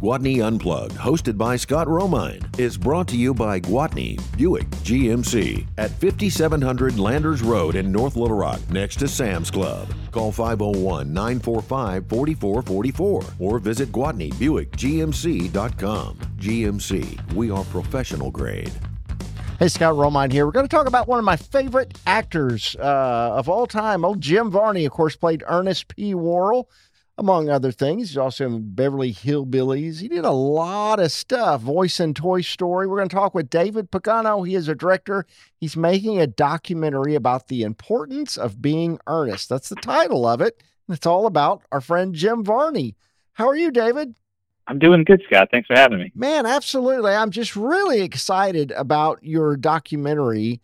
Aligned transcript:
Gwatney 0.00 0.46
Unplugged, 0.46 0.94
hosted 0.94 1.36
by 1.36 1.56
Scott 1.56 1.88
Romine, 1.88 2.40
is 2.56 2.78
brought 2.78 3.08
to 3.08 3.16
you 3.16 3.34
by 3.34 3.58
Gwatney 3.58 4.16
Buick 4.36 4.70
GMC 4.84 5.66
at 5.76 5.90
5700 5.90 7.00
Landers 7.00 7.42
Road 7.42 7.74
in 7.74 7.90
North 7.90 8.14
Little 8.14 8.36
Rock, 8.36 8.60
next 8.70 9.00
to 9.00 9.08
Sam's 9.08 9.50
Club. 9.50 9.92
Call 10.12 10.30
501 10.30 11.12
945 11.12 12.08
4444 12.08 13.24
or 13.40 13.58
visit 13.58 13.90
GwatneyBuickGMC.com. 13.90 16.18
GMC, 16.38 17.34
we 17.34 17.50
are 17.50 17.64
professional 17.64 18.30
grade. 18.30 18.70
Hey, 19.58 19.66
Scott 19.66 19.96
Romine 19.96 20.30
here. 20.30 20.46
We're 20.46 20.52
going 20.52 20.68
to 20.68 20.70
talk 20.70 20.86
about 20.86 21.08
one 21.08 21.18
of 21.18 21.24
my 21.24 21.34
favorite 21.34 21.98
actors 22.06 22.76
uh, 22.78 23.32
of 23.34 23.48
all 23.48 23.66
time. 23.66 24.04
Old 24.04 24.20
Jim 24.20 24.52
Varney, 24.52 24.84
of 24.84 24.92
course, 24.92 25.16
played 25.16 25.42
Ernest 25.48 25.88
P. 25.88 26.14
Worrell 26.14 26.70
among 27.18 27.50
other 27.50 27.72
things. 27.72 28.10
He's 28.10 28.16
also 28.16 28.46
in 28.46 28.74
Beverly 28.74 29.12
Hillbillies. 29.12 30.00
He 30.00 30.08
did 30.08 30.24
a 30.24 30.30
lot 30.30 31.00
of 31.00 31.10
stuff, 31.10 31.60
voice 31.60 31.98
in 31.98 32.14
Toy 32.14 32.40
Story. 32.40 32.86
We're 32.86 32.96
going 32.96 33.08
to 33.08 33.14
talk 33.14 33.34
with 33.34 33.50
David 33.50 33.90
Pagano. 33.90 34.46
He 34.46 34.54
is 34.54 34.68
a 34.68 34.74
director. 34.74 35.26
He's 35.56 35.76
making 35.76 36.20
a 36.20 36.28
documentary 36.28 37.16
about 37.16 37.48
the 37.48 37.64
importance 37.64 38.36
of 38.38 38.62
being 38.62 39.00
Ernest. 39.08 39.48
That's 39.48 39.68
the 39.68 39.76
title 39.76 40.26
of 40.26 40.40
it. 40.40 40.62
It's 40.88 41.06
all 41.06 41.26
about 41.26 41.62
our 41.72 41.80
friend 41.80 42.14
Jim 42.14 42.44
Varney. 42.44 42.94
How 43.32 43.48
are 43.48 43.56
you, 43.56 43.70
David? 43.70 44.14
I'm 44.68 44.78
doing 44.78 45.02
good, 45.02 45.22
Scott. 45.26 45.48
Thanks 45.50 45.66
for 45.66 45.76
having 45.76 45.98
me. 45.98 46.12
Man, 46.14 46.46
absolutely. 46.46 47.12
I'm 47.12 47.30
just 47.30 47.56
really 47.56 48.02
excited 48.02 48.70
about 48.72 49.18
your 49.22 49.56
documentary. 49.56 50.60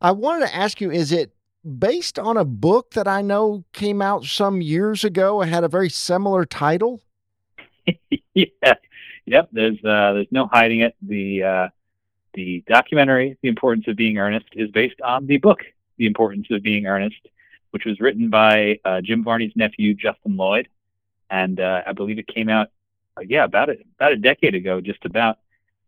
I 0.00 0.12
wanted 0.12 0.46
to 0.46 0.54
ask 0.54 0.80
you 0.80 0.90
is 0.90 1.12
it 1.12 1.32
based 1.78 2.18
on 2.18 2.36
a 2.36 2.44
book 2.44 2.92
that 2.92 3.08
I 3.08 3.22
know 3.22 3.64
came 3.72 4.00
out 4.02 4.24
some 4.24 4.60
years 4.60 5.04
ago 5.04 5.40
and 5.40 5.50
had 5.50 5.64
a 5.64 5.68
very 5.68 5.90
similar 5.90 6.44
title? 6.44 7.00
yeah. 8.34 8.74
Yep, 9.26 9.48
there's 9.52 9.84
uh, 9.84 10.12
there's 10.14 10.26
no 10.30 10.46
hiding 10.46 10.80
it. 10.80 10.96
The 11.02 11.42
uh, 11.42 11.68
the 12.34 12.62
documentary, 12.66 13.36
The 13.42 13.48
Importance 13.48 13.88
of 13.88 13.96
Being 13.96 14.18
Ernest, 14.18 14.46
is 14.52 14.70
based 14.70 15.00
on 15.02 15.26
the 15.26 15.38
book, 15.38 15.60
The 15.96 16.06
Importance 16.06 16.46
of 16.50 16.62
Being 16.62 16.86
Ernest, 16.86 17.20
which 17.70 17.84
was 17.84 18.00
written 18.00 18.30
by 18.30 18.80
uh, 18.84 19.00
Jim 19.00 19.24
Varney's 19.24 19.52
nephew, 19.56 19.92
Justin 19.94 20.36
Lloyd. 20.36 20.68
And 21.30 21.60
uh, 21.60 21.82
I 21.86 21.92
believe 21.92 22.18
it 22.18 22.26
came 22.26 22.48
out, 22.48 22.68
uh, 23.16 23.22
yeah, 23.26 23.44
about 23.44 23.70
a, 23.70 23.76
about 23.96 24.12
a 24.12 24.16
decade 24.16 24.54
ago, 24.54 24.80
just 24.80 25.04
about. 25.04 25.38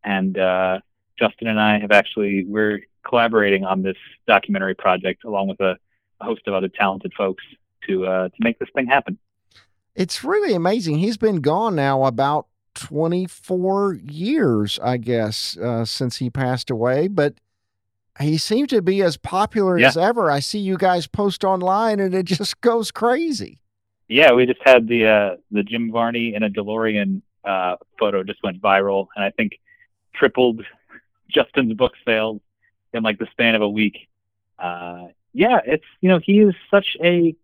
And 0.05 0.37
uh, 0.37 0.81
Justin 1.19 1.47
and 1.47 1.61
I 1.61 1.79
have 1.79 1.93
actually, 1.93 2.45
we're 2.45 2.81
collaborating 3.07 3.65
on 3.65 3.83
this 3.83 3.97
documentary 4.27 4.75
project 4.75 5.25
along 5.25 5.49
with 5.49 5.61
a, 5.61 5.77
a 6.21 6.25
host 6.25 6.43
of 6.47 6.55
other 6.55 6.69
talented 6.69 7.13
folks 7.17 7.45
to 7.87 8.07
uh, 8.07 8.29
to 8.29 8.35
make 8.41 8.59
this 8.59 8.69
thing 8.75 8.87
happen. 8.87 9.19
It's 9.95 10.23
really 10.23 10.55
amazing. 10.55 10.99
He's 10.99 11.17
been 11.17 11.41
gone 11.41 11.75
now 11.75 12.05
about 12.05 12.47
24 12.75 13.95
years, 13.95 14.79
I 14.83 14.97
guess, 14.97 15.57
uh, 15.57 15.85
since 15.85 16.17
he 16.19 16.31
passed 16.31 16.71
away, 16.71 17.09
but 17.09 17.35
he 18.21 18.39
seems 18.39 18.69
to 18.69 18.83
be 18.83 19.03
as 19.03 19.17
popular 19.17 19.79
yeah. 19.79 19.89
as 19.89 19.97
ever. 19.97 20.31
I 20.31 20.41
see 20.41 20.59
you 20.59 20.77
guys 20.77 21.07
post 21.07 21.45
online 21.45 22.01
and 22.01 22.15
it 22.15 22.23
just 22.27 22.61
goes 22.61 22.91
crazy. 22.91 23.61
Yeah, 24.09 24.33
we 24.33 24.45
just 24.45 24.61
had 24.65 24.89
the 24.89 25.07
uh, 25.07 25.37
the 25.53 25.63
Jim 25.63 25.93
Varney 25.93 26.35
in 26.35 26.43
a 26.43 26.51
DeLorean 26.51 27.23
uh, 27.45 27.77
photo 27.99 28.25
just 28.25 28.43
went 28.43 28.61
viral, 28.61 29.07
and 29.15 29.25
I 29.25 29.31
think 29.31 29.61
tripled 30.15 30.65
Justin's 31.31 31.75
book 31.75 31.93
sales 32.05 32.41
in 32.93 33.03
like 33.03 33.19
the 33.19 33.27
span 33.31 33.55
of 33.55 33.63
a 33.63 33.69
week. 33.69 34.09
Uh, 34.59 35.09
yeah, 35.33 35.61
it's 35.65 35.85
you 36.01 36.09
know 36.09 36.19
he 36.19 36.41
is 36.41 36.55
such 36.71 36.97
a 37.03 37.35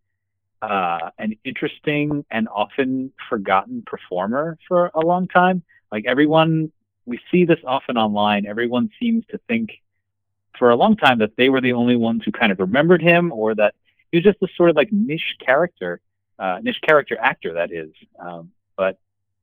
uh, 0.63 1.11
an 1.19 1.37
interesting 1.45 2.25
and 2.31 2.49
often 2.49 3.13
forgotten 3.29 3.83
performer 3.87 4.59
for 4.67 4.91
a 4.95 5.01
long 5.01 5.29
time. 5.29 5.63
Like 5.93 6.07
everyone, 6.07 6.73
we 7.05 7.21
see 7.31 7.45
this 7.45 7.61
often 7.65 7.97
online. 7.97 8.47
Everyone 8.47 8.91
seems 8.99 9.25
to 9.31 9.39
think 9.49 9.81
for 10.59 10.71
a 10.71 10.77
long 10.77 10.97
time 10.97 11.19
that 11.19 11.37
they 11.37 11.49
were 11.49 11.61
the 11.61 11.75
only 11.75 11.97
ones 11.97 12.23
who 12.25 12.33
kind 12.33 12.51
of 12.51 12.59
remembered 12.59 13.03
him, 13.03 13.31
or 13.33 13.55
that 13.55 13.75
he 14.11 14.19
was 14.19 14.25
just 14.25 14.41
this 14.41 14.51
sort 14.57 14.71
of 14.71 14.77
like 14.77 14.93
niche 14.93 15.37
character, 15.39 16.01
uh, 16.39 16.59
niche 16.63 16.81
character 16.83 17.17
actor 17.21 17.55
that 17.55 17.71
is. 17.73 17.91
Um, 18.19 18.51
but 18.77 18.99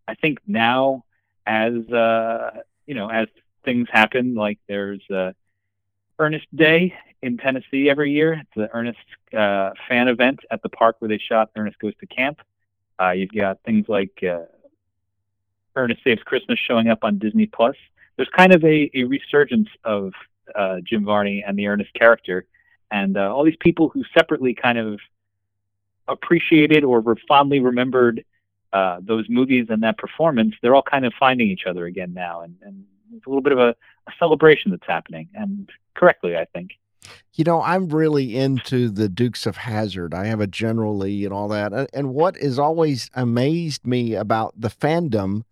I 0.08 0.16
think 0.16 0.40
now, 0.48 1.06
as 1.46 1.74
uh, 1.90 2.62
you 2.86 2.96
know, 2.96 3.10
as 3.10 3.28
things 3.64 3.88
happen, 3.92 4.36
like 4.36 4.60
there's 4.68 5.02
uh, 5.10 5.32
Ernest 6.20 6.46
Day 6.56 6.94
in 7.22 7.38
Tennessee 7.38 7.90
every 7.90 8.12
year. 8.12 8.34
It's 8.34 8.50
the 8.56 8.70
Ernest 8.74 9.00
uh, 9.36 9.72
fan 9.88 10.08
event 10.08 10.40
at 10.52 10.62
the 10.62 10.70
park 10.70 10.98
where 11.00 11.10
they 11.10 11.18
shot 11.18 11.52
Ernest 11.56 11.80
Goes 11.80 11.94
to 12.00 12.08
Camp. 12.08 12.40
Uh, 13.00 13.12
you've 13.12 13.32
got 13.32 13.60
things 13.64 13.88
like 13.88 14.24
uh, 14.24 14.46
Ernest 15.76 16.04
Saves 16.04 16.22
Christmas 16.24 16.60
showing 16.60 16.90
up 16.90 17.04
on 17.04 17.18
Disney 17.18 17.48
Plus. 17.48 17.76
There's 18.16 18.30
kind 18.30 18.54
of 18.54 18.64
a, 18.64 18.92
a 18.94 19.04
resurgence 19.06 19.70
of 19.84 20.14
uh, 20.54 20.78
Jim 20.84 21.06
Varney 21.06 21.44
and 21.46 21.58
the 21.58 21.68
Ernest 21.68 21.94
character, 21.94 22.46
and 22.92 23.18
uh, 23.18 23.34
all 23.34 23.44
these 23.44 23.58
people 23.60 23.90
who 23.90 24.04
separately 24.14 24.54
kind 24.54 24.78
of 24.78 25.00
appreciated 26.08 26.84
or 26.84 27.02
were 27.02 27.18
fondly 27.28 27.60
remembered 27.60 28.24
uh, 28.72 29.00
those 29.02 29.26
movies 29.30 29.68
and 29.70 29.84
that 29.84 29.98
performance. 29.98 30.54
They're 30.62 30.76
all 30.76 30.84
kind 30.84 31.06
of 31.06 31.14
finding 31.20 31.50
each 31.50 31.66
other 31.66 31.86
again 31.86 32.14
now, 32.14 32.42
and, 32.42 32.56
and 32.62 32.86
it's 33.16 33.26
a 33.26 33.30
little 33.30 33.42
bit 33.42 33.54
of 33.54 33.60
a, 33.60 33.76
a 34.08 34.12
celebration 34.20 34.72
that's 34.72 34.88
happening, 34.88 35.30
and 35.34 35.70
correctly, 35.96 36.36
I 36.36 36.46
think. 36.46 36.72
You 37.34 37.44
know, 37.44 37.62
I'm 37.62 37.90
really 37.90 38.36
into 38.38 38.90
the 38.90 39.10
Dukes 39.10 39.46
of 39.46 39.58
Hazzard. 39.58 40.14
I 40.14 40.26
have 40.28 40.40
a 40.40 40.48
General 40.48 40.96
Lee 40.98 41.26
and 41.26 41.34
all 41.34 41.48
that. 41.50 41.90
And 41.94 42.14
what 42.14 42.38
has 42.38 42.58
always 42.58 43.10
amazed 43.14 43.86
me 43.86 44.14
about 44.14 44.54
the 44.58 44.70
fandom 44.70 45.44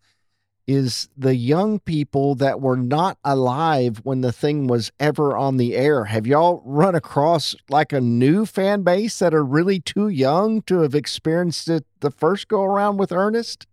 is 0.67 1.09
the 1.17 1.35
young 1.35 1.79
people 1.79 2.35
that 2.35 2.61
were 2.61 2.77
not 2.77 3.17
alive 3.23 3.99
when 4.03 4.21
the 4.21 4.31
thing 4.31 4.67
was 4.67 4.91
ever 4.99 5.35
on 5.35 5.57
the 5.57 5.75
air. 5.75 6.05
Have 6.05 6.27
y'all 6.27 6.61
run 6.63 6.95
across 6.95 7.55
like 7.69 7.91
a 7.91 7.99
new 7.99 8.45
fan 8.45 8.83
base 8.83 9.19
that 9.19 9.33
are 9.33 9.43
really 9.43 9.79
too 9.79 10.07
young 10.07 10.61
to 10.63 10.81
have 10.81 10.95
experienced 10.95 11.67
it 11.67 11.85
the 11.99 12.11
first 12.11 12.47
go 12.47 12.63
around 12.63 12.97
with 12.97 13.11
Ernest? 13.11 13.67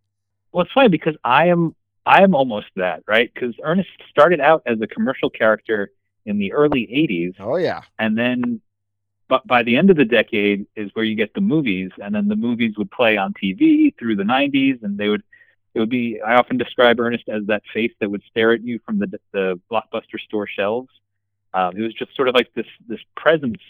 Well, 0.50 0.64
it's 0.64 0.72
funny 0.72 0.88
because 0.88 1.14
I 1.24 1.48
am 1.48 1.76
I 2.08 2.22
am 2.22 2.34
almost 2.34 2.68
that, 2.76 3.02
right? 3.06 3.30
Because 3.32 3.54
Ernest 3.62 3.90
started 4.08 4.40
out 4.40 4.62
as 4.64 4.80
a 4.80 4.86
commercial 4.86 5.28
character 5.28 5.90
in 6.24 6.38
the 6.38 6.54
early 6.54 6.86
80s. 6.86 7.34
Oh, 7.38 7.56
yeah. 7.56 7.82
And 7.98 8.16
then, 8.16 8.62
but 9.28 9.46
by 9.46 9.62
the 9.62 9.76
end 9.76 9.90
of 9.90 9.98
the 9.98 10.06
decade 10.06 10.66
is 10.74 10.90
where 10.94 11.04
you 11.04 11.14
get 11.14 11.34
the 11.34 11.42
movies. 11.42 11.90
And 12.02 12.14
then 12.14 12.26
the 12.26 12.34
movies 12.34 12.78
would 12.78 12.90
play 12.90 13.18
on 13.18 13.34
TV 13.34 13.94
through 13.98 14.16
the 14.16 14.22
90s. 14.22 14.82
And 14.82 14.96
they 14.96 15.10
would, 15.10 15.22
it 15.74 15.80
would 15.80 15.90
be, 15.90 16.18
I 16.22 16.36
often 16.36 16.56
describe 16.56 16.98
Ernest 16.98 17.28
as 17.28 17.44
that 17.48 17.62
face 17.74 17.92
that 18.00 18.10
would 18.10 18.22
stare 18.30 18.52
at 18.52 18.62
you 18.62 18.80
from 18.86 18.98
the, 18.98 19.20
the 19.32 19.60
blockbuster 19.70 20.18
store 20.18 20.46
shelves. 20.46 20.88
Um, 21.52 21.76
it 21.76 21.82
was 21.82 21.92
just 21.92 22.16
sort 22.16 22.28
of 22.28 22.34
like 22.34 22.50
this, 22.54 22.66
this 22.88 23.00
presence. 23.16 23.60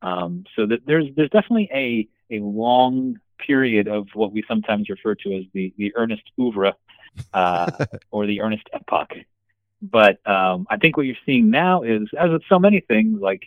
Um, 0.00 0.46
so 0.56 0.64
that 0.64 0.86
there's, 0.86 1.08
there's 1.14 1.28
definitely 1.28 1.68
a, 1.74 2.08
a 2.36 2.40
long 2.40 3.20
period 3.38 3.86
of 3.86 4.08
what 4.14 4.32
we 4.32 4.42
sometimes 4.48 4.88
refer 4.88 5.14
to 5.14 5.36
as 5.36 5.44
the, 5.52 5.74
the 5.76 5.92
Ernest 5.94 6.22
oeuvre 6.40 6.74
uh, 7.32 7.70
or 8.10 8.26
the 8.26 8.40
Ernest 8.40 8.68
epoch. 8.72 9.12
But 9.80 10.26
um, 10.26 10.66
I 10.70 10.76
think 10.76 10.96
what 10.96 11.06
you're 11.06 11.16
seeing 11.26 11.50
now 11.50 11.82
is, 11.82 12.08
as 12.16 12.30
with 12.30 12.42
so 12.48 12.58
many 12.58 12.80
things 12.80 13.20
like 13.20 13.44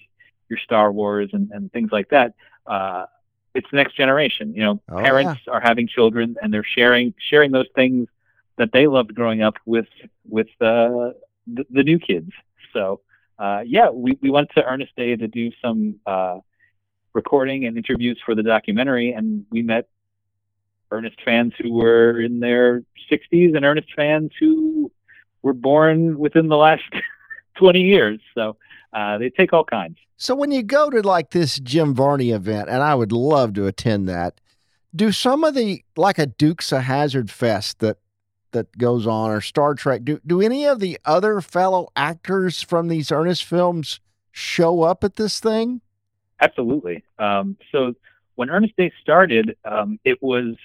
your 0.50 0.60
Star 0.60 0.92
Wars 0.92 1.30
and, 1.34 1.50
and 1.52 1.72
things 1.72 1.92
like 1.92 2.10
that, 2.10 2.34
uh, 2.68 3.06
it's 3.54 3.68
the 3.72 3.78
next 3.78 3.96
generation. 3.96 4.54
You 4.54 4.64
know, 4.64 4.82
oh, 4.90 4.98
parents 4.98 5.42
yeah. 5.48 5.54
are 5.54 5.62
having 5.62 5.88
children 5.88 6.36
and 6.42 6.54
they're 6.54 6.64
sharing 6.64 7.14
sharing 7.18 7.52
those 7.52 7.70
things 7.74 8.10
that 8.58 8.72
they 8.74 8.88
loved 8.88 9.16
growing 9.16 9.42
up 9.42 9.56
with 9.66 9.88
with 10.28 10.48
uh, 10.60 11.14
the, 11.48 11.66
the 11.70 11.84
new 11.84 12.00
kids. 12.00 12.32
So 12.74 13.00
uh, 13.40 13.64
yeah, 13.66 13.90
we, 13.90 14.18
we 14.22 14.30
went 14.30 14.50
to 14.56 14.64
Ernest 14.64 14.96
Day 14.96 15.16
to 15.16 15.28
do 15.28 15.52
some 15.62 16.00
uh, 16.06 16.40
recording 17.14 17.66
and 17.66 17.78
interviews 17.78 18.20
for 18.26 18.36
the 18.36 18.44
documentary, 18.44 19.12
and 19.12 19.46
we 19.50 19.62
met 19.62 19.88
Ernest 20.96 21.18
fans 21.24 21.54
who 21.60 21.74
were 21.74 22.20
in 22.20 22.40
their 22.40 22.84
60s 23.12 23.56
and 23.56 23.66
Ernest 23.66 23.90
fans 23.96 24.32
who 24.40 24.92
were 25.42 25.54
born 25.54 26.18
within 26.18 26.48
the 26.48 26.58
last 26.58 26.84
20 27.58 27.82
years. 27.82 28.20
So 28.34 28.58
uh, 28.94 29.18
they 29.18 29.30
take 29.30 29.54
all 29.54 29.64
kinds. 29.64 29.98
So 30.18 30.34
when 30.34 30.52
you 30.52 30.64
go 30.64 30.90
to 30.90 31.02
like 31.02 31.32
this 31.32 31.60
Jim 31.60 31.94
Varney 31.94 32.32
event, 32.32 32.70
and 32.70 32.82
I 32.82 32.96
would 32.96 33.12
love 33.12 33.54
to 33.56 33.68
attend 33.68 34.08
that, 34.08 34.40
do 34.96 35.12
some 35.12 35.44
of 35.44 35.56
the 35.56 35.84
like 35.98 36.18
a 36.18 36.26
Dukes 36.26 36.72
of 36.72 36.84
Hazzard 36.84 37.30
Fest 37.30 37.80
that 37.80 37.98
that 38.52 38.78
goes 38.78 39.06
on 39.06 39.30
or 39.30 39.42
Star 39.42 39.74
Trek, 39.76 40.06
do 40.06 40.20
do 40.26 40.42
any 40.42 40.66
of 40.66 40.80
the 40.80 40.98
other 41.04 41.42
fellow 41.42 41.90
actors 41.96 42.62
from 42.62 42.88
these 42.88 43.12
Ernest 43.12 43.44
films 43.44 44.00
show 44.32 44.84
up 44.84 45.04
at 45.04 45.18
this 45.18 45.42
thing? 45.42 45.82
Absolutely. 46.40 47.04
Um, 47.20 47.58
so 47.72 47.94
when 48.36 48.50
Ernest 48.50 48.76
Day 48.78 48.92
started, 49.02 49.58
um, 49.66 50.00
it 50.06 50.22
was 50.22 50.56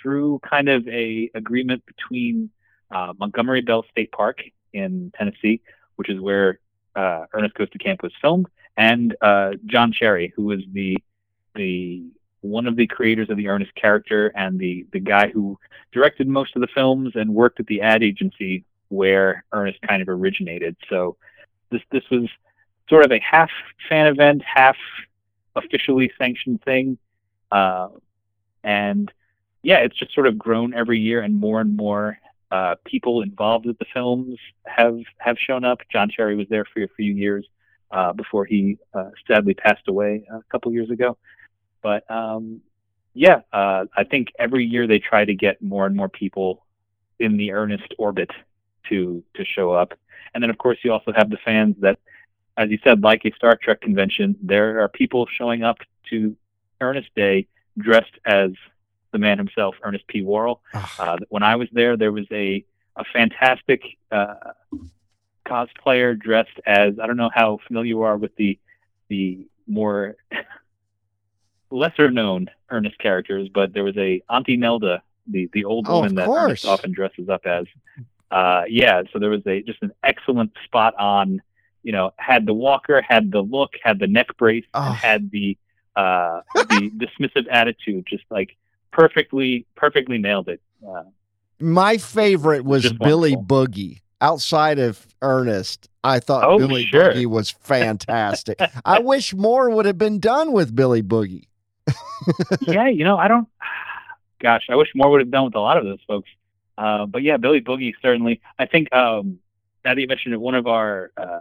through 0.00 0.40
kind 0.48 0.68
of 0.68 0.86
a 0.88 1.30
agreement 1.34 1.84
between 1.86 2.50
uh, 2.90 3.12
Montgomery 3.18 3.60
Bell 3.60 3.84
State 3.90 4.12
Park 4.12 4.42
in 4.72 5.12
Tennessee, 5.16 5.60
which 5.96 6.10
is 6.10 6.20
where 6.20 6.58
uh, 6.96 7.24
Ernest 7.32 7.54
Goes 7.54 7.70
to 7.70 7.78
Camp 7.78 8.02
was 8.02 8.12
filmed, 8.20 8.46
and 8.76 9.16
uh, 9.20 9.52
John 9.66 9.92
Cherry, 9.92 10.32
who 10.36 10.44
was 10.44 10.60
the 10.72 10.96
the 11.54 12.04
one 12.40 12.66
of 12.66 12.76
the 12.76 12.86
creators 12.86 13.30
of 13.30 13.36
the 13.36 13.48
Ernest 13.48 13.74
character 13.74 14.32
and 14.34 14.58
the 14.58 14.86
the 14.92 15.00
guy 15.00 15.28
who 15.28 15.58
directed 15.92 16.28
most 16.28 16.54
of 16.56 16.60
the 16.60 16.68
films 16.68 17.12
and 17.14 17.34
worked 17.34 17.60
at 17.60 17.66
the 17.66 17.80
ad 17.80 18.02
agency 18.02 18.64
where 18.88 19.44
Ernest 19.52 19.80
kind 19.82 20.02
of 20.02 20.08
originated. 20.08 20.76
So 20.88 21.16
this 21.70 21.82
this 21.90 22.04
was 22.10 22.28
sort 22.88 23.04
of 23.04 23.12
a 23.12 23.20
half 23.20 23.50
fan 23.88 24.06
event, 24.06 24.42
half 24.42 24.76
officially 25.56 26.12
sanctioned 26.18 26.62
thing, 26.62 26.98
uh, 27.50 27.88
and 28.62 29.10
yeah, 29.64 29.78
it's 29.78 29.96
just 29.96 30.14
sort 30.14 30.26
of 30.26 30.38
grown 30.38 30.74
every 30.74 31.00
year, 31.00 31.22
and 31.22 31.40
more 31.40 31.60
and 31.60 31.76
more 31.76 32.18
uh, 32.50 32.76
people 32.84 33.22
involved 33.22 33.64
with 33.66 33.78
the 33.78 33.86
films 33.92 34.38
have 34.66 35.00
have 35.18 35.38
shown 35.38 35.64
up. 35.64 35.80
John 35.90 36.10
Cherry 36.10 36.36
was 36.36 36.46
there 36.50 36.66
for 36.66 36.84
a 36.84 36.88
few 36.96 37.12
years 37.12 37.46
uh, 37.90 38.12
before 38.12 38.44
he 38.44 38.76
uh, 38.92 39.10
sadly 39.26 39.54
passed 39.54 39.88
away 39.88 40.26
a 40.30 40.42
couple 40.52 40.70
years 40.70 40.90
ago. 40.90 41.16
But 41.82 42.08
um, 42.10 42.60
yeah, 43.14 43.40
uh, 43.52 43.86
I 43.96 44.04
think 44.04 44.28
every 44.38 44.66
year 44.66 44.86
they 44.86 44.98
try 44.98 45.24
to 45.24 45.34
get 45.34 45.62
more 45.62 45.86
and 45.86 45.96
more 45.96 46.10
people 46.10 46.64
in 47.18 47.38
the 47.38 47.52
Ernest 47.52 47.94
orbit 47.98 48.30
to 48.90 49.24
to 49.34 49.44
show 49.46 49.72
up. 49.72 49.94
And 50.34 50.42
then 50.42 50.50
of 50.50 50.58
course 50.58 50.78
you 50.82 50.92
also 50.92 51.12
have 51.16 51.30
the 51.30 51.38
fans 51.42 51.76
that, 51.80 51.98
as 52.58 52.68
you 52.68 52.78
said, 52.84 53.02
like 53.02 53.24
a 53.24 53.32
Star 53.34 53.56
Trek 53.56 53.80
convention, 53.80 54.36
there 54.42 54.80
are 54.80 54.88
people 54.88 55.26
showing 55.26 55.62
up 55.62 55.78
to 56.10 56.36
Ernest 56.82 57.08
Day 57.16 57.46
dressed 57.78 58.18
as 58.26 58.50
the 59.14 59.18
man 59.18 59.38
himself, 59.38 59.76
Ernest 59.82 60.06
P. 60.08 60.20
Worrell. 60.22 60.60
Uh, 60.98 61.16
when 61.30 61.42
I 61.42 61.56
was 61.56 61.68
there, 61.72 61.96
there 61.96 62.12
was 62.12 62.26
a 62.30 62.64
a 62.96 63.04
fantastic 63.12 63.80
uh, 64.12 64.34
cosplayer 65.46 66.18
dressed 66.18 66.58
as 66.66 66.98
I 67.02 67.06
don't 67.06 67.16
know 67.16 67.30
how 67.34 67.58
familiar 67.66 67.88
you 67.88 68.02
are 68.02 68.16
with 68.18 68.34
the 68.36 68.58
the 69.08 69.46
more 69.66 70.16
lesser 71.70 72.10
known 72.10 72.50
Ernest 72.70 72.98
characters, 72.98 73.48
but 73.52 73.72
there 73.72 73.84
was 73.84 73.96
a 73.96 74.22
Auntie 74.28 74.56
Nelda, 74.56 75.02
the 75.26 75.48
the 75.52 75.64
old 75.64 75.86
Oh, 75.88 75.96
woman 76.00 76.14
that 76.16 76.26
course. 76.26 76.44
Ernest 76.44 76.66
often 76.66 76.92
dresses 76.92 77.28
up 77.28 77.46
as. 77.46 77.66
Uh, 78.30 78.62
yeah, 78.68 79.02
so 79.12 79.18
there 79.18 79.30
was 79.30 79.46
a 79.46 79.62
just 79.62 79.82
an 79.82 79.92
excellent 80.02 80.52
spot 80.64 80.94
on. 80.98 81.40
You 81.82 81.92
know, 81.92 82.12
had 82.16 82.46
the 82.46 82.54
walker, 82.54 83.02
had 83.06 83.30
the 83.30 83.42
look, 83.42 83.72
had 83.82 83.98
the 83.98 84.06
neck 84.06 84.28
brace, 84.38 84.64
Oh. 84.72 84.80
and 84.88 84.94
had 84.96 85.30
the 85.30 85.58
uh, 85.94 86.40
the 86.54 86.90
dismissive 86.96 87.46
attitude. 87.50 88.06
Just 88.08 88.24
like 88.30 88.56
perfectly, 88.94 89.66
perfectly 89.74 90.18
nailed 90.18 90.48
it. 90.48 90.60
Uh, 90.86 91.02
My 91.60 91.98
favorite 91.98 92.64
was 92.64 92.92
Billy 92.92 93.36
wonderful. 93.36 93.66
Boogie. 93.66 94.00
Outside 94.20 94.78
of 94.78 95.06
Ernest, 95.20 95.88
I 96.02 96.18
thought 96.20 96.44
Oh, 96.44 96.56
Billy 96.58 96.86
sure. 96.86 97.12
Boogie 97.12 97.26
was 97.26 97.50
fantastic. 97.50 98.58
I 98.84 99.00
wish 99.00 99.34
more 99.34 99.68
would 99.68 99.84
have 99.84 99.98
been 99.98 100.18
done 100.18 100.52
with 100.52 100.74
Billy 100.74 101.02
Boogie. 101.02 101.46
yeah, 102.62 102.88
you 102.88 103.04
know, 103.04 103.18
I 103.18 103.28
don't. 103.28 103.48
Gosh, 104.40 104.66
I 104.70 104.76
wish 104.76 104.88
more 104.94 105.10
would 105.10 105.20
have 105.20 105.26
been 105.30 105.38
done 105.38 105.44
with 105.46 105.54
a 105.56 105.60
lot 105.60 105.76
of 105.76 105.84
those 105.84 106.00
folks. 106.06 106.30
Uh, 106.78 107.06
but 107.06 107.22
yeah, 107.22 107.36
Billy 107.36 107.60
Boogie 107.60 107.92
certainly. 108.02 108.40
I 108.58 108.66
think 108.66 108.92
um, 108.94 109.38
now 109.84 109.94
that 109.94 110.00
you 110.00 110.06
mentioned 110.06 110.34
it, 110.34 110.40
one 110.40 110.54
of 110.54 110.66
our 110.66 111.12
uh, 111.16 111.40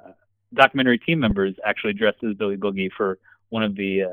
documentary 0.53 1.00
team 1.00 1.19
members 1.19 1.55
actually 1.65 1.94
dressed 1.94 2.23
as 2.23 2.35
Billy 2.35 2.57
Boogie 2.57 2.91
for 2.95 3.17
one 3.50 3.63
of 3.63 3.75
the 3.75 4.03
uh, 4.03 4.09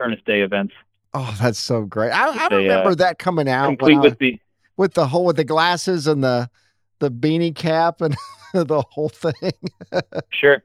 Ernest 0.00 0.24
Day 0.24 0.40
events, 0.42 0.74
Oh, 1.14 1.36
that's 1.40 1.58
so 1.58 1.82
great. 1.82 2.10
I, 2.10 2.28
I 2.28 2.46
a, 2.50 2.54
uh, 2.54 2.58
remember 2.58 2.94
that 2.96 3.18
coming 3.18 3.48
out 3.48 3.68
when 3.68 3.76
complete 3.76 3.96
I- 3.96 4.00
with 4.00 4.18
the 4.18 4.40
with 4.76 4.94
the 4.94 5.06
whole 5.06 5.24
with 5.24 5.36
the 5.36 5.44
glasses 5.44 6.06
and 6.06 6.22
the 6.22 6.50
the 7.00 7.10
beanie 7.10 7.54
cap 7.54 8.00
and 8.00 8.16
the 8.52 8.82
whole 8.90 9.08
thing 9.08 9.52
sure. 10.30 10.62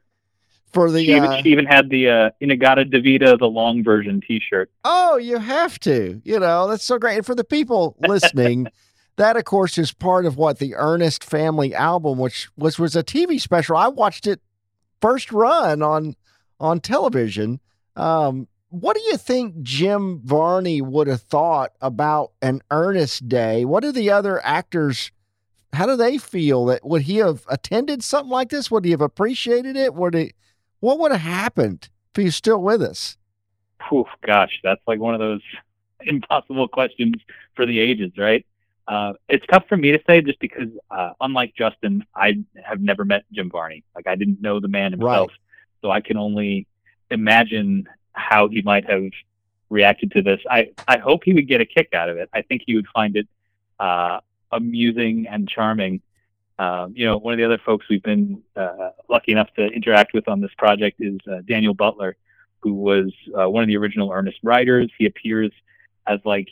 for 0.72 0.90
the 0.90 1.04
She 1.04 1.12
even, 1.12 1.30
uh, 1.30 1.42
she 1.42 1.50
even 1.50 1.66
had 1.66 1.90
the 1.90 2.08
uh, 2.08 2.30
In-A-Gadda-Da-Vida, 2.40 3.36
the 3.36 3.48
long 3.48 3.84
version 3.84 4.20
T-shirt. 4.20 4.70
Oh, 4.84 5.16
you 5.16 5.38
have 5.38 5.78
to. 5.80 6.20
You 6.24 6.40
know, 6.40 6.68
that's 6.68 6.84
so 6.84 6.98
great. 6.98 7.16
And 7.18 7.26
for 7.26 7.34
the 7.34 7.44
people 7.44 7.96
listening, 8.00 8.66
that 9.16 9.36
of 9.36 9.44
course 9.44 9.78
is 9.78 9.92
part 9.92 10.26
of 10.26 10.36
what 10.36 10.58
the 10.58 10.74
Ernest 10.74 11.22
Family 11.24 11.74
album, 11.74 12.18
which 12.18 12.48
was 12.56 12.78
was 12.78 12.96
a 12.96 13.02
TV 13.04 13.40
special. 13.40 13.76
I 13.76 13.88
watched 13.88 14.26
it 14.26 14.40
first 15.00 15.32
run 15.32 15.82
on 15.82 16.16
on 16.60 16.80
television. 16.80 17.60
Um, 17.96 18.48
what 18.74 18.96
do 18.96 19.02
you 19.02 19.16
think 19.16 19.62
Jim 19.62 20.20
Varney 20.24 20.82
would 20.82 21.06
have 21.06 21.22
thought 21.22 21.72
about 21.80 22.32
an 22.42 22.60
Ernest 22.72 23.28
Day? 23.28 23.64
What 23.64 23.84
do 23.84 23.92
the 23.92 24.10
other 24.10 24.44
actors? 24.44 25.12
How 25.72 25.86
do 25.86 25.94
they 25.94 26.18
feel 26.18 26.64
that 26.66 26.84
would 26.84 27.02
he 27.02 27.18
have 27.18 27.44
attended 27.48 28.02
something 28.02 28.30
like 28.30 28.48
this? 28.48 28.72
Would 28.72 28.84
he 28.84 28.90
have 28.90 29.00
appreciated 29.00 29.76
it? 29.76 29.94
Would 29.94 30.14
he? 30.14 30.32
What 30.80 30.98
would 30.98 31.12
have 31.12 31.20
happened 31.20 31.88
if 32.14 32.22
he's 32.22 32.34
still 32.34 32.60
with 32.60 32.82
us? 32.82 33.16
Whew, 33.88 34.06
gosh, 34.26 34.58
that's 34.64 34.82
like 34.88 34.98
one 34.98 35.14
of 35.14 35.20
those 35.20 35.42
impossible 36.00 36.66
questions 36.66 37.14
for 37.54 37.66
the 37.66 37.78
ages, 37.78 38.10
right? 38.18 38.44
Uh, 38.88 39.12
it's 39.28 39.46
tough 39.46 39.68
for 39.68 39.76
me 39.76 39.92
to 39.92 40.00
say 40.04 40.20
just 40.20 40.40
because, 40.40 40.68
uh, 40.90 41.10
unlike 41.20 41.54
Justin, 41.56 42.04
I 42.16 42.38
have 42.64 42.80
never 42.80 43.04
met 43.04 43.22
Jim 43.32 43.50
Varney. 43.50 43.84
Like, 43.94 44.08
I 44.08 44.16
didn't 44.16 44.42
know 44.42 44.58
the 44.58 44.68
man 44.68 44.90
himself. 44.90 45.30
So 45.80 45.92
I 45.92 46.00
can 46.00 46.16
only 46.16 46.66
imagine 47.10 47.86
how 48.14 48.48
he 48.48 48.62
might 48.62 48.88
have 48.88 49.10
reacted 49.70 50.12
to 50.12 50.22
this. 50.22 50.40
I, 50.50 50.70
I 50.88 50.98
hope 50.98 51.24
he 51.24 51.34
would 51.34 51.48
get 51.48 51.60
a 51.60 51.66
kick 51.66 51.94
out 51.94 52.08
of 52.08 52.16
it. 52.16 52.28
I 52.32 52.42
think 52.42 52.62
he 52.66 52.74
would 52.74 52.86
find 52.94 53.16
it 53.16 53.28
uh, 53.78 54.20
amusing 54.50 55.26
and 55.28 55.48
charming. 55.48 56.00
Um, 56.58 56.94
you 56.96 57.04
know, 57.06 57.18
one 57.18 57.34
of 57.34 57.38
the 57.38 57.44
other 57.44 57.58
folks 57.58 57.86
we've 57.88 58.02
been 58.02 58.42
uh, 58.56 58.90
lucky 59.08 59.32
enough 59.32 59.52
to 59.56 59.66
interact 59.66 60.14
with 60.14 60.28
on 60.28 60.40
this 60.40 60.54
project 60.56 61.00
is 61.00 61.18
uh, 61.30 61.40
Daniel 61.46 61.74
Butler, 61.74 62.16
who 62.60 62.74
was 62.74 63.12
uh, 63.38 63.50
one 63.50 63.64
of 63.64 63.68
the 63.68 63.76
original 63.76 64.12
Ernest 64.12 64.38
writers. 64.42 64.90
He 64.96 65.06
appears 65.06 65.50
as 66.06 66.20
like 66.24 66.48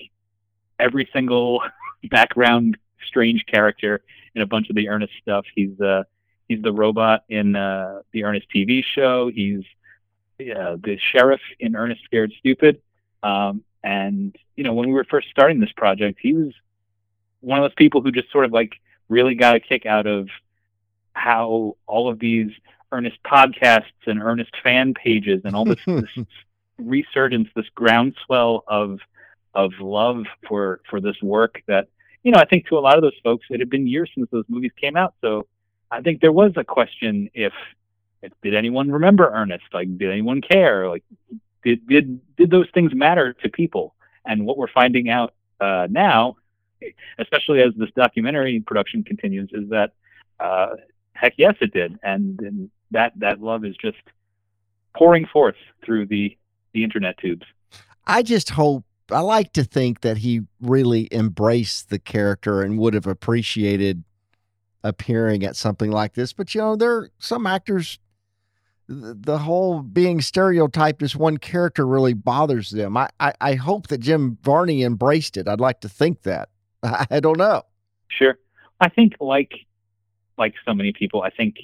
every 0.78 1.08
single 1.12 1.62
background 2.10 2.76
strange 3.06 3.46
character 3.46 4.02
in 4.34 4.42
a 4.42 4.46
bunch 4.46 4.68
of 4.68 4.76
the 4.76 4.88
Ernest 4.88 5.12
stuff. 5.20 5.44
He's 5.54 5.80
uh, 5.80 6.02
he's 6.48 6.62
the 6.62 6.72
robot 6.72 7.24
in 7.28 7.54
uh, 7.54 8.02
the 8.12 8.24
Ernest 8.24 8.48
TV 8.54 8.82
show. 8.84 9.30
He's 9.32 9.62
uh, 10.40 10.76
the 10.82 10.98
sheriff 10.98 11.40
in 11.60 11.76
Ernest 11.76 12.02
Scared 12.04 12.32
Stupid. 12.38 12.80
Um, 13.22 13.62
and 13.82 14.36
you 14.56 14.64
know, 14.64 14.74
when 14.74 14.88
we 14.88 14.94
were 14.94 15.04
first 15.04 15.28
starting 15.30 15.60
this 15.60 15.72
project, 15.72 16.18
he 16.20 16.32
was 16.32 16.52
one 17.40 17.58
of 17.58 17.64
those 17.64 17.74
people 17.74 18.00
who 18.00 18.12
just 18.12 18.30
sort 18.30 18.44
of 18.44 18.52
like 18.52 18.74
really 19.08 19.34
got 19.34 19.56
a 19.56 19.60
kick 19.60 19.86
out 19.86 20.06
of 20.06 20.28
how 21.14 21.76
all 21.86 22.08
of 22.08 22.18
these 22.18 22.50
Ernest 22.90 23.18
podcasts 23.24 23.84
and 24.06 24.22
Ernest 24.22 24.52
fan 24.62 24.94
pages 24.94 25.42
and 25.44 25.54
all 25.54 25.64
this, 25.64 25.80
this 25.86 26.26
resurgence, 26.78 27.48
this 27.54 27.68
groundswell 27.74 28.64
of 28.66 29.00
of 29.54 29.72
love 29.80 30.24
for 30.48 30.80
for 30.88 31.00
this 31.00 31.20
work 31.22 31.62
that 31.66 31.88
you 32.22 32.32
know 32.32 32.38
I 32.38 32.46
think 32.46 32.66
to 32.68 32.78
a 32.78 32.80
lot 32.80 32.96
of 32.96 33.02
those 33.02 33.18
folks 33.22 33.46
it 33.50 33.60
had 33.60 33.68
been 33.68 33.86
years 33.86 34.10
since 34.14 34.28
those 34.30 34.44
movies 34.48 34.72
came 34.80 34.96
out, 34.96 35.14
so 35.20 35.46
I 35.90 36.00
think 36.00 36.20
there 36.20 36.32
was 36.32 36.52
a 36.56 36.64
question 36.64 37.30
if 37.34 37.52
did 38.42 38.54
anyone 38.54 38.90
remember 38.90 39.30
Ernest? 39.32 39.64
Like, 39.72 39.98
did 39.98 40.10
anyone 40.10 40.40
care? 40.40 40.88
Like, 40.88 41.04
did 41.64 41.86
did 41.86 42.20
did 42.36 42.50
those 42.50 42.68
things 42.72 42.94
matter 42.94 43.34
to 43.42 43.48
people? 43.48 43.94
And 44.24 44.46
what 44.46 44.56
we're 44.56 44.70
finding 44.72 45.08
out 45.08 45.34
uh, 45.60 45.88
now, 45.90 46.36
especially 47.18 47.60
as 47.60 47.72
this 47.76 47.90
documentary 47.96 48.60
production 48.60 49.02
continues, 49.02 49.50
is 49.52 49.68
that 49.70 49.92
uh, 50.38 50.76
heck 51.14 51.34
yes, 51.36 51.54
it 51.60 51.72
did, 51.72 51.98
and, 52.02 52.40
and 52.40 52.70
that 52.90 53.12
that 53.16 53.40
love 53.40 53.64
is 53.64 53.76
just 53.76 53.98
pouring 54.96 55.26
forth 55.26 55.56
through 55.84 56.06
the 56.06 56.36
the 56.72 56.84
internet 56.84 57.18
tubes. 57.18 57.46
I 58.06 58.22
just 58.22 58.50
hope 58.50 58.84
I 59.10 59.20
like 59.20 59.52
to 59.54 59.64
think 59.64 60.00
that 60.00 60.18
he 60.18 60.42
really 60.60 61.08
embraced 61.12 61.90
the 61.90 61.98
character 61.98 62.62
and 62.62 62.78
would 62.78 62.94
have 62.94 63.06
appreciated 63.06 64.04
appearing 64.84 65.44
at 65.44 65.56
something 65.56 65.90
like 65.90 66.14
this. 66.14 66.32
But 66.32 66.54
you 66.54 66.60
know, 66.60 66.76
there 66.76 67.10
some 67.18 67.46
actors 67.46 67.98
the 68.88 69.38
whole 69.38 69.80
being 69.80 70.20
stereotyped 70.20 71.02
as 71.02 71.16
one 71.16 71.38
character 71.38 71.86
really 71.86 72.14
bothers 72.14 72.70
them. 72.70 72.96
I, 72.96 73.08
I, 73.20 73.32
I 73.40 73.54
hope 73.54 73.88
that 73.88 73.98
Jim 73.98 74.38
Varney 74.42 74.82
embraced 74.82 75.36
it. 75.36 75.48
I'd 75.48 75.60
like 75.60 75.80
to 75.80 75.88
think 75.88 76.22
that. 76.22 76.48
I, 76.82 77.06
I 77.10 77.20
don't 77.20 77.38
know. 77.38 77.62
Sure, 78.08 78.38
I 78.80 78.88
think 78.88 79.14
like 79.20 79.52
like 80.38 80.54
so 80.64 80.74
many 80.74 80.92
people, 80.92 81.22
I 81.22 81.30
think 81.30 81.56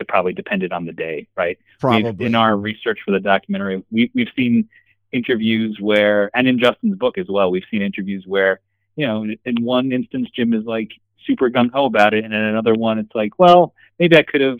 it 0.00 0.08
probably 0.08 0.32
depended 0.32 0.72
on 0.72 0.84
the 0.86 0.92
day, 0.92 1.26
right? 1.36 1.58
We've, 1.58 1.80
Probably. 1.80 2.26
in 2.26 2.34
our 2.34 2.56
research 2.56 3.00
for 3.04 3.12
the 3.12 3.20
documentary, 3.20 3.82
we, 3.90 4.10
we've 4.14 4.28
seen 4.36 4.68
interviews 5.12 5.78
where, 5.80 6.30
and 6.34 6.46
in 6.46 6.58
Justin's 6.58 6.96
book 6.96 7.18
as 7.18 7.26
well, 7.28 7.50
we've 7.50 7.64
seen 7.70 7.82
interviews 7.82 8.24
where, 8.26 8.60
you 8.96 9.06
know, 9.06 9.26
in 9.44 9.62
one 9.62 9.92
instance, 9.92 10.28
Jim 10.34 10.52
is 10.52 10.64
like 10.64 10.90
super 11.26 11.50
gung 11.50 11.70
ho 11.72 11.84
about 11.86 12.14
it, 12.14 12.24
and 12.24 12.32
then 12.32 12.42
another 12.42 12.74
one, 12.74 12.98
it's 12.98 13.14
like, 13.14 13.38
well, 13.38 13.74
maybe 13.98 14.16
I 14.16 14.22
could 14.22 14.40
have 14.40 14.58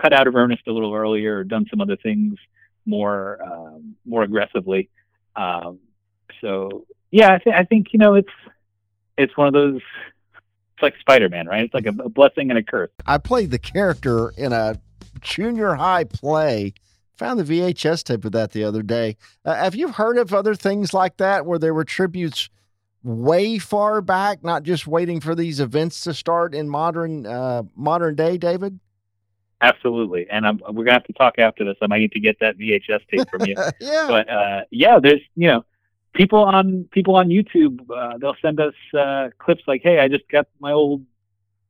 cut 0.00 0.12
out 0.12 0.26
of 0.26 0.34
Ernest 0.34 0.62
a 0.66 0.72
little 0.72 0.94
earlier 0.94 1.38
or 1.38 1.44
done 1.44 1.66
some 1.70 1.80
other 1.80 1.96
things 1.96 2.38
more 2.86 3.38
um, 3.42 3.94
more 4.04 4.22
aggressively. 4.22 4.90
Um, 5.36 5.78
so 6.40 6.86
yeah, 7.10 7.34
I, 7.34 7.38
th- 7.38 7.56
I 7.56 7.64
think 7.64 7.88
you 7.92 7.98
know 7.98 8.14
it's 8.14 8.28
it's 9.16 9.36
one 9.36 9.48
of 9.48 9.52
those. 9.54 9.80
It's 10.74 10.82
like 10.82 10.94
Spider 10.98 11.28
Man, 11.28 11.46
right? 11.46 11.64
It's 11.64 11.74
like 11.74 11.86
a, 11.86 11.94
a 12.02 12.08
blessing 12.08 12.50
and 12.50 12.58
a 12.58 12.62
curse. 12.62 12.90
I 13.06 13.18
played 13.18 13.50
the 13.50 13.58
character 13.58 14.30
in 14.36 14.52
a 14.52 14.80
junior 15.20 15.74
high 15.74 16.04
play 16.04 16.74
Found 17.18 17.38
the 17.38 17.44
VHS 17.44 18.02
tape 18.02 18.24
of 18.24 18.32
that 18.32 18.50
the 18.50 18.64
other 18.64 18.82
day. 18.82 19.16
Uh, 19.44 19.54
have 19.54 19.76
you 19.76 19.88
heard 19.88 20.18
of 20.18 20.34
other 20.34 20.56
things 20.56 20.92
like 20.92 21.16
that 21.18 21.46
where 21.46 21.60
there 21.60 21.72
were 21.72 21.84
tributes 21.84 22.48
way 23.04 23.58
far 23.58 24.00
back, 24.00 24.42
not 24.42 24.62
just 24.62 24.86
waiting 24.86 25.20
for 25.20 25.34
these 25.34 25.60
events 25.60 26.00
to 26.04 26.14
start 26.14 26.54
in 26.54 26.68
modern 26.68 27.26
uh, 27.26 27.62
modern 27.76 28.16
day, 28.16 28.36
David? 28.38 28.80
Absolutely, 29.60 30.26
and 30.28 30.46
I'm, 30.46 30.60
we're 30.70 30.84
gonna 30.84 30.94
have 30.94 31.04
to 31.04 31.12
talk 31.12 31.38
after 31.38 31.64
this. 31.64 31.76
I 31.80 31.86
might 31.86 31.98
need 31.98 32.12
to 32.12 32.20
get 32.20 32.40
that 32.40 32.58
VHS 32.58 33.00
tape 33.10 33.28
from 33.30 33.44
you. 33.44 33.54
yeah, 33.80 34.06
but 34.08 34.28
uh, 34.28 34.62
yeah, 34.70 34.98
there's 34.98 35.20
you 35.36 35.46
know 35.46 35.64
people 36.14 36.40
on 36.40 36.88
people 36.90 37.14
on 37.14 37.28
YouTube. 37.28 37.78
Uh, 37.90 38.18
they'll 38.18 38.36
send 38.42 38.58
us 38.58 38.74
uh, 38.98 39.28
clips 39.38 39.62
like, 39.66 39.82
"Hey, 39.82 40.00
I 40.00 40.08
just 40.08 40.28
got 40.28 40.48
my 40.58 40.72
old 40.72 41.04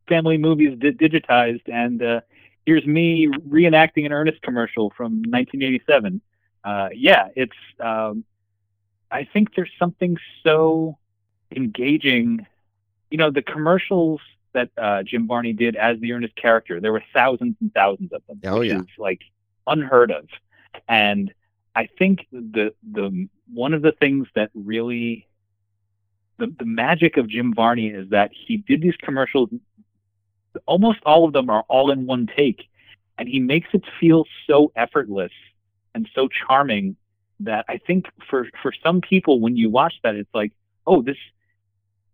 family 0.09 0.39
movies 0.39 0.79
di- 0.79 0.93
digitized, 0.93 1.63
and 1.67 2.03
uh, 2.03 2.21
here's 2.65 2.87
me 2.87 3.29
reenacting 3.49 4.07
an 4.07 4.13
Ernest 4.13 4.41
commercial 4.43 4.93
from 4.97 5.23
1987." 5.23 6.21
Uh, 6.63 6.89
yeah, 6.95 7.29
it's. 7.35 7.57
Um, 7.81 8.25
I 9.11 9.29
think 9.33 9.55
there's 9.55 9.71
something 9.79 10.17
so 10.43 10.99
engaging. 11.55 12.47
You 13.11 13.19
know, 13.19 13.31
the 13.31 13.43
commercials 13.43 14.21
that 14.53 14.71
uh, 14.77 15.03
Jim 15.03 15.27
Varney 15.27 15.53
did 15.53 15.77
as 15.77 15.99
the 16.01 16.13
Ernest 16.13 16.37
character, 16.37 16.81
there 16.81 16.93
were 16.93 17.03
thousands 17.13 17.57
and 17.61 17.73
thousands 17.75 18.13
of 18.13 18.23
them, 18.27 18.41
oh, 18.45 18.61
which 18.61 18.71
yeah. 18.71 18.81
is 18.81 18.87
like 18.99 19.21
unheard 19.67 20.11
of. 20.11 20.27
And 20.89 21.33
I 21.75 21.89
think 21.99 22.27
the 22.33 22.75
the 22.91 23.29
one 23.53 23.75
of 23.75 23.83
the 23.83 23.93
things 23.93 24.29
that 24.35 24.51
really 24.55 25.27
the, 26.39 26.47
the 26.59 26.65
magic 26.65 27.17
of 27.17 27.29
Jim 27.29 27.55
Varney 27.55 27.89
is 27.89 28.09
that 28.11 28.31
he 28.33 28.57
did 28.57 28.81
these 28.81 28.97
commercials 28.97 29.51
almost 30.67 31.01
all 31.05 31.25
of 31.25 31.33
them 31.33 31.51
are 31.51 31.65
all 31.69 31.91
in 31.91 32.07
one 32.07 32.29
take 32.37 32.69
and 33.19 33.29
he 33.29 33.41
makes 33.41 33.69
it 33.73 33.83
feel 34.01 34.25
so 34.47 34.73
effortless 34.77 35.33
and 35.95 36.09
so 36.15 36.29
charming 36.29 36.97
that 37.41 37.65
I 37.69 37.79
think 37.79 38.07
for 38.29 38.49
for 38.63 38.73
some 38.83 39.01
people 39.01 39.41
when 39.41 39.57
you 39.57 39.71
watch 39.71 39.95
that 40.03 40.15
it's 40.15 40.33
like 40.35 40.53
oh 40.87 41.03
this 41.03 41.17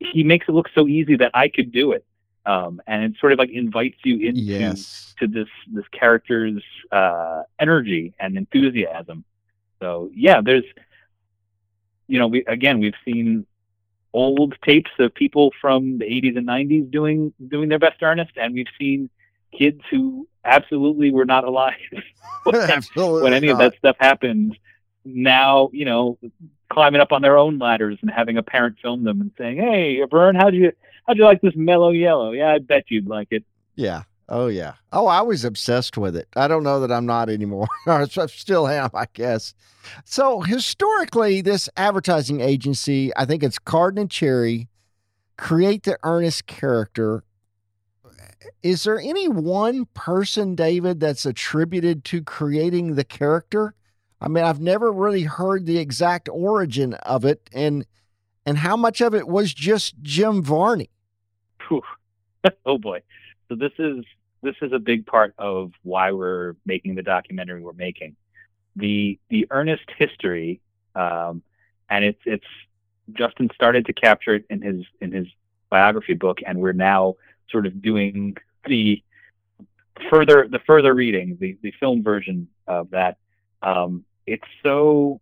he 0.00 0.24
makes 0.24 0.48
it 0.48 0.52
look 0.52 0.68
so 0.74 0.88
easy 0.88 1.16
that 1.16 1.30
I 1.34 1.48
could 1.48 1.70
do 1.70 1.92
it. 1.92 2.04
Um, 2.46 2.80
and 2.86 3.04
it 3.04 3.20
sort 3.20 3.32
of 3.32 3.38
like 3.38 3.50
invites 3.50 3.98
you 4.02 4.26
into 4.26 4.40
yes. 4.40 5.14
to 5.18 5.28
this 5.28 5.48
this 5.72 5.84
character's 5.92 6.62
uh, 6.90 7.42
energy 7.60 8.14
and 8.18 8.36
enthusiasm. 8.36 9.24
So 9.80 10.10
yeah 10.14 10.40
there's 10.42 10.64
you 12.06 12.18
know 12.18 12.26
we 12.26 12.44
again 12.46 12.80
we've 12.80 12.94
seen 13.04 13.46
old 14.12 14.56
tapes 14.64 14.90
of 14.98 15.14
people 15.14 15.52
from 15.60 15.98
the 15.98 16.04
80s 16.04 16.36
and 16.36 16.46
90s 16.46 16.90
doing 16.90 17.32
doing 17.48 17.68
their 17.68 17.78
best 17.78 18.02
Ernest, 18.02 18.32
and 18.36 18.54
we've 18.54 18.66
seen 18.78 19.10
kids 19.56 19.80
who 19.90 20.26
absolutely 20.44 21.10
were 21.10 21.26
not 21.26 21.44
alive 21.44 21.74
when, 22.44 22.82
when 23.22 23.32
any 23.34 23.48
of 23.48 23.58
that 23.58 23.74
stuff 23.76 23.96
happened. 24.00 24.58
Now 25.04 25.68
you 25.72 25.84
know 25.84 26.18
climbing 26.70 27.00
up 27.00 27.12
on 27.12 27.22
their 27.22 27.36
own 27.36 27.58
ladders 27.58 27.98
and 28.00 28.10
having 28.10 28.36
a 28.38 28.42
parent 28.42 28.76
film 28.80 29.04
them 29.04 29.20
and 29.20 29.30
saying 29.36 29.58
hey 29.58 30.00
Vern 30.10 30.34
how'd 30.34 30.54
you 30.54 30.72
how'd 31.06 31.18
you 31.18 31.24
like 31.24 31.40
this 31.40 31.54
mellow 31.56 31.90
yellow 31.90 32.32
yeah 32.32 32.52
I 32.52 32.58
bet 32.58 32.84
you'd 32.88 33.08
like 33.08 33.28
it 33.30 33.44
Yeah. 33.76 34.02
Oh 34.32 34.46
yeah. 34.46 34.74
Oh, 34.92 35.08
I 35.08 35.22
was 35.22 35.44
obsessed 35.44 35.98
with 35.98 36.14
it. 36.14 36.28
I 36.36 36.46
don't 36.46 36.62
know 36.62 36.78
that 36.78 36.92
I'm 36.92 37.04
not 37.04 37.28
anymore. 37.28 37.66
I 37.88 38.06
still 38.06 38.68
am, 38.68 38.90
I 38.94 39.06
guess. 39.12 39.54
So 40.04 40.40
historically, 40.42 41.40
this 41.40 41.68
advertising 41.76 42.40
agency, 42.40 43.10
I 43.16 43.24
think 43.24 43.42
it's 43.42 43.58
Carden 43.58 44.02
and 44.02 44.10
Cherry, 44.10 44.68
create 45.36 45.82
the 45.82 45.98
Ernest 46.04 46.46
character. 46.46 47.24
Is 48.62 48.84
there 48.84 49.00
any 49.00 49.26
one 49.26 49.86
person, 49.94 50.54
David, 50.54 51.00
that's 51.00 51.26
attributed 51.26 52.04
to 52.04 52.22
creating 52.22 52.94
the 52.94 53.04
character? 53.04 53.74
I 54.20 54.28
mean, 54.28 54.44
I've 54.44 54.60
never 54.60 54.92
really 54.92 55.22
heard 55.22 55.66
the 55.66 55.78
exact 55.78 56.28
origin 56.30 56.94
of 56.94 57.24
it, 57.24 57.48
and 57.52 57.86
and 58.46 58.58
how 58.58 58.76
much 58.76 59.00
of 59.00 59.14
it 59.14 59.28
was 59.28 59.52
just 59.54 60.00
Jim 60.02 60.42
Varney. 60.42 60.90
Oh 62.64 62.78
boy. 62.78 63.02
So 63.48 63.54
this 63.54 63.72
is 63.78 64.02
this 64.42 64.54
is 64.62 64.72
a 64.72 64.78
big 64.78 65.04
part 65.04 65.34
of 65.36 65.72
why 65.82 66.12
we're 66.12 66.54
making 66.64 66.94
the 66.94 67.02
documentary 67.02 67.60
we're 67.60 67.74
making. 67.74 68.16
The 68.76 69.18
the 69.28 69.46
Ernest 69.50 69.84
history 69.98 70.62
um, 70.94 71.42
and 71.88 72.04
it's 72.04 72.20
it's 72.24 72.46
Justin 73.12 73.50
started 73.54 73.86
to 73.86 73.92
capture 73.92 74.34
it 74.36 74.44
in 74.48 74.62
his 74.62 74.84
in 75.00 75.12
his 75.12 75.26
biography 75.68 76.14
book 76.14 76.38
and 76.46 76.60
we're 76.60 76.72
now 76.72 77.16
sort 77.50 77.66
of 77.66 77.82
doing 77.82 78.36
the 78.66 79.02
further 80.08 80.48
the 80.50 80.60
further 80.66 80.94
reading 80.94 81.36
the 81.40 81.58
the 81.62 81.72
film 81.78 82.02
version 82.02 82.48
of 82.66 82.90
that. 82.90 83.18
Um, 83.62 84.04
it's 84.30 84.46
so 84.62 85.20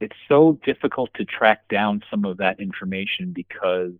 it's 0.00 0.16
so 0.28 0.58
difficult 0.64 1.10
to 1.14 1.26
track 1.26 1.68
down 1.68 2.02
some 2.10 2.24
of 2.24 2.38
that 2.38 2.58
information 2.58 3.32
because 3.34 3.92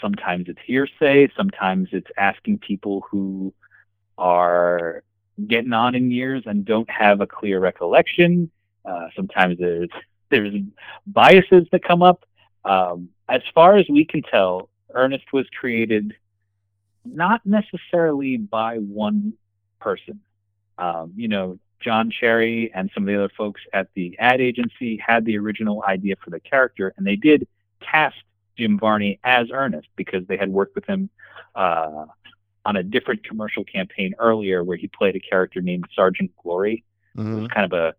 sometimes 0.00 0.48
it's 0.48 0.60
hearsay, 0.64 1.28
sometimes 1.36 1.90
it's 1.92 2.10
asking 2.16 2.58
people 2.58 3.04
who 3.10 3.52
are 4.16 5.02
getting 5.46 5.74
on 5.74 5.94
in 5.94 6.10
years 6.10 6.42
and 6.46 6.64
don't 6.64 6.88
have 6.88 7.20
a 7.20 7.26
clear 7.26 7.60
recollection. 7.60 8.50
Uh, 8.82 9.08
sometimes 9.14 9.58
there's 9.58 9.90
there's 10.30 10.54
biases 11.06 11.66
that 11.70 11.84
come 11.84 12.02
up. 12.02 12.24
Um, 12.64 13.10
as 13.28 13.42
far 13.54 13.76
as 13.76 13.86
we 13.90 14.06
can 14.06 14.22
tell, 14.22 14.70
Ernest 14.94 15.34
was 15.34 15.46
created 15.60 16.14
not 17.04 17.42
necessarily 17.44 18.38
by 18.38 18.78
one 18.78 19.34
person. 19.80 20.20
Um, 20.78 21.12
you 21.14 21.28
know, 21.28 21.58
John 21.80 22.10
Cherry 22.10 22.72
and 22.74 22.90
some 22.92 23.04
of 23.04 23.06
the 23.06 23.16
other 23.16 23.32
folks 23.36 23.60
at 23.72 23.88
the 23.94 24.16
ad 24.18 24.40
agency 24.40 24.96
had 24.96 25.24
the 25.24 25.38
original 25.38 25.84
idea 25.86 26.16
for 26.22 26.30
the 26.30 26.40
character, 26.40 26.92
and 26.96 27.06
they 27.06 27.16
did 27.16 27.46
cast 27.80 28.16
Jim 28.56 28.78
Varney 28.78 29.20
as 29.22 29.48
Ernest 29.52 29.88
because 29.96 30.26
they 30.26 30.36
had 30.36 30.48
worked 30.48 30.74
with 30.74 30.84
him 30.86 31.08
uh, 31.54 32.06
on 32.64 32.76
a 32.76 32.82
different 32.82 33.24
commercial 33.24 33.64
campaign 33.64 34.14
earlier 34.18 34.64
where 34.64 34.76
he 34.76 34.88
played 34.88 35.14
a 35.14 35.20
character 35.20 35.60
named 35.60 35.86
Sergeant 35.94 36.30
Glory. 36.42 36.84
It 37.14 37.20
Mhm. 37.20 37.42
was 37.42 37.48
kind 37.48 37.64
of 37.64 37.72
a 37.72 37.94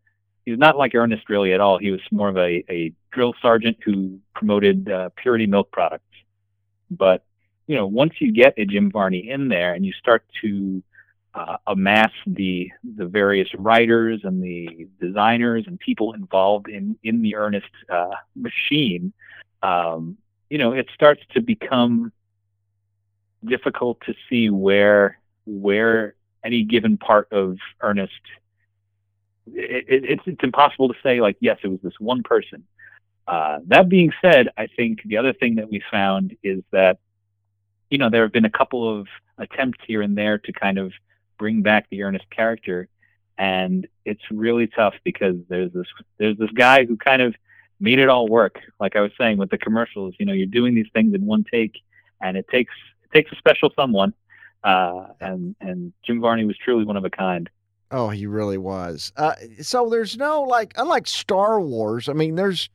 he 0.46 0.52
was 0.52 0.60
not 0.60 0.78
like 0.78 0.96
Ernest 0.96 1.30
really 1.30 1.54
at 1.54 1.60
all. 1.62 1.78
He 1.78 1.92
was 1.92 2.02
more 2.12 2.28
of 2.30 2.38
a, 2.38 2.64
a 2.72 2.92
drill 3.12 3.36
sergeant 3.40 3.78
who 3.84 4.20
promoted 4.34 4.90
uh, 4.90 5.10
purity 5.16 5.46
milk 5.46 5.70
products. 5.72 6.06
But 6.90 7.24
you 7.68 7.76
know, 7.76 7.86
once 7.86 8.14
you 8.20 8.32
get 8.32 8.56
a 8.58 8.66
Jim 8.66 8.90
Varney 8.90 9.30
in 9.30 9.48
there 9.48 9.74
and 9.76 9.86
you 9.86 9.94
start 9.94 10.24
to 10.42 10.82
uh, 11.34 11.58
amass 11.68 12.12
the 12.26 12.72
the 12.98 13.06
various 13.06 13.50
writers 13.56 14.22
and 14.24 14.44
the 14.44 14.88
designers 15.00 15.66
and 15.68 15.80
people 15.80 16.14
involved 16.14 16.68
in 16.68 16.98
in 17.04 17.22
the 17.22 17.36
Ernest 17.36 17.70
uh, 17.90 18.16
machine, 18.36 19.14
um, 19.62 20.18
you 20.50 20.58
know, 20.58 20.74
it 20.74 20.88
starts 20.94 21.22
to 21.34 21.42
become 21.42 22.12
difficult 23.46 24.02
to 24.02 24.14
see 24.30 24.50
where 24.50 25.20
where 25.46 26.16
any 26.44 26.64
given 26.64 26.98
part 26.98 27.32
of 27.32 27.58
Ernest. 27.82 28.14
It, 29.48 29.86
it, 29.88 30.06
it's 30.06 30.24
it's 30.26 30.44
impossible 30.44 30.88
to 30.90 30.96
say 31.04 31.22
like 31.22 31.38
yes, 31.40 31.60
it 31.64 31.68
was 31.68 31.80
this 31.84 32.00
one 32.00 32.24
person. 32.24 32.64
Uh, 33.28 33.60
that 33.68 33.90
being 33.90 34.12
said, 34.24 34.50
I 34.58 34.68
think 34.68 35.04
the 35.06 35.18
other 35.18 35.34
thing 35.34 35.56
that 35.56 35.70
we 35.70 35.84
found 35.92 36.36
is 36.42 36.64
that 36.72 36.98
you 37.90 38.00
know 38.00 38.10
there 38.10 38.24
have 38.24 38.34
been 38.34 38.46
a 38.46 38.50
couple 38.50 39.00
of 39.00 39.08
attempts 39.38 39.80
here 39.86 40.02
and 40.02 40.18
there 40.18 40.40
to 40.40 40.52
kind 40.52 40.80
of 40.80 40.92
bring 41.40 41.64
back 41.64 41.88
the 41.90 42.04
Ernest 42.04 42.30
character, 42.30 42.88
and 43.40 43.88
it's 44.06 44.22
really 44.30 44.68
tough 44.68 44.94
because 45.04 45.38
there's 45.48 45.72
this 45.74 45.88
there's 46.20 46.38
this 46.38 46.52
guy 46.52 46.86
who 46.86 46.98
kind 46.98 47.24
of 47.24 47.34
made 47.80 47.98
it 47.98 48.10
all 48.10 48.28
work. 48.28 48.60
Like 48.80 48.96
I 48.96 49.02
was 49.02 49.12
saying 49.18 49.38
with 49.38 49.50
the 49.50 49.58
commercials, 49.58 50.14
you 50.20 50.26
know, 50.26 50.34
you're 50.34 50.46
doing 50.46 50.76
these 50.76 50.90
things 50.94 51.16
in 51.16 51.26
one 51.26 51.46
take, 51.52 51.82
and 52.22 52.38
it 52.38 52.48
takes 52.50 52.74
it 53.04 53.16
takes 53.16 53.32
a 53.32 53.36
special 53.38 53.72
someone. 53.76 54.14
Uh, 54.64 55.08
and 55.22 55.56
and 55.62 55.94
Jim 56.06 56.22
Varney 56.22 56.46
was 56.46 56.58
truly 56.58 56.84
one 56.84 56.98
of 56.98 57.06
a 57.06 57.10
kind. 57.10 57.50
Oh, 57.92 58.10
he 58.10 58.28
really 58.28 58.58
was. 58.58 59.12
Uh, 59.18 59.34
so 59.62 59.90
there's 59.90 60.16
no 60.16 60.44
like, 60.44 60.74
unlike 60.78 61.08
Star 61.08 61.60
Wars. 61.60 62.08
I 62.08 62.14
mean, 62.14 62.36
there's 62.36 62.70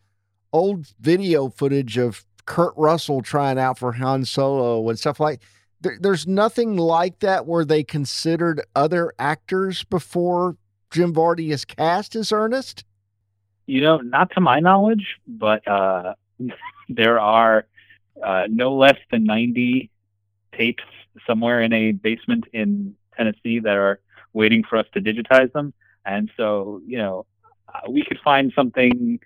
old 0.52 0.86
video 0.98 1.50
footage 1.50 1.98
of 1.98 2.24
Kurt 2.46 2.72
Russell 2.76 3.22
trying 3.22 3.58
out 3.58 3.78
for 3.78 3.92
Han 3.92 4.24
Solo 4.24 4.88
and 4.88 4.98
stuff 4.98 5.20
like. 5.20 5.40
There, 5.84 5.98
there's 6.00 6.26
nothing 6.26 6.78
like 6.78 7.18
that 7.18 7.44
where 7.46 7.64
they 7.64 7.84
considered 7.84 8.62
other 8.74 9.12
actors 9.18 9.84
before 9.84 10.56
Jim 10.90 11.12
Varney 11.12 11.50
is 11.50 11.66
cast 11.66 12.16
as 12.16 12.32
Ernest. 12.32 12.84
You 13.66 13.82
know, 13.82 13.98
not 13.98 14.30
to 14.32 14.40
my 14.40 14.60
knowledge, 14.60 15.16
but 15.26 15.66
uh, 15.68 16.14
there 16.88 17.20
are 17.20 17.66
uh, 18.24 18.44
no 18.48 18.74
less 18.74 18.96
than 19.10 19.24
90 19.24 19.90
tapes 20.56 20.84
somewhere 21.26 21.60
in 21.60 21.74
a 21.74 21.92
basement 21.92 22.44
in 22.54 22.94
Tennessee 23.14 23.58
that 23.58 23.76
are 23.76 24.00
waiting 24.32 24.64
for 24.64 24.78
us 24.78 24.86
to 24.94 25.02
digitize 25.02 25.52
them. 25.52 25.74
And 26.06 26.30
so, 26.34 26.80
you 26.86 26.96
know, 26.96 27.26
uh, 27.68 27.90
we 27.90 28.04
could 28.04 28.18
find 28.24 28.54
something 28.56 29.20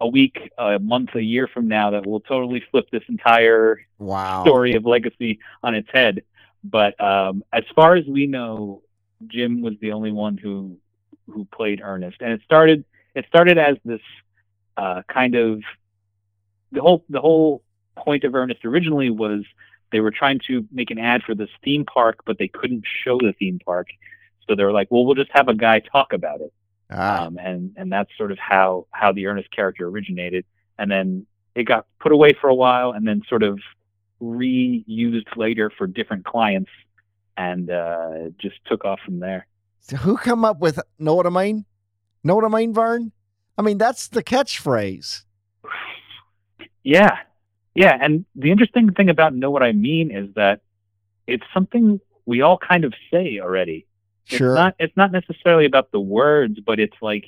a 0.00 0.06
week, 0.06 0.50
a 0.58 0.78
month, 0.78 1.14
a 1.14 1.22
year 1.22 1.48
from 1.48 1.68
now 1.68 1.90
that 1.90 2.06
will 2.06 2.20
totally 2.20 2.62
flip 2.70 2.88
this 2.90 3.02
entire 3.08 3.80
Wow. 3.98 4.44
story 4.44 4.74
of 4.74 4.86
legacy 4.86 5.40
on 5.62 5.74
its 5.74 5.88
head. 5.92 6.22
But 6.62 7.00
um, 7.00 7.42
as 7.52 7.64
far 7.74 7.96
as 7.96 8.06
we 8.06 8.26
know, 8.26 8.82
Jim 9.26 9.60
was 9.62 9.74
the 9.80 9.92
only 9.92 10.12
one 10.12 10.36
who 10.36 10.78
who 11.28 11.44
played 11.46 11.80
Ernest, 11.82 12.18
and 12.20 12.32
it 12.32 12.40
started 12.44 12.84
it 13.14 13.26
started 13.28 13.58
as 13.58 13.76
this 13.84 14.00
uh, 14.76 15.02
kind 15.08 15.34
of 15.34 15.62
the 16.72 16.80
whole 16.80 17.04
the 17.08 17.20
whole 17.20 17.62
point 17.96 18.24
of 18.24 18.34
Ernest 18.34 18.64
originally 18.64 19.10
was 19.10 19.44
they 19.90 20.00
were 20.00 20.10
trying 20.10 20.38
to 20.46 20.66
make 20.70 20.90
an 20.90 20.98
ad 20.98 21.22
for 21.22 21.34
this 21.34 21.48
theme 21.64 21.84
park, 21.84 22.20
but 22.24 22.38
they 22.38 22.48
couldn't 22.48 22.84
show 23.04 23.18
the 23.18 23.32
theme 23.32 23.58
park, 23.64 23.88
so 24.46 24.54
they 24.54 24.64
were 24.64 24.72
like, 24.72 24.88
well, 24.90 25.04
we'll 25.04 25.14
just 25.14 25.30
have 25.32 25.48
a 25.48 25.54
guy 25.54 25.80
talk 25.80 26.12
about 26.12 26.40
it, 26.40 26.52
Ah, 26.90 27.26
um, 27.26 27.38
and 27.38 27.74
and 27.76 27.92
that's 27.92 28.10
sort 28.16 28.32
of 28.32 28.38
how 28.38 28.86
how 28.90 29.12
the 29.12 29.26
Ernest 29.26 29.50
character 29.50 29.86
originated, 29.86 30.44
and 30.78 30.90
then 30.90 31.26
it 31.54 31.64
got 31.64 31.86
put 32.00 32.12
away 32.12 32.32
for 32.40 32.48
a 32.48 32.54
while, 32.54 32.92
and 32.92 33.06
then 33.06 33.22
sort 33.28 33.42
of 33.42 33.58
reused 34.22 35.36
later 35.36 35.70
for 35.76 35.86
different 35.86 36.24
clients, 36.24 36.70
and 37.36 37.70
uh, 37.70 38.30
just 38.40 38.56
took 38.66 38.84
off 38.84 39.00
from 39.04 39.20
there. 39.20 39.46
so 39.80 39.96
who 39.96 40.16
come 40.16 40.44
up 40.44 40.60
with 40.60 40.78
know 40.98 41.14
what 41.14 41.26
I 41.26 41.30
mean? 41.30 41.64
Know 42.24 42.34
what 42.34 42.44
I 42.44 42.48
mean, 42.48 42.72
Vern? 42.72 43.12
I 43.56 43.62
mean 43.62 43.78
that's 43.78 44.08
the 44.08 44.22
catchphrase. 44.22 45.24
Yeah. 46.88 47.18
Yeah. 47.74 47.98
And 48.00 48.24
the 48.34 48.50
interesting 48.50 48.92
thing 48.94 49.10
about 49.10 49.34
Know 49.34 49.50
What 49.50 49.62
I 49.62 49.72
Mean 49.72 50.10
is 50.10 50.32
that 50.34 50.62
it's 51.26 51.44
something 51.52 52.00
we 52.24 52.40
all 52.40 52.56
kind 52.56 52.84
of 52.84 52.94
say 53.10 53.40
already. 53.40 53.86
Sure. 54.28 54.50
It's 54.52 54.56
not 54.56 54.74
it's 54.78 54.96
not 54.96 55.12
necessarily 55.12 55.64
about 55.66 55.90
the 55.90 56.00
words, 56.00 56.60
but 56.60 56.78
it's 56.78 56.96
like 57.00 57.26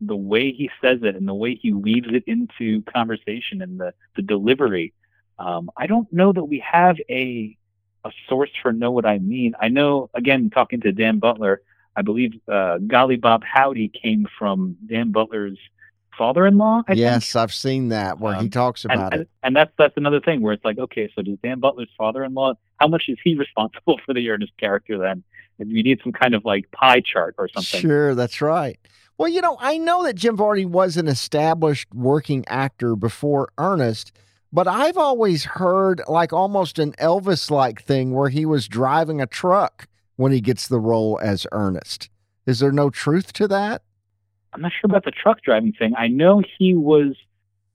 the 0.00 0.16
way 0.16 0.52
he 0.52 0.70
says 0.80 1.00
it 1.02 1.14
and 1.14 1.28
the 1.28 1.34
way 1.34 1.54
he 1.54 1.72
weaves 1.72 2.08
it 2.10 2.24
into 2.26 2.82
conversation 2.82 3.60
and 3.60 3.78
the, 3.78 3.92
the 4.16 4.22
delivery. 4.22 4.94
Um, 5.38 5.70
I 5.76 5.86
don't 5.86 6.10
know 6.12 6.32
that 6.32 6.44
we 6.44 6.58
have 6.60 6.96
a 7.10 7.56
a 8.04 8.10
source 8.28 8.50
for 8.62 8.72
know 8.72 8.90
what 8.90 9.04
I 9.04 9.18
mean. 9.18 9.54
I 9.60 9.68
know 9.68 10.08
again 10.14 10.48
talking 10.50 10.80
to 10.80 10.92
Dan 10.92 11.18
Butler, 11.18 11.60
I 11.94 12.02
believe 12.02 12.32
uh, 12.48 12.78
Golly 12.78 13.16
Bob 13.16 13.44
Howdy 13.44 13.88
came 13.88 14.26
from 14.38 14.76
Dan 14.86 15.12
Butler's 15.12 15.58
father-in-law. 16.16 16.82
I 16.86 16.92
think 16.92 16.98
yes, 16.98 17.36
I've 17.36 17.52
seen 17.52 17.88
that 17.90 18.18
where 18.20 18.34
he 18.34 18.40
Um, 18.40 18.50
talks 18.50 18.84
about 18.84 19.12
and, 19.12 19.22
it. 19.22 19.28
and 19.42 19.54
that's 19.56 19.72
that's 19.76 19.96
another 19.96 20.20
thing 20.20 20.40
where 20.40 20.52
it's 20.54 20.64
like, 20.64 20.78
okay, 20.78 21.10
so 21.14 21.22
does 21.22 21.38
Dan 21.42 21.60
Butler's 21.60 21.90
father-in-law? 21.98 22.54
How 22.78 22.88
much 22.88 23.04
is 23.08 23.18
he 23.22 23.34
responsible 23.44 24.00
for 24.06 24.14
the 24.14 24.30
Ernest 24.30 24.52
character 24.58 24.96
then? 24.98 25.22
You 25.68 25.82
need 25.82 26.00
some 26.02 26.12
kind 26.12 26.34
of 26.34 26.44
like 26.44 26.70
pie 26.70 27.00
chart 27.00 27.34
or 27.38 27.48
something. 27.48 27.80
Sure, 27.80 28.14
that's 28.14 28.40
right. 28.40 28.78
Well, 29.18 29.28
you 29.28 29.42
know, 29.42 29.58
I 29.60 29.76
know 29.76 30.04
that 30.04 30.16
Jim 30.16 30.36
Varney 30.36 30.64
was 30.64 30.96
an 30.96 31.06
established 31.06 31.92
working 31.92 32.44
actor 32.48 32.96
before 32.96 33.52
Ernest, 33.58 34.12
but 34.52 34.66
I've 34.66 34.96
always 34.96 35.44
heard 35.44 36.00
like 36.08 36.32
almost 36.32 36.78
an 36.78 36.92
Elvis 36.92 37.50
like 37.50 37.82
thing 37.82 38.12
where 38.12 38.30
he 38.30 38.46
was 38.46 38.66
driving 38.66 39.20
a 39.20 39.26
truck 39.26 39.86
when 40.16 40.32
he 40.32 40.40
gets 40.40 40.68
the 40.68 40.80
role 40.80 41.18
as 41.22 41.46
Ernest. 41.52 42.08
Is 42.46 42.60
there 42.60 42.72
no 42.72 42.88
truth 42.88 43.32
to 43.34 43.48
that? 43.48 43.82
I'm 44.52 44.62
not 44.62 44.72
sure 44.72 44.88
about 44.88 45.04
the 45.04 45.12
truck 45.12 45.42
driving 45.42 45.72
thing. 45.72 45.94
I 45.96 46.08
know 46.08 46.42
he 46.58 46.74
was 46.74 47.14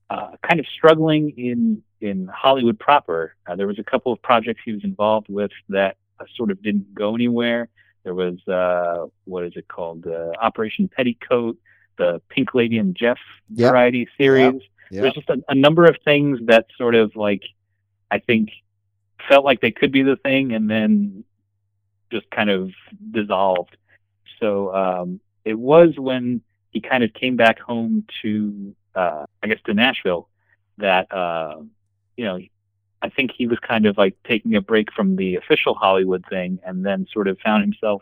uh, 0.10 0.32
kind 0.48 0.60
of 0.60 0.65
struggling 0.68 1.32
in 1.38 1.84
in 2.01 2.27
Hollywood 2.27 2.80
proper. 2.80 3.36
Uh, 3.48 3.56
there 3.56 3.68
was 3.68 3.80
a 3.80 3.84
couple 3.84 4.12
of 4.12 4.22
projects 4.22 4.62
he 4.65 4.72
was 4.74 4.84
involved 4.84 5.27
with 5.30 5.51
that 5.70 5.98
sort 6.36 6.51
of 6.51 6.62
didn't 6.62 6.93
go 6.93 7.15
anywhere. 7.15 7.69
There 8.03 8.13
was 8.13 8.45
uh, 8.48 9.07
what 9.25 9.45
is 9.45 9.53
it 9.55 9.67
called? 9.67 10.05
Uh, 10.07 10.31
Operation 10.39 10.88
Petticoat, 10.88 11.57
the 11.98 12.22
Pink 12.29 12.53
Lady 12.53 12.77
and 12.77 12.95
Jeff 12.95 13.17
Yep. 13.53 13.72
variety 13.72 14.07
series. 14.17 14.62
There's 15.01 15.13
just 15.13 15.29
a, 15.29 15.43
a 15.50 15.55
number 15.55 15.86
of 15.86 15.98
things 16.03 16.39
that 16.45 16.67
sort 16.77 16.95
of 16.95 17.15
like 17.15 17.43
I 18.12 18.19
think 18.19 18.50
felt 19.27 19.43
like 19.45 19.62
they 19.62 19.72
could 19.72 19.91
be 19.91 20.03
the 20.03 20.15
thing 20.15 20.53
and 20.53 20.69
then 20.69 21.24
just 22.12 22.29
kind 22.29 22.50
of 22.50 22.72
dissolved. 23.12 23.75
So 24.39 24.74
um, 24.75 25.19
it 25.43 25.57
was 25.57 25.98
when 25.98 26.41
he 26.72 26.81
kind 26.81 27.03
of 27.03 27.13
came 27.13 27.36
back 27.36 27.60
home 27.60 28.05
to 28.22 28.75
uh, 28.95 29.25
I 29.41 29.48
guess 29.48 29.60
to 29.65 29.74
Nashville 29.74 30.29
that 30.77 31.12
uh, 31.12 31.62
you 32.17 32.25
know 32.25 32.39
I 33.05 33.09
think 33.09 33.31
he 33.38 33.45
was 33.45 33.59
kind 33.59 33.85
of 33.85 34.00
like 34.00 34.15
taking 34.27 34.55
a 34.55 34.62
break 34.62 34.91
from 34.91 35.15
the 35.15 35.35
official 35.35 35.75
Hollywood 35.75 36.25
thing 36.27 36.57
and 36.65 36.83
then 36.83 37.05
sort 37.13 37.27
of 37.27 37.38
found 37.39 37.62
himself 37.62 38.01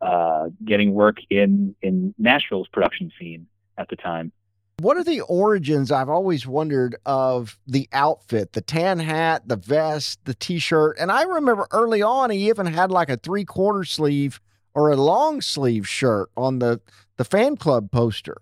uh, 0.00 0.48
getting 0.64 0.94
work 0.94 1.18
in 1.28 1.74
in 1.82 2.14
Nashville's 2.16 2.68
production 2.68 3.12
scene 3.18 3.46
at 3.76 3.90
the 3.90 3.96
time. 3.96 4.32
What 4.78 4.96
are 4.96 5.04
the 5.04 5.20
origins? 5.20 5.92
I've 5.92 6.08
always 6.08 6.46
wondered 6.46 6.96
of 7.04 7.58
the 7.66 7.86
outfit, 7.92 8.54
the 8.54 8.62
tan 8.62 8.98
hat, 8.98 9.46
the 9.46 9.56
vest, 9.56 10.24
the 10.24 10.32
t-shirt. 10.32 10.96
And 10.98 11.12
I 11.12 11.24
remember 11.24 11.68
early 11.70 12.00
on 12.00 12.30
he 12.30 12.48
even 12.48 12.64
had 12.64 12.90
like 12.90 13.10
a 13.10 13.18
three-quarter 13.18 13.84
sleeve 13.84 14.40
or 14.72 14.90
a 14.90 14.96
long 14.96 15.42
sleeve 15.42 15.86
shirt 15.86 16.30
on 16.34 16.60
the 16.60 16.80
the 17.18 17.24
fan 17.26 17.58
club 17.58 17.90
poster. 17.90 18.38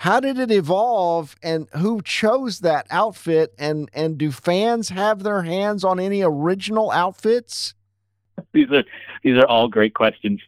How 0.00 0.18
did 0.18 0.38
it 0.38 0.50
evolve 0.50 1.36
and 1.42 1.68
who 1.76 2.00
chose 2.00 2.60
that 2.60 2.86
outfit 2.90 3.52
and 3.58 3.90
and 3.92 4.16
do 4.16 4.32
fans 4.32 4.88
have 4.88 5.22
their 5.22 5.42
hands 5.42 5.84
on 5.84 6.00
any 6.00 6.22
original 6.22 6.90
outfits? 6.90 7.74
these 8.54 8.70
are 8.70 8.84
these 9.22 9.36
are 9.36 9.46
all 9.46 9.68
great 9.68 9.92
questions. 9.92 10.40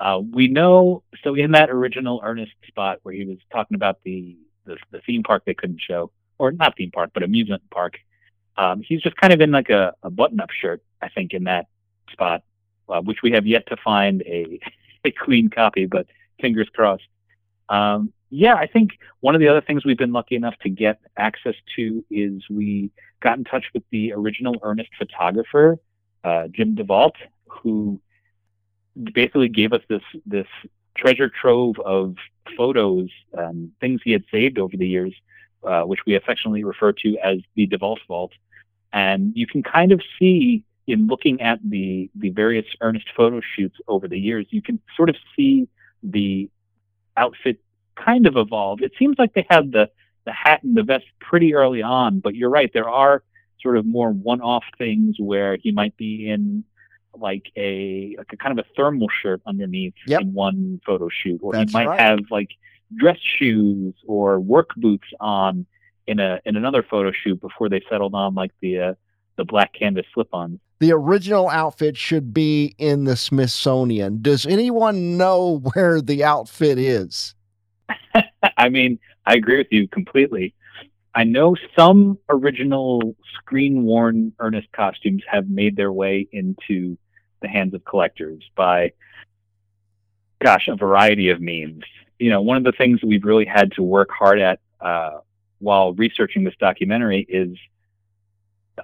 Uh, 0.00 0.20
we 0.32 0.48
know 0.48 1.04
so 1.22 1.36
in 1.36 1.52
that 1.52 1.70
original 1.70 2.20
Ernest 2.24 2.50
spot 2.66 2.98
where 3.04 3.14
he 3.14 3.24
was 3.24 3.38
talking 3.52 3.76
about 3.76 4.00
the 4.02 4.36
the, 4.64 4.76
the 4.90 5.00
theme 5.06 5.22
park 5.22 5.44
they 5.46 5.54
couldn't 5.54 5.80
show, 5.80 6.10
or 6.38 6.50
not 6.50 6.76
theme 6.76 6.90
park, 6.90 7.10
but 7.14 7.22
amusement 7.22 7.62
park. 7.70 8.00
Um, 8.56 8.82
he's 8.82 9.02
just 9.02 9.16
kind 9.18 9.32
of 9.32 9.40
in 9.40 9.52
like 9.52 9.70
a, 9.70 9.94
a 10.02 10.10
button-up 10.10 10.50
shirt, 10.50 10.82
I 11.00 11.10
think, 11.10 11.32
in 11.32 11.44
that 11.44 11.66
spot, 12.10 12.42
uh, 12.88 13.02
which 13.02 13.18
we 13.22 13.30
have 13.30 13.46
yet 13.46 13.68
to 13.68 13.76
find 13.76 14.22
a 14.22 14.58
a 15.04 15.12
clean 15.12 15.48
copy, 15.48 15.86
but 15.86 16.08
fingers 16.40 16.68
crossed. 16.74 17.06
Um, 17.68 18.12
yeah, 18.30 18.54
I 18.54 18.66
think 18.66 18.98
one 19.20 19.34
of 19.34 19.40
the 19.40 19.48
other 19.48 19.60
things 19.60 19.84
we've 19.84 19.98
been 19.98 20.12
lucky 20.12 20.34
enough 20.36 20.56
to 20.62 20.68
get 20.68 20.98
access 21.16 21.54
to 21.76 22.04
is 22.10 22.42
we 22.50 22.90
got 23.20 23.38
in 23.38 23.44
touch 23.44 23.66
with 23.72 23.84
the 23.90 24.12
original 24.12 24.56
Ernest 24.62 24.90
photographer, 24.98 25.78
uh, 26.24 26.48
Jim 26.48 26.74
DeVault, 26.74 27.14
who 27.46 28.00
basically 29.12 29.48
gave 29.48 29.72
us 29.72 29.82
this 29.88 30.02
this 30.24 30.46
treasure 30.96 31.28
trove 31.28 31.78
of 31.80 32.16
photos, 32.56 33.10
um, 33.36 33.72
things 33.80 34.00
he 34.04 34.12
had 34.12 34.24
saved 34.30 34.58
over 34.58 34.76
the 34.76 34.88
years, 34.88 35.14
uh, 35.64 35.82
which 35.82 36.00
we 36.06 36.14
affectionately 36.14 36.64
refer 36.64 36.92
to 36.92 37.16
as 37.18 37.38
the 37.54 37.66
DeVault 37.66 37.98
Vault. 38.08 38.32
And 38.92 39.32
you 39.36 39.46
can 39.46 39.62
kind 39.62 39.92
of 39.92 40.00
see 40.18 40.64
in 40.86 41.06
looking 41.06 41.40
at 41.40 41.58
the 41.68 42.10
the 42.14 42.30
various 42.30 42.66
Ernest 42.80 43.06
photo 43.16 43.40
shoots 43.40 43.76
over 43.86 44.08
the 44.08 44.18
years, 44.18 44.46
you 44.50 44.62
can 44.62 44.80
sort 44.96 45.10
of 45.10 45.16
see 45.36 45.68
the 46.02 46.48
outfit 47.16 47.60
kind 47.96 48.26
of 48.26 48.36
evolved. 48.36 48.82
It 48.82 48.92
seems 48.98 49.18
like 49.18 49.32
they 49.34 49.46
had 49.48 49.72
the 49.72 49.90
the 50.24 50.32
hat 50.32 50.62
and 50.64 50.76
the 50.76 50.82
vest 50.82 51.04
pretty 51.20 51.54
early 51.54 51.82
on, 51.82 52.18
but 52.18 52.34
you're 52.34 52.50
right, 52.50 52.70
there 52.72 52.88
are 52.88 53.22
sort 53.60 53.76
of 53.76 53.86
more 53.86 54.10
one-off 54.10 54.64
things 54.76 55.16
where 55.20 55.56
he 55.56 55.70
might 55.70 55.96
be 55.96 56.28
in 56.28 56.64
like 57.14 57.50
a 57.56 58.14
like 58.18 58.32
a 58.32 58.36
kind 58.36 58.58
of 58.58 58.64
a 58.64 58.68
thermal 58.76 59.08
shirt 59.08 59.40
underneath 59.46 59.94
Yep. 60.06 60.20
in 60.22 60.32
one 60.34 60.80
photo 60.84 61.08
shoot, 61.08 61.40
or 61.42 61.52
That's 61.52 61.70
he 61.70 61.78
might 61.78 61.86
right. 61.88 62.00
have 62.00 62.20
like 62.30 62.50
dress 62.94 63.18
shoes 63.20 63.94
or 64.06 64.38
work 64.40 64.70
boots 64.76 65.06
on 65.20 65.64
in 66.06 66.18
a 66.20 66.40
in 66.44 66.56
another 66.56 66.82
photo 66.82 67.12
shoot 67.12 67.40
before 67.40 67.68
they 67.68 67.82
settled 67.88 68.14
on 68.14 68.34
like 68.34 68.52
the 68.60 68.80
uh, 68.80 68.94
the 69.36 69.44
black 69.44 69.72
canvas 69.72 70.06
slip-ons. 70.12 70.58
The 70.78 70.92
original 70.92 71.48
outfit 71.48 71.96
should 71.96 72.34
be 72.34 72.74
in 72.78 73.04
the 73.04 73.16
Smithsonian. 73.16 74.20
Does 74.20 74.46
anyone 74.46 75.16
know 75.16 75.58
where 75.74 76.00
the 76.00 76.24
outfit 76.24 76.78
is? 76.78 77.34
I 78.56 78.68
mean, 78.68 78.98
I 79.24 79.34
agree 79.34 79.58
with 79.58 79.68
you 79.70 79.88
completely. 79.88 80.54
I 81.14 81.24
know 81.24 81.56
some 81.76 82.18
original 82.28 83.16
screen 83.34 83.84
worn 83.84 84.32
Ernest 84.38 84.70
costumes 84.72 85.22
have 85.30 85.48
made 85.48 85.74
their 85.74 85.92
way 85.92 86.28
into 86.30 86.98
the 87.40 87.48
hands 87.48 87.72
of 87.72 87.84
collectors 87.86 88.42
by, 88.54 88.92
gosh, 90.42 90.68
a 90.68 90.76
variety 90.76 91.30
of 91.30 91.40
means. 91.40 91.84
You 92.18 92.30
know, 92.30 92.42
one 92.42 92.58
of 92.58 92.64
the 92.64 92.72
things 92.72 93.02
we've 93.02 93.24
really 93.24 93.46
had 93.46 93.72
to 93.72 93.82
work 93.82 94.10
hard 94.10 94.40
at 94.40 94.60
uh, 94.80 95.20
while 95.58 95.94
researching 95.94 96.44
this 96.44 96.54
documentary 96.60 97.26
is 97.28 97.56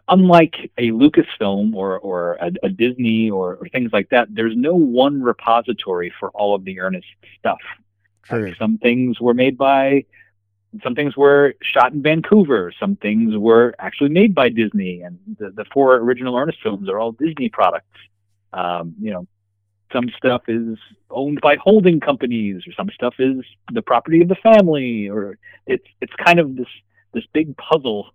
unlike 0.08 0.70
a 0.78 0.90
Lucasfilm 0.90 1.74
or, 1.74 1.98
or 1.98 2.34
a, 2.34 2.52
a 2.62 2.68
Disney 2.68 3.30
or, 3.30 3.56
or 3.56 3.68
things 3.68 3.90
like 3.92 4.08
that, 4.10 4.28
there's 4.30 4.56
no 4.56 4.74
one 4.74 5.22
repository 5.22 6.12
for 6.18 6.30
all 6.30 6.54
of 6.54 6.64
the 6.64 6.80
Ernest 6.80 7.06
stuff. 7.38 7.60
True. 8.24 8.48
Like 8.48 8.56
some 8.56 8.78
things 8.78 9.20
were 9.20 9.34
made 9.34 9.58
by, 9.58 10.04
some 10.82 10.94
things 10.94 11.16
were 11.16 11.54
shot 11.62 11.92
in 11.92 12.02
Vancouver. 12.02 12.72
Some 12.78 12.96
things 12.96 13.36
were 13.36 13.74
actually 13.78 14.10
made 14.10 14.34
by 14.34 14.48
Disney, 14.48 15.02
and 15.02 15.18
the, 15.38 15.50
the 15.50 15.66
four 15.72 15.96
original 15.96 16.36
Ernest 16.36 16.58
films 16.62 16.88
are 16.88 16.98
all 16.98 17.12
Disney 17.12 17.50
products. 17.50 17.98
Um, 18.54 18.94
you 19.00 19.10
know, 19.10 19.26
some 19.92 20.10
stuff 20.16 20.42
is 20.48 20.78
owned 21.10 21.40
by 21.42 21.56
holding 21.56 22.00
companies, 22.00 22.66
or 22.66 22.72
some 22.72 22.88
stuff 22.94 23.14
is 23.18 23.44
the 23.70 23.82
property 23.82 24.22
of 24.22 24.28
the 24.28 24.36
family, 24.36 25.10
or 25.10 25.36
it's 25.66 25.86
it's 26.00 26.12
kind 26.14 26.38
of 26.38 26.56
this 26.56 26.68
this 27.12 27.24
big 27.34 27.54
puzzle 27.58 28.10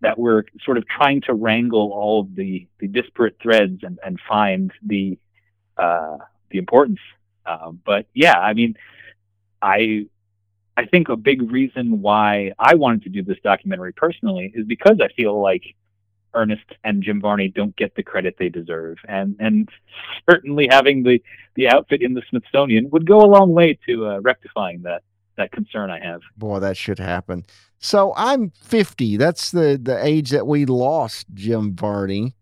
that 0.00 0.18
we're 0.18 0.44
sort 0.64 0.78
of 0.78 0.86
trying 0.88 1.20
to 1.22 1.34
wrangle 1.34 1.92
all 1.92 2.20
of 2.20 2.34
the 2.34 2.66
the 2.78 2.88
disparate 2.88 3.36
threads 3.40 3.82
and 3.82 3.98
and 4.04 4.18
find 4.28 4.72
the 4.84 5.18
uh, 5.76 6.18
the 6.50 6.58
importance. 6.58 7.00
Um, 7.46 7.80
but 7.84 8.06
yeah, 8.14 8.38
I 8.38 8.54
mean, 8.54 8.76
I 9.60 10.06
I 10.76 10.86
think 10.86 11.08
a 11.08 11.16
big 11.16 11.50
reason 11.50 12.00
why 12.00 12.52
I 12.58 12.74
wanted 12.74 13.02
to 13.04 13.08
do 13.10 13.22
this 13.22 13.38
documentary 13.42 13.92
personally 13.92 14.52
is 14.54 14.66
because 14.66 14.98
I 15.02 15.08
feel 15.08 15.40
like 15.40 15.62
Ernest 16.32 16.64
and 16.84 17.02
Jim 17.02 17.20
Varney 17.20 17.48
don't 17.48 17.74
get 17.76 17.94
the 17.94 18.02
credit 18.02 18.36
they 18.38 18.48
deserve, 18.48 18.98
and 19.06 19.36
and 19.40 19.68
certainly 20.28 20.68
having 20.70 21.02
the 21.02 21.22
the 21.54 21.68
outfit 21.68 22.02
in 22.02 22.14
the 22.14 22.22
Smithsonian 22.30 22.88
would 22.90 23.06
go 23.06 23.20
a 23.20 23.26
long 23.26 23.52
way 23.52 23.78
to 23.86 24.06
uh, 24.06 24.20
rectifying 24.20 24.82
that 24.82 25.02
that 25.36 25.52
concern 25.52 25.90
I 25.90 26.04
have. 26.04 26.20
Boy, 26.36 26.60
that 26.60 26.76
should 26.76 26.98
happen. 26.98 27.44
So 27.78 28.12
I'm 28.16 28.50
50. 28.62 29.16
That's 29.16 29.50
the 29.50 29.78
the 29.80 30.04
age 30.04 30.30
that 30.30 30.46
we 30.46 30.66
lost 30.66 31.26
Jim 31.34 31.74
Varney. 31.74 32.34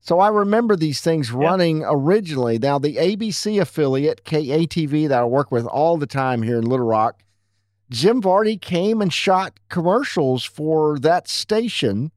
So 0.00 0.20
I 0.20 0.28
remember 0.28 0.76
these 0.76 1.00
things 1.00 1.32
running 1.32 1.82
originally. 1.84 2.58
Now 2.58 2.78
the 2.78 2.96
ABC 2.96 3.60
affiliate 3.60 4.24
KATV 4.24 5.08
that 5.08 5.20
I 5.20 5.24
work 5.24 5.50
with 5.50 5.66
all 5.66 5.96
the 5.96 6.06
time 6.06 6.42
here 6.42 6.58
in 6.58 6.66
Little 6.66 6.86
Rock, 6.86 7.22
Jim 7.90 8.20
Varney 8.20 8.58
came 8.58 9.00
and 9.00 9.12
shot 9.12 9.58
commercials 9.68 10.44
for 10.44 10.98
that 10.98 11.26
station 11.28 12.12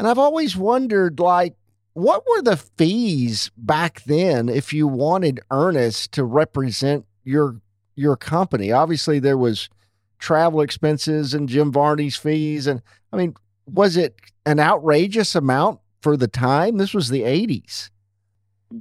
and 0.00 0.08
I've 0.08 0.18
always 0.18 0.56
wondered, 0.56 1.20
like, 1.20 1.56
what 1.92 2.24
were 2.26 2.40
the 2.40 2.56
fees 2.56 3.50
back 3.54 4.02
then 4.04 4.48
if 4.48 4.72
you 4.72 4.88
wanted 4.88 5.40
Ernest 5.50 6.12
to 6.12 6.24
represent 6.24 7.04
your 7.22 7.60
your 8.00 8.16
company? 8.16 8.72
Obviously, 8.72 9.18
there 9.18 9.38
was 9.38 9.68
travel 10.18 10.60
expenses 10.60 11.34
and 11.34 11.48
Jim 11.48 11.70
Varney's 11.70 12.16
fees, 12.16 12.66
and 12.66 12.82
I 13.12 13.16
mean, 13.16 13.34
was 13.66 13.96
it 13.96 14.16
an 14.46 14.58
outrageous 14.58 15.34
amount 15.34 15.80
for 16.00 16.16
the 16.16 16.28
time? 16.28 16.78
This 16.78 16.94
was 16.94 17.08
the 17.08 17.22
'80s. 17.22 17.90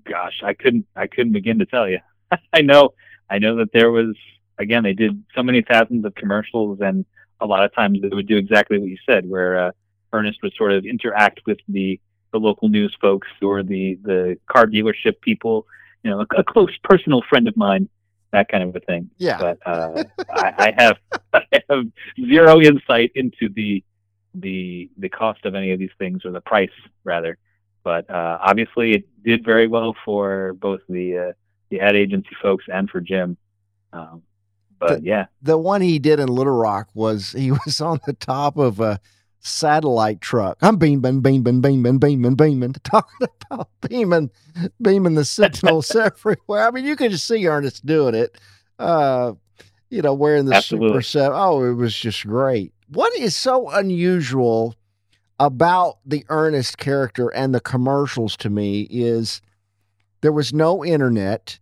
Gosh, 0.06 0.42
I 0.44 0.54
couldn't 0.54 0.88
I 0.96 1.08
couldn't 1.08 1.34
begin 1.34 1.60
to 1.60 1.66
tell 1.66 1.90
you. 1.90 2.00
I 2.54 2.62
know 2.62 2.94
I 3.30 3.40
know 3.40 3.58
that 3.58 3.74
there 3.74 3.92
was 3.92 4.16
again 4.58 4.84
they 4.84 4.94
did 4.94 5.22
so 5.36 5.44
many 5.44 5.62
thousands 5.62 6.06
of 6.06 6.16
commercials, 6.16 6.80
and 6.82 7.06
a 7.42 7.46
lot 7.46 7.64
of 7.64 7.74
times 7.74 8.02
they 8.02 8.10
would 8.10 8.28
do 8.28 8.38
exactly 8.38 8.78
what 8.78 8.90
you 8.90 8.98
said, 9.06 9.30
where 9.30 9.68
uh, 9.68 9.72
Ernest 10.14 10.40
would 10.44 10.54
sort 10.56 10.72
of 10.72 10.86
interact 10.86 11.42
with 11.46 11.60
the 11.68 12.00
the 12.32 12.40
local 12.40 12.70
news 12.70 12.96
folks 13.02 13.28
or 13.42 13.64
the 13.64 14.00
the 14.04 14.38
car 14.48 14.68
dealership 14.68 15.20
people, 15.22 15.66
you 16.04 16.12
know, 16.12 16.22
a, 16.22 16.40
a 16.40 16.44
close 16.44 16.76
personal 16.84 17.22
friend 17.28 17.48
of 17.48 17.58
mine, 17.58 17.90
that 18.32 18.50
kind 18.50 18.64
of 18.64 18.76
a 18.76 18.80
thing. 18.80 19.10
Yeah. 19.18 19.38
But 19.40 19.60
uh, 19.66 20.04
I, 20.30 20.54
I 20.58 20.74
have 20.78 20.98
I 21.34 21.62
have 21.70 21.86
zero 22.16 22.62
insight 22.62 23.12
into 23.16 23.50
the 23.50 23.84
the 24.36 24.90
the 24.98 25.10
cost 25.10 25.46
of 25.46 25.56
any 25.56 25.72
of 25.72 25.80
these 25.80 25.90
things 25.98 26.26
or 26.26 26.32
the 26.32 26.42
price 26.42 26.70
rather. 27.04 27.38
But 27.84 28.10
uh, 28.10 28.38
obviously, 28.42 28.94
it 28.94 29.24
did 29.24 29.44
very 29.44 29.68
well 29.68 29.96
for 30.06 30.54
both 30.54 30.82
the 30.90 31.18
uh, 31.18 31.34
the 31.70 31.80
ad 31.80 31.96
agency 31.96 32.36
folks 32.42 32.66
and 32.72 32.90
for 32.90 33.02
Jim. 33.02 33.38
Um, 33.94 34.24
but 34.80 35.02
the, 35.02 35.08
yeah, 35.08 35.26
the 35.42 35.58
one 35.58 35.82
he 35.82 36.00
did 36.00 36.20
in 36.20 36.28
Little 36.28 36.54
Rock 36.54 36.90
was 36.94 37.32
he 37.32 37.52
was 37.66 37.82
on 37.82 38.00
the 38.06 38.14
top 38.14 38.58
of 38.58 38.80
a 38.80 39.00
satellite 39.40 40.22
truck. 40.22 40.58
I'm 40.62 40.78
beaming, 40.78 41.22
beaming, 41.22 41.62
beaming, 41.62 41.98
beaming, 41.98 42.36
beaming, 42.36 42.74
talking 42.84 43.28
about 43.50 43.70
beaming, 43.88 44.30
beaming 44.82 45.16
the 45.16 45.26
signals 45.26 45.96
everywhere. 45.96 46.68
I 46.68 46.72
mean, 46.72 46.86
you 46.86 46.96
can 46.96 47.12
just 47.12 47.28
see 47.28 47.48
Ernest 47.48 47.86
doing 47.86 48.16
it. 48.16 48.38
Uh, 48.78 49.34
you 49.90 50.02
know, 50.02 50.14
wearing 50.14 50.46
the 50.46 50.56
Absolutely. 50.56 50.90
Super 50.90 51.02
Seven. 51.02 51.38
Oh, 51.40 51.64
it 51.64 51.74
was 51.74 51.96
just 51.96 52.26
great. 52.26 52.74
What 52.90 53.16
is 53.18 53.36
so 53.36 53.70
unusual 53.70 54.76
about 55.40 55.98
the 56.06 56.26
Ernest 56.30 56.78
character 56.78 57.30
and 57.30 57.56
the 57.56 57.60
commercials 57.60 58.36
to 58.38 58.50
me 58.50 58.82
is 58.90 59.42
there 60.22 60.32
was 60.32 60.54
no 60.54 60.84
internet, 60.84 61.60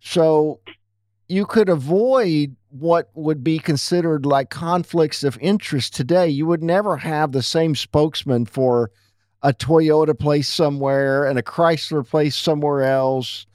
so 0.00 0.60
you 1.30 1.46
could 1.46 1.68
avoid 1.68 2.56
what 2.70 3.08
would 3.14 3.44
be 3.44 3.60
considered 3.60 4.26
like 4.26 4.50
conflicts 4.50 5.22
of 5.22 5.38
interest 5.40 5.94
today. 5.94 6.28
You 6.28 6.44
would 6.46 6.62
never 6.62 6.96
have 6.96 7.30
the 7.30 7.42
same 7.42 7.76
spokesman 7.76 8.46
for 8.46 8.90
a 9.42 9.52
Toyota 9.52 10.18
place 10.18 10.48
somewhere 10.48 11.24
and 11.24 11.38
a 11.38 11.42
Chrysler 11.42 12.06
place 12.06 12.34
somewhere 12.34 12.82
else. 12.82 13.46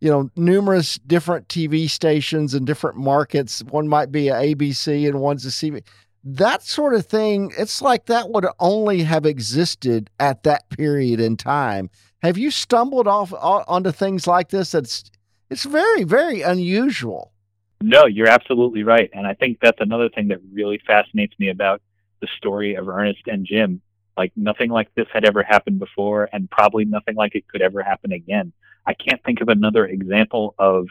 You 0.00 0.10
know, 0.10 0.30
numerous 0.36 0.98
different 1.06 1.48
TV 1.48 1.90
stations 1.90 2.54
and 2.54 2.66
different 2.66 2.96
markets. 2.96 3.62
One 3.64 3.88
might 3.88 4.10
be 4.10 4.28
a 4.28 4.34
ABC 4.34 5.06
and 5.06 5.20
one's 5.20 5.44
a 5.44 5.50
CB. 5.50 5.82
That 6.24 6.62
sort 6.62 6.94
of 6.94 7.04
thing, 7.04 7.52
it's 7.58 7.82
like 7.82 8.06
that 8.06 8.30
would 8.30 8.46
only 8.58 9.02
have 9.02 9.26
existed 9.26 10.08
at 10.18 10.44
that 10.44 10.68
period 10.70 11.20
in 11.20 11.36
time. 11.36 11.90
Have 12.22 12.38
you 12.38 12.50
stumbled 12.50 13.06
off 13.06 13.34
onto 13.34 13.92
things 13.92 14.26
like 14.26 14.48
this? 14.48 14.72
That's 14.72 15.10
it's 15.50 15.64
very, 15.64 16.04
very 16.04 16.42
unusual. 16.42 17.32
No, 17.80 18.06
you're 18.06 18.28
absolutely 18.28 18.82
right. 18.82 19.10
And 19.12 19.26
I 19.26 19.34
think 19.34 19.58
that's 19.60 19.80
another 19.80 20.08
thing 20.08 20.28
that 20.28 20.40
really 20.52 20.80
fascinates 20.86 21.34
me 21.38 21.48
about 21.48 21.80
the 22.20 22.28
story 22.36 22.74
of 22.74 22.88
Ernest 22.88 23.22
and 23.26 23.46
Jim. 23.46 23.80
Like 24.16 24.32
nothing 24.36 24.70
like 24.70 24.92
this 24.94 25.06
had 25.12 25.24
ever 25.24 25.44
happened 25.44 25.78
before, 25.78 26.28
and 26.32 26.50
probably 26.50 26.84
nothing 26.84 27.14
like 27.14 27.36
it 27.36 27.46
could 27.46 27.62
ever 27.62 27.82
happen 27.82 28.12
again. 28.12 28.52
I 28.84 28.94
can't 28.94 29.22
think 29.22 29.40
of 29.40 29.48
another 29.48 29.86
example 29.86 30.54
of 30.58 30.88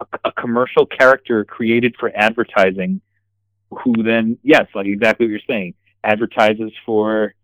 a, 0.00 0.06
a 0.26 0.32
commercial 0.32 0.86
character 0.86 1.44
created 1.44 1.96
for 1.98 2.12
advertising 2.14 3.00
who 3.70 4.02
then, 4.02 4.38
yes, 4.44 4.68
like 4.74 4.86
exactly 4.86 5.26
what 5.26 5.30
you're 5.30 5.40
saying, 5.48 5.74
advertises 6.04 6.70
for 6.84 7.34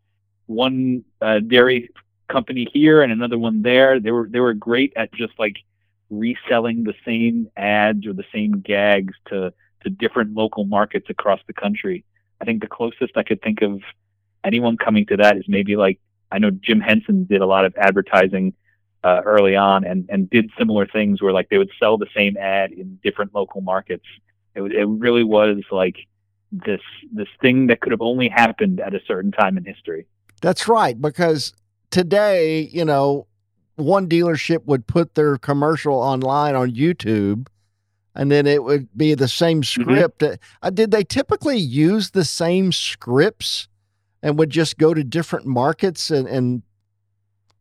one 0.47 1.05
uh, 1.21 1.41
dairy 1.41 1.91
company 2.29 2.69
here 2.73 3.03
and 3.03 3.13
another 3.13 3.39
one 3.39 3.63
there. 3.63 3.99
They 3.99 4.13
were 4.13 4.29
they 4.31 4.41
were 4.41 4.55
great 4.55 4.93
at 4.95 5.13
just 5.13 5.33
like 5.39 5.57
reselling 6.13 6.85
the 6.85 6.95
same 7.05 7.49
ads 7.57 8.07
or 8.07 8.13
the 8.13 8.25
same 8.33 8.61
gags 8.61 9.15
to 9.29 9.53
to 9.83 9.91
different 9.91 10.35
local 10.35 10.65
markets 10.65 11.07
across 11.11 11.41
the 11.49 11.53
country. 11.53 12.05
I 12.41 12.45
think 12.45 12.61
the 12.61 12.69
closest 12.69 13.17
I 13.17 13.25
could 13.25 13.43
think 13.43 13.63
of 13.63 13.81
anyone 14.45 14.77
coming 14.77 15.07
to 15.07 15.17
that 15.17 15.37
is 15.37 15.45
maybe 15.49 15.75
like 15.77 15.99
I 16.31 16.39
know 16.39 16.51
Jim 16.51 16.81
Henson 16.81 17.25
did 17.25 17.41
a 17.41 17.47
lot 17.47 17.65
of 17.65 17.75
advertising 17.77 18.55
uh, 19.03 19.23
early 19.25 19.57
on 19.57 19.85
and 19.85 20.07
and 20.09 20.31
did 20.31 20.51
similar 20.59 20.87
things 20.87 21.21
where 21.21 21.33
like 21.33 21.49
they 21.49 21.59
would 21.59 21.71
sell 21.81 21.99
the 21.99 22.07
same 22.15 22.37
ad 22.37 22.73
in 22.73 22.99
different 23.03 23.35
local 23.35 23.61
markets. 23.61 24.07
It 24.55 24.63
it 24.63 24.87
really 24.87 25.25
was 25.25 25.63
like 25.71 25.97
this 26.53 26.81
this 27.13 27.29
thing 27.41 27.69
that 27.69 27.81
could 27.81 27.93
have 27.93 28.03
only 28.03 28.29
happened 28.29 28.81
at 28.81 28.95
a 28.95 29.01
certain 29.07 29.33
time 29.33 29.57
in 29.57 29.65
history. 29.65 30.07
That's 30.43 30.69
right 30.69 31.01
because 31.01 31.55
today, 31.91 32.61
you 32.61 32.85
know, 32.85 33.27
one 33.77 34.09
dealership 34.09 34.65
would 34.67 34.87
put 34.87 35.15
their 35.15 35.39
commercial 35.39 35.95
online 35.95 36.55
on 36.55 36.71
YouTube 36.73 37.47
and 38.15 38.31
then 38.31 38.47
it 38.47 38.63
would 38.63 38.89
be 38.97 39.15
the 39.15 39.29
same 39.29 39.63
Mm-hmm. 39.63 39.83
script. 39.83 40.23
Uh, 40.63 40.71
did 40.71 40.91
they 40.91 41.05
typically 41.05 41.59
use 41.59 42.11
the 42.11 42.25
same 42.25 42.73
scripts 42.73 43.69
and 44.23 44.39
would 44.39 44.51
just 44.51 44.79
go 44.79 44.95
to 44.95 45.03
different 45.03 45.47
markets 45.47 46.11
and, 46.11 46.29
and 46.29 46.63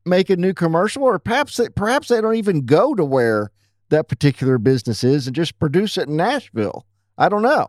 make 0.05 0.29
a 0.29 0.35
new 0.35 0.53
commercial? 0.53 1.03
Or 1.03 1.19
perhaps 1.19 1.57
they, 1.57 1.69
perhaps 1.69 2.09
they 2.09 2.21
don't 2.21 2.35
even 2.35 2.65
go 2.65 2.93
to 2.95 3.05
where 3.05 3.51
that 3.89 4.07
particular 4.07 4.57
business 4.57 5.03
is 5.03 5.27
and 5.27 5.35
just 5.35 5.57
produce 5.59 5.97
it 5.97 6.07
in 6.07 6.17
Nashville. 6.17 6.85
I 7.17 7.29
don't 7.29 7.41
know. 7.41 7.67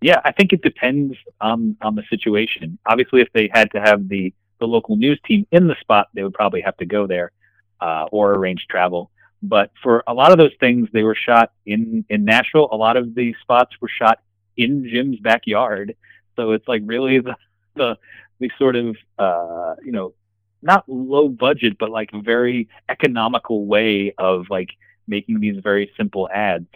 Yeah, 0.00 0.20
I 0.24 0.32
think 0.32 0.52
it 0.52 0.62
depends 0.62 1.16
on 1.40 1.76
on 1.80 1.94
the 1.94 2.02
situation. 2.10 2.78
Obviously, 2.86 3.22
if 3.22 3.28
they 3.32 3.48
had 3.52 3.70
to 3.70 3.80
have 3.80 4.08
the 4.08 4.34
the 4.58 4.66
local 4.66 4.96
news 4.96 5.18
team 5.24 5.46
in 5.50 5.66
the 5.66 5.76
spot, 5.80 6.08
they 6.12 6.22
would 6.22 6.34
probably 6.34 6.60
have 6.60 6.76
to 6.76 6.84
go 6.84 7.06
there 7.06 7.32
uh, 7.80 8.06
or 8.10 8.34
arrange 8.34 8.66
travel. 8.68 9.10
But 9.42 9.72
for 9.82 10.02
a 10.06 10.14
lot 10.14 10.32
of 10.32 10.38
those 10.38 10.54
things, 10.58 10.88
they 10.92 11.02
were 11.02 11.14
shot 11.14 11.52
in 11.66 12.04
in 12.08 12.24
Nashville. 12.24 12.68
A 12.72 12.76
lot 12.76 12.96
of 12.96 13.14
the 13.14 13.34
spots 13.42 13.74
were 13.80 13.88
shot 13.88 14.20
in 14.56 14.88
Jim's 14.88 15.18
backyard, 15.20 15.96
so 16.36 16.52
it's 16.52 16.66
like 16.66 16.82
really 16.86 17.18
the 17.28 17.36
the, 17.74 17.98
the 18.40 18.50
sort 18.58 18.76
of 18.76 18.96
uh, 19.18 19.74
you 19.84 19.92
know 19.92 20.14
not 20.62 20.88
low 20.88 21.28
budget, 21.28 21.76
but 21.78 21.90
like 21.90 22.10
very 22.12 22.68
economical 22.88 23.66
way 23.66 24.14
of 24.16 24.46
like 24.48 24.70
making 25.06 25.40
these 25.40 25.58
very 25.62 25.92
simple 25.96 26.28
ads. 26.32 26.66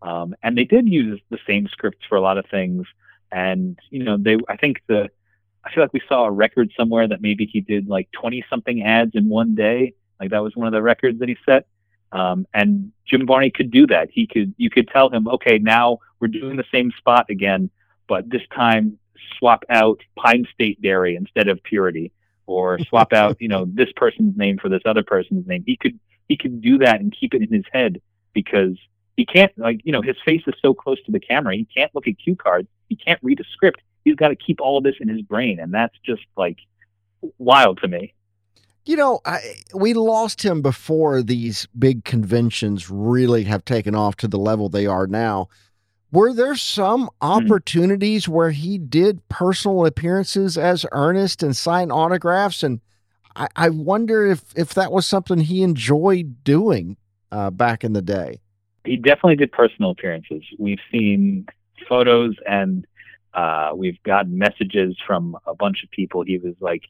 Um, 0.00 0.34
and 0.42 0.56
they 0.56 0.64
did 0.64 0.88
use 0.88 1.20
the 1.30 1.38
same 1.46 1.68
scripts 1.68 2.06
for 2.08 2.16
a 2.16 2.20
lot 2.20 2.38
of 2.38 2.46
things. 2.50 2.86
And 3.30 3.78
you 3.90 4.04
know, 4.04 4.16
they 4.16 4.38
I 4.48 4.56
think 4.56 4.80
the 4.86 5.10
I 5.64 5.72
feel 5.72 5.84
like 5.84 5.92
we 5.92 6.02
saw 6.08 6.24
a 6.24 6.30
record 6.30 6.72
somewhere 6.76 7.08
that 7.08 7.22
maybe 7.22 7.46
he 7.46 7.60
did 7.60 7.88
like 7.88 8.10
20 8.12 8.44
something 8.50 8.82
ads 8.82 9.12
in 9.14 9.28
one 9.28 9.54
day. 9.54 9.94
Like 10.20 10.30
that 10.30 10.42
was 10.42 10.54
one 10.54 10.66
of 10.66 10.72
the 10.72 10.82
records 10.82 11.18
that 11.20 11.28
he 11.28 11.36
set. 11.44 11.66
Um, 12.12 12.46
and 12.54 12.92
Jim 13.06 13.26
Varney 13.26 13.50
could 13.50 13.70
do 13.70 13.86
that. 13.88 14.08
He 14.10 14.26
could, 14.26 14.54
you 14.56 14.70
could 14.70 14.88
tell 14.88 15.10
him, 15.10 15.26
okay, 15.26 15.58
now 15.58 15.98
we're 16.20 16.28
doing 16.28 16.56
the 16.56 16.64
same 16.72 16.92
spot 16.96 17.26
again, 17.28 17.70
but 18.08 18.30
this 18.30 18.42
time 18.54 18.98
swap 19.38 19.64
out 19.68 20.00
Pine 20.16 20.46
State 20.54 20.80
Dairy 20.80 21.16
instead 21.16 21.48
of 21.48 21.62
Purity, 21.64 22.12
or 22.46 22.78
swap 22.88 23.12
out, 23.12 23.36
you 23.40 23.48
know, 23.48 23.66
this 23.66 23.90
person's 23.96 24.36
name 24.36 24.58
for 24.58 24.68
this 24.68 24.82
other 24.84 25.02
person's 25.02 25.46
name. 25.46 25.64
He 25.66 25.76
could, 25.76 25.98
he 26.28 26.36
could 26.36 26.62
do 26.62 26.78
that 26.78 27.00
and 27.00 27.14
keep 27.18 27.34
it 27.34 27.42
in 27.42 27.52
his 27.52 27.64
head 27.72 28.00
because 28.32 28.76
he 29.16 29.26
can't, 29.26 29.52
like, 29.58 29.80
you 29.84 29.92
know, 29.92 30.02
his 30.02 30.16
face 30.24 30.42
is 30.46 30.54
so 30.62 30.72
close 30.72 31.02
to 31.04 31.12
the 31.12 31.20
camera. 31.20 31.56
He 31.56 31.66
can't 31.76 31.92
look 31.94 32.06
at 32.06 32.18
cue 32.18 32.36
cards. 32.36 32.68
He 32.88 32.96
can't 32.96 33.20
read 33.22 33.40
a 33.40 33.44
script. 33.52 33.80
He's 34.04 34.16
got 34.16 34.28
to 34.28 34.36
keep 34.36 34.60
all 34.60 34.78
of 34.78 34.84
this 34.84 34.96
in 35.00 35.08
his 35.08 35.22
brain, 35.22 35.58
and 35.58 35.72
that's 35.72 35.96
just 36.04 36.22
like 36.36 36.58
wild 37.38 37.80
to 37.80 37.88
me. 37.88 38.14
You 38.86 38.96
know, 38.96 39.20
I, 39.24 39.40
we 39.74 39.94
lost 39.94 40.44
him 40.44 40.60
before 40.60 41.22
these 41.22 41.66
big 41.78 42.04
conventions 42.04 42.90
really 42.90 43.44
have 43.44 43.64
taken 43.64 43.94
off 43.94 44.16
to 44.16 44.28
the 44.28 44.38
level 44.38 44.68
they 44.68 44.86
are 44.86 45.06
now. 45.06 45.48
Were 46.12 46.32
there 46.32 46.54
some 46.54 47.10
opportunities 47.20 48.28
where 48.28 48.50
he 48.50 48.78
did 48.78 49.26
personal 49.28 49.84
appearances 49.84 50.56
as 50.56 50.86
Ernest 50.92 51.42
and 51.42 51.56
signed 51.56 51.90
autographs? 51.90 52.62
And 52.62 52.80
I, 53.34 53.48
I 53.56 53.68
wonder 53.70 54.26
if 54.26 54.44
if 54.54 54.74
that 54.74 54.92
was 54.92 55.06
something 55.06 55.38
he 55.40 55.62
enjoyed 55.62 56.44
doing 56.44 56.96
uh, 57.32 57.50
back 57.50 57.82
in 57.82 57.94
the 57.94 58.02
day. 58.02 58.40
He 58.84 58.96
definitely 58.96 59.36
did 59.36 59.50
personal 59.50 59.90
appearances. 59.90 60.44
We've 60.58 60.78
seen 60.92 61.46
photos 61.88 62.36
and 62.46 62.86
uh, 63.32 63.72
we've 63.74 64.00
gotten 64.04 64.38
messages 64.38 64.96
from 65.04 65.36
a 65.46 65.54
bunch 65.54 65.82
of 65.82 65.90
people. 65.90 66.22
He 66.22 66.38
was 66.38 66.54
like, 66.60 66.82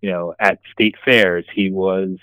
you 0.00 0.10
know, 0.10 0.34
at 0.38 0.60
state 0.72 0.96
fairs. 1.04 1.44
He 1.52 1.70
was, 1.70 2.16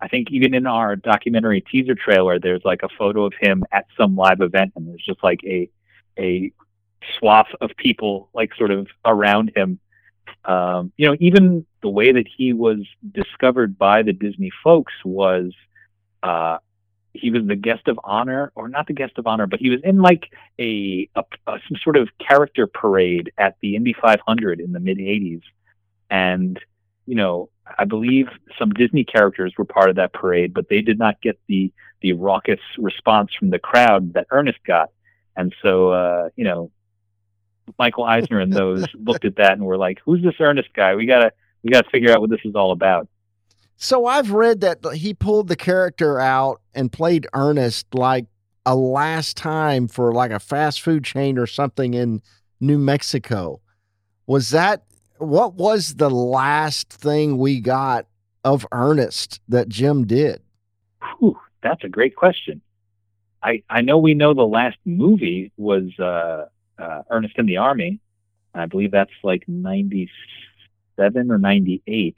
I 0.00 0.08
think, 0.08 0.30
even 0.30 0.54
in 0.54 0.66
our 0.66 0.96
documentary 0.96 1.60
teaser 1.60 1.94
trailer, 1.94 2.38
there's 2.38 2.64
like 2.64 2.82
a 2.82 2.88
photo 2.98 3.24
of 3.24 3.34
him 3.40 3.64
at 3.72 3.86
some 3.96 4.16
live 4.16 4.40
event, 4.40 4.72
and 4.76 4.88
there's 4.88 5.04
just 5.04 5.22
like 5.22 5.40
a 5.44 5.68
a 6.18 6.52
swath 7.18 7.48
of 7.60 7.70
people 7.76 8.28
like 8.34 8.54
sort 8.54 8.70
of 8.70 8.86
around 9.04 9.52
him. 9.54 9.78
Um, 10.44 10.92
you 10.96 11.06
know, 11.06 11.16
even 11.20 11.66
the 11.82 11.88
way 11.88 12.12
that 12.12 12.26
he 12.26 12.52
was 12.52 12.78
discovered 13.12 13.78
by 13.78 14.02
the 14.02 14.12
Disney 14.12 14.50
folks 14.62 14.92
was 15.04 15.52
uh, 16.22 16.58
he 17.12 17.30
was 17.30 17.46
the 17.46 17.56
guest 17.56 17.88
of 17.88 17.98
honor, 18.04 18.52
or 18.54 18.68
not 18.68 18.86
the 18.86 18.92
guest 18.92 19.18
of 19.18 19.26
honor, 19.26 19.46
but 19.46 19.58
he 19.58 19.70
was 19.70 19.80
in 19.82 20.00
like 20.00 20.30
a, 20.58 21.08
a, 21.16 21.22
a 21.46 21.58
some 21.68 21.76
sort 21.82 21.96
of 21.96 22.08
character 22.18 22.66
parade 22.66 23.32
at 23.38 23.56
the 23.60 23.76
Indy 23.76 23.94
500 24.00 24.60
in 24.60 24.72
the 24.72 24.80
mid 24.80 24.98
80s, 24.98 25.42
and 26.08 26.58
you 27.10 27.16
know, 27.16 27.48
I 27.76 27.86
believe 27.86 28.28
some 28.56 28.70
Disney 28.70 29.02
characters 29.02 29.54
were 29.58 29.64
part 29.64 29.90
of 29.90 29.96
that 29.96 30.12
parade, 30.12 30.54
but 30.54 30.68
they 30.68 30.80
did 30.80 30.96
not 30.96 31.20
get 31.20 31.40
the 31.48 31.72
the 32.02 32.12
raucous 32.12 32.60
response 32.78 33.32
from 33.36 33.50
the 33.50 33.58
crowd 33.58 34.12
that 34.12 34.28
Ernest 34.30 34.60
got. 34.64 34.90
And 35.36 35.52
so, 35.60 35.90
uh, 35.90 36.28
you 36.36 36.44
know, 36.44 36.70
Michael 37.80 38.04
Eisner 38.04 38.38
and 38.38 38.52
those 38.52 38.86
looked 38.94 39.24
at 39.24 39.36
that 39.36 39.54
and 39.54 39.64
were 39.64 39.76
like, 39.76 39.98
"Who's 40.04 40.22
this 40.22 40.36
Ernest 40.38 40.68
guy? 40.72 40.94
We 40.94 41.04
gotta 41.04 41.32
we 41.64 41.70
gotta 41.70 41.90
figure 41.90 42.12
out 42.12 42.20
what 42.20 42.30
this 42.30 42.44
is 42.44 42.54
all 42.54 42.70
about." 42.70 43.08
So 43.76 44.06
I've 44.06 44.30
read 44.30 44.60
that 44.60 44.78
he 44.94 45.12
pulled 45.12 45.48
the 45.48 45.56
character 45.56 46.20
out 46.20 46.60
and 46.76 46.92
played 46.92 47.26
Ernest 47.34 47.92
like 47.92 48.26
a 48.64 48.76
last 48.76 49.36
time 49.36 49.88
for 49.88 50.14
like 50.14 50.30
a 50.30 50.38
fast 50.38 50.80
food 50.80 51.02
chain 51.02 51.38
or 51.38 51.48
something 51.48 51.94
in 51.94 52.22
New 52.60 52.78
Mexico. 52.78 53.60
Was 54.28 54.50
that 54.50 54.84
what 55.20 55.54
was 55.54 55.94
the 55.94 56.10
last 56.10 56.92
thing 56.92 57.38
we 57.38 57.60
got 57.60 58.06
of 58.44 58.66
Ernest 58.72 59.40
that 59.48 59.68
Jim 59.68 60.06
did? 60.06 60.42
Whew, 61.18 61.38
that's 61.62 61.84
a 61.84 61.88
great 61.88 62.16
question. 62.16 62.60
I 63.42 63.62
I 63.70 63.82
know 63.82 63.98
we 63.98 64.14
know 64.14 64.34
the 64.34 64.42
last 64.46 64.78
movie 64.84 65.52
was 65.56 65.98
uh, 65.98 66.46
uh, 66.78 67.02
Ernest 67.10 67.38
in 67.38 67.46
the 67.46 67.58
Army. 67.58 68.00
I 68.54 68.66
believe 68.66 68.90
that's 68.90 69.10
like 69.22 69.44
ninety 69.46 70.10
seven 70.96 71.30
or 71.30 71.38
ninety 71.38 71.82
eight. 71.86 72.16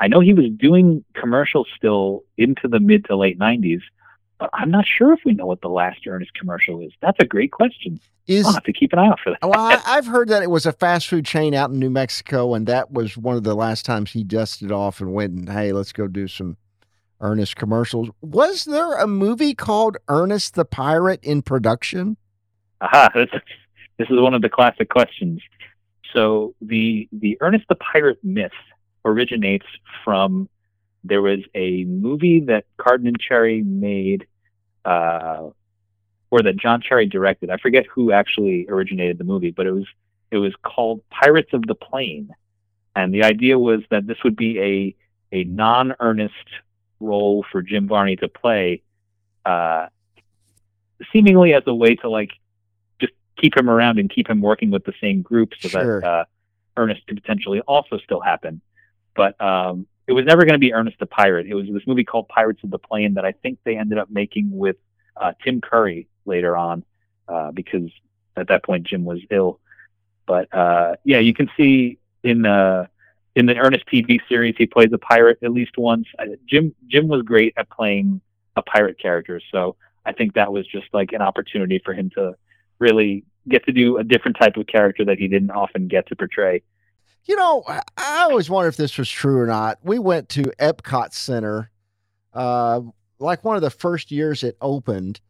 I 0.00 0.08
know 0.08 0.20
he 0.20 0.34
was 0.34 0.50
doing 0.50 1.04
commercials 1.14 1.68
still 1.76 2.24
into 2.36 2.68
the 2.68 2.80
mid 2.80 3.04
to 3.06 3.16
late 3.16 3.38
90s, 3.38 3.80
but 4.38 4.50
I'm 4.52 4.70
not 4.70 4.84
sure 4.86 5.12
if 5.12 5.20
we 5.24 5.32
know 5.32 5.46
what 5.46 5.60
the 5.60 5.68
last 5.68 6.06
Ernest 6.06 6.34
commercial 6.34 6.80
is. 6.80 6.92
That's 7.00 7.18
a 7.20 7.24
great 7.24 7.52
question. 7.52 8.00
Is, 8.26 8.46
I'll 8.46 8.54
have 8.54 8.64
to 8.64 8.72
keep 8.72 8.92
an 8.92 8.98
eye 8.98 9.08
out 9.08 9.20
for 9.22 9.30
that. 9.30 9.46
Well, 9.46 9.58
I, 9.58 9.94
have 9.94 10.06
heard 10.06 10.28
that 10.28 10.42
it 10.42 10.50
was 10.50 10.64
a 10.64 10.72
fast 10.72 11.08
food 11.08 11.26
chain 11.26 11.54
out 11.54 11.70
in 11.70 11.78
New 11.78 11.90
Mexico, 11.90 12.54
and 12.54 12.66
that 12.66 12.90
was 12.90 13.16
one 13.16 13.36
of 13.36 13.44
the 13.44 13.54
last 13.54 13.84
times 13.84 14.12
he 14.12 14.24
dusted 14.24 14.72
off 14.72 15.00
and 15.00 15.12
went 15.12 15.34
and, 15.34 15.48
hey, 15.48 15.72
let's 15.72 15.92
go 15.92 16.08
do 16.08 16.26
some 16.26 16.56
Ernest 17.20 17.56
commercials. 17.56 18.08
Was 18.22 18.64
there 18.64 18.96
a 18.96 19.06
movie 19.06 19.54
called 19.54 19.98
Ernest 20.08 20.54
the 20.54 20.64
Pirate 20.64 21.22
in 21.22 21.42
production? 21.42 22.16
Aha, 22.80 23.10
this 23.14 23.28
is, 23.32 23.40
this 23.98 24.08
is 24.10 24.20
one 24.20 24.34
of 24.34 24.42
the 24.42 24.48
classic 24.48 24.88
questions. 24.88 25.40
So 26.12 26.54
the 26.60 27.08
the 27.12 27.36
Ernest 27.40 27.64
the 27.68 27.74
Pirate 27.74 28.18
myth 28.22 28.52
originates 29.04 29.66
from 30.04 30.48
there 31.04 31.22
was 31.22 31.40
a 31.54 31.84
movie 31.84 32.40
that 32.40 32.64
Carden 32.78 33.06
and 33.06 33.20
Cherry 33.20 33.62
made, 33.62 34.26
uh, 34.84 35.50
or 36.30 36.42
that 36.42 36.56
John 36.56 36.80
Cherry 36.80 37.06
directed. 37.06 37.50
I 37.50 37.58
forget 37.58 37.86
who 37.86 38.10
actually 38.10 38.66
originated 38.68 39.18
the 39.18 39.24
movie, 39.24 39.50
but 39.50 39.66
it 39.66 39.72
was 39.72 39.86
it 40.30 40.38
was 40.38 40.54
called 40.62 41.02
Pirates 41.10 41.52
of 41.52 41.66
the 41.66 41.74
Plain, 41.74 42.30
and 42.96 43.12
the 43.12 43.22
idea 43.22 43.58
was 43.58 43.80
that 43.90 44.06
this 44.06 44.16
would 44.24 44.34
be 44.34 44.58
a 44.60 44.96
a 45.36 45.44
non-Ernest 45.44 46.32
role 47.00 47.44
for 47.52 47.60
Jim 47.60 47.86
Varney 47.86 48.16
to 48.16 48.28
play, 48.28 48.82
uh, 49.44 49.88
seemingly 51.12 51.52
as 51.52 51.64
a 51.66 51.74
way 51.74 51.96
to 51.96 52.08
like 52.08 52.30
just 52.98 53.12
keep 53.36 53.56
him 53.56 53.68
around 53.68 53.98
and 53.98 54.08
keep 54.08 54.28
him 54.28 54.40
working 54.40 54.70
with 54.70 54.84
the 54.84 54.94
same 55.00 55.20
group, 55.20 55.52
so 55.60 55.68
sure. 55.68 56.00
that 56.00 56.08
uh, 56.08 56.24
Ernest 56.78 57.06
could 57.06 57.20
potentially 57.20 57.60
also 57.60 57.98
still 57.98 58.20
happen. 58.20 58.62
But 59.14 59.40
um, 59.40 59.86
it 60.06 60.12
was 60.12 60.24
never 60.24 60.42
going 60.44 60.54
to 60.54 60.58
be 60.58 60.72
Ernest 60.72 60.98
the 60.98 61.06
Pirate. 61.06 61.46
It 61.46 61.54
was 61.54 61.66
this 61.66 61.86
movie 61.86 62.04
called 62.04 62.28
Pirates 62.28 62.62
of 62.62 62.70
the 62.70 62.78
Plain 62.78 63.14
that 63.14 63.24
I 63.24 63.32
think 63.32 63.58
they 63.64 63.76
ended 63.76 63.98
up 63.98 64.10
making 64.10 64.50
with 64.56 64.76
uh, 65.16 65.32
Tim 65.42 65.60
Curry 65.60 66.08
later 66.26 66.56
on 66.56 66.84
uh, 67.28 67.50
because 67.52 67.90
at 68.36 68.48
that 68.48 68.64
point 68.64 68.86
Jim 68.86 69.04
was 69.04 69.20
ill. 69.30 69.60
But 70.26 70.52
uh, 70.54 70.96
yeah, 71.04 71.18
you 71.18 71.34
can 71.34 71.50
see 71.56 71.98
in 72.22 72.42
the 72.42 72.88
in 73.34 73.46
the 73.46 73.56
Ernest 73.56 73.84
TV 73.92 74.20
series 74.28 74.54
he 74.56 74.66
plays 74.66 74.90
a 74.92 74.98
pirate 74.98 75.38
at 75.42 75.52
least 75.52 75.76
once. 75.76 76.06
Jim 76.46 76.74
Jim 76.86 77.08
was 77.08 77.22
great 77.22 77.54
at 77.56 77.70
playing 77.70 78.20
a 78.56 78.62
pirate 78.62 78.98
character, 78.98 79.40
so 79.52 79.76
I 80.06 80.12
think 80.12 80.34
that 80.34 80.52
was 80.52 80.66
just 80.66 80.86
like 80.92 81.12
an 81.12 81.22
opportunity 81.22 81.80
for 81.84 81.94
him 81.94 82.10
to 82.10 82.36
really 82.78 83.24
get 83.48 83.64
to 83.66 83.72
do 83.72 83.98
a 83.98 84.04
different 84.04 84.36
type 84.38 84.56
of 84.56 84.66
character 84.66 85.04
that 85.04 85.18
he 85.18 85.28
didn't 85.28 85.50
often 85.50 85.88
get 85.88 86.06
to 86.08 86.16
portray. 86.16 86.62
You 87.26 87.36
know, 87.36 87.64
I 87.66 88.22
always 88.22 88.50
wonder 88.50 88.68
if 88.68 88.76
this 88.76 88.98
was 88.98 89.08
true 89.08 89.38
or 89.38 89.46
not. 89.46 89.78
We 89.82 89.98
went 89.98 90.28
to 90.30 90.42
Epcot 90.58 91.14
Center, 91.14 91.70
uh, 92.34 92.82
like 93.18 93.44
one 93.44 93.56
of 93.56 93.62
the 93.62 93.70
first 93.70 94.10
years 94.10 94.42
it 94.42 94.58
opened, 94.60 95.20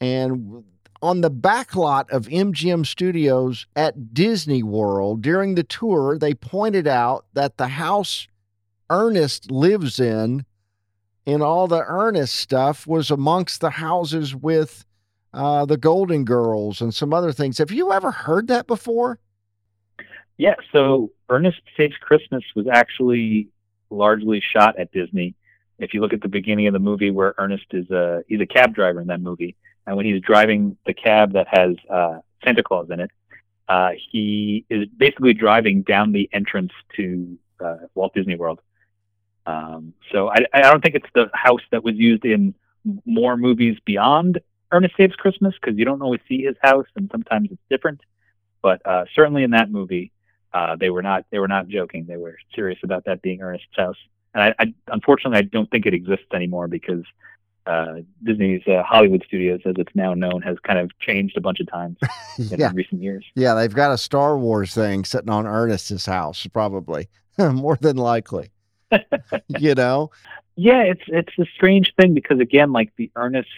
and 0.00 0.64
on 1.02 1.20
the 1.20 1.28
back 1.28 1.76
lot 1.76 2.10
of 2.10 2.26
MGM 2.28 2.86
Studios 2.86 3.66
at 3.76 4.14
Disney 4.14 4.62
World 4.62 5.20
during 5.20 5.54
the 5.54 5.62
tour, 5.62 6.18
they 6.18 6.32
pointed 6.32 6.86
out 6.86 7.26
that 7.34 7.58
the 7.58 7.68
house 7.68 8.26
Ernest 8.88 9.50
lives 9.50 10.00
in, 10.00 10.46
and 11.26 11.42
all 11.42 11.66
the 11.66 11.84
Ernest 11.86 12.36
stuff, 12.36 12.86
was 12.86 13.10
amongst 13.10 13.60
the 13.60 13.70
houses 13.70 14.34
with 14.34 14.86
uh, 15.34 15.66
the 15.66 15.76
Golden 15.76 16.24
Girls 16.24 16.80
and 16.80 16.94
some 16.94 17.12
other 17.12 17.32
things. 17.32 17.58
Have 17.58 17.70
you 17.70 17.92
ever 17.92 18.10
heard 18.10 18.48
that 18.48 18.66
before? 18.66 19.18
Yeah, 20.36 20.54
so 20.72 21.10
Ernest 21.28 21.60
Saves 21.76 21.96
Christmas 21.98 22.42
was 22.56 22.66
actually 22.66 23.48
largely 23.90 24.40
shot 24.40 24.78
at 24.78 24.90
Disney. 24.92 25.34
If 25.78 25.94
you 25.94 26.00
look 26.00 26.12
at 26.12 26.20
the 26.20 26.28
beginning 26.28 26.66
of 26.66 26.72
the 26.72 26.78
movie 26.78 27.10
where 27.10 27.34
Ernest 27.38 27.66
is 27.72 27.90
a 27.90 28.22
he's 28.28 28.40
a 28.40 28.46
cab 28.46 28.74
driver 28.74 29.00
in 29.00 29.08
that 29.08 29.20
movie, 29.20 29.56
and 29.86 29.96
when 29.96 30.06
he's 30.06 30.20
driving 30.20 30.76
the 30.86 30.94
cab 30.94 31.32
that 31.32 31.46
has 31.48 31.76
uh, 31.88 32.18
Santa 32.44 32.62
Claus 32.62 32.88
in 32.90 33.00
it, 33.00 33.10
uh, 33.68 33.90
he 34.10 34.64
is 34.68 34.86
basically 34.96 35.34
driving 35.34 35.82
down 35.82 36.12
the 36.12 36.28
entrance 36.32 36.72
to 36.96 37.38
uh, 37.64 37.76
Walt 37.94 38.14
Disney 38.14 38.36
World. 38.36 38.60
Um, 39.46 39.92
so 40.10 40.30
I, 40.30 40.46
I 40.52 40.62
don't 40.62 40.82
think 40.82 40.94
it's 40.94 41.10
the 41.14 41.30
house 41.34 41.60
that 41.70 41.84
was 41.84 41.96
used 41.96 42.24
in 42.24 42.54
more 43.04 43.36
movies 43.36 43.78
beyond 43.84 44.40
Ernest 44.72 44.96
Saves 44.96 45.14
Christmas 45.16 45.54
because 45.60 45.78
you 45.78 45.84
don't 45.84 46.02
always 46.02 46.20
see 46.28 46.42
his 46.42 46.56
house, 46.60 46.86
and 46.96 47.08
sometimes 47.10 47.50
it's 47.52 47.62
different. 47.70 48.00
But 48.62 48.84
uh, 48.86 49.04
certainly 49.14 49.42
in 49.42 49.50
that 49.50 49.70
movie, 49.70 50.12
uh, 50.54 50.76
they 50.76 50.88
were 50.88 51.02
not 51.02 51.26
they 51.30 51.38
were 51.38 51.48
not 51.48 51.68
joking. 51.68 52.06
They 52.06 52.16
were 52.16 52.36
serious 52.54 52.78
about 52.82 53.04
that 53.04 53.20
being 53.20 53.42
Ernest's 53.42 53.66
house. 53.76 53.96
And 54.32 54.42
I, 54.42 54.54
I 54.58 54.74
unfortunately 54.88 55.38
I 55.38 55.42
don't 55.42 55.70
think 55.70 55.84
it 55.84 55.94
exists 55.94 56.26
anymore 56.32 56.68
because 56.68 57.04
uh, 57.66 57.96
Disney's 58.22 58.62
uh, 58.66 58.82
Hollywood 58.82 59.24
Studios, 59.26 59.60
as 59.64 59.74
it's 59.78 59.94
now 59.94 60.14
known, 60.14 60.42
has 60.42 60.56
kind 60.60 60.78
of 60.78 60.96
changed 61.00 61.36
a 61.36 61.40
bunch 61.40 61.60
of 61.60 61.70
times 61.70 61.96
in 62.38 62.60
yeah. 62.60 62.70
recent 62.72 63.02
years. 63.02 63.24
Yeah, 63.34 63.54
they've 63.54 63.74
got 63.74 63.92
a 63.92 63.98
Star 63.98 64.38
Wars 64.38 64.74
thing 64.74 65.04
sitting 65.04 65.30
on 65.30 65.46
Ernest's 65.46 66.06
house, 66.06 66.46
probably 66.46 67.08
more 67.38 67.76
than 67.80 67.96
likely. 67.96 68.50
you 69.48 69.74
know? 69.74 70.10
Yeah, 70.56 70.82
it's 70.82 71.02
it's 71.08 71.36
a 71.38 71.46
strange 71.56 71.92
thing 72.00 72.14
because 72.14 72.38
again, 72.38 72.72
like 72.72 72.92
the 72.96 73.10
Ernest 73.16 73.48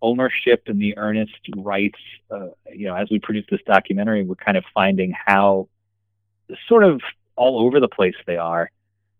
ownership 0.00 0.64
and 0.66 0.80
the 0.80 0.96
Ernest 0.96 1.40
rights, 1.56 1.98
uh, 2.30 2.48
you 2.72 2.86
know, 2.86 2.94
as 2.94 3.08
we 3.10 3.18
produce 3.18 3.46
this 3.50 3.60
documentary, 3.66 4.22
we're 4.22 4.36
kind 4.36 4.56
of 4.56 4.64
finding 4.72 5.12
how 5.26 5.66
sort 6.68 6.84
of 6.84 7.00
all 7.36 7.60
over 7.64 7.80
the 7.80 7.88
place 7.88 8.14
they 8.26 8.36
are. 8.36 8.70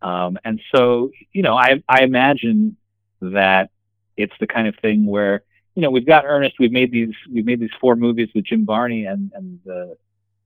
Um, 0.03 0.39
and 0.45 0.61
so, 0.75 1.11
you 1.33 1.43
know, 1.43 1.57
I, 1.57 1.83
I 1.89 2.03
imagine 2.03 2.77
that 3.21 3.71
it's 4.17 4.35
the 4.39 4.47
kind 4.47 4.69
of 4.69 4.77
thing 4.77 5.07
where, 5.07 5.43
you 5.75 5.83
know, 5.83 5.91
we've 5.91 6.07
got 6.07 6.25
Ernest, 6.27 6.57
we've 6.59 6.73
made 6.73 6.93
these, 6.93 7.15
we've 7.33 7.47
made 7.47 7.61
these 7.61 7.71
four 7.81 7.97
movies 7.97 8.29
with 8.35 8.45
Jim 8.45 8.65
Varney 8.67 9.07
and, 9.07 9.33
and 9.35 9.61
the 9.65 9.97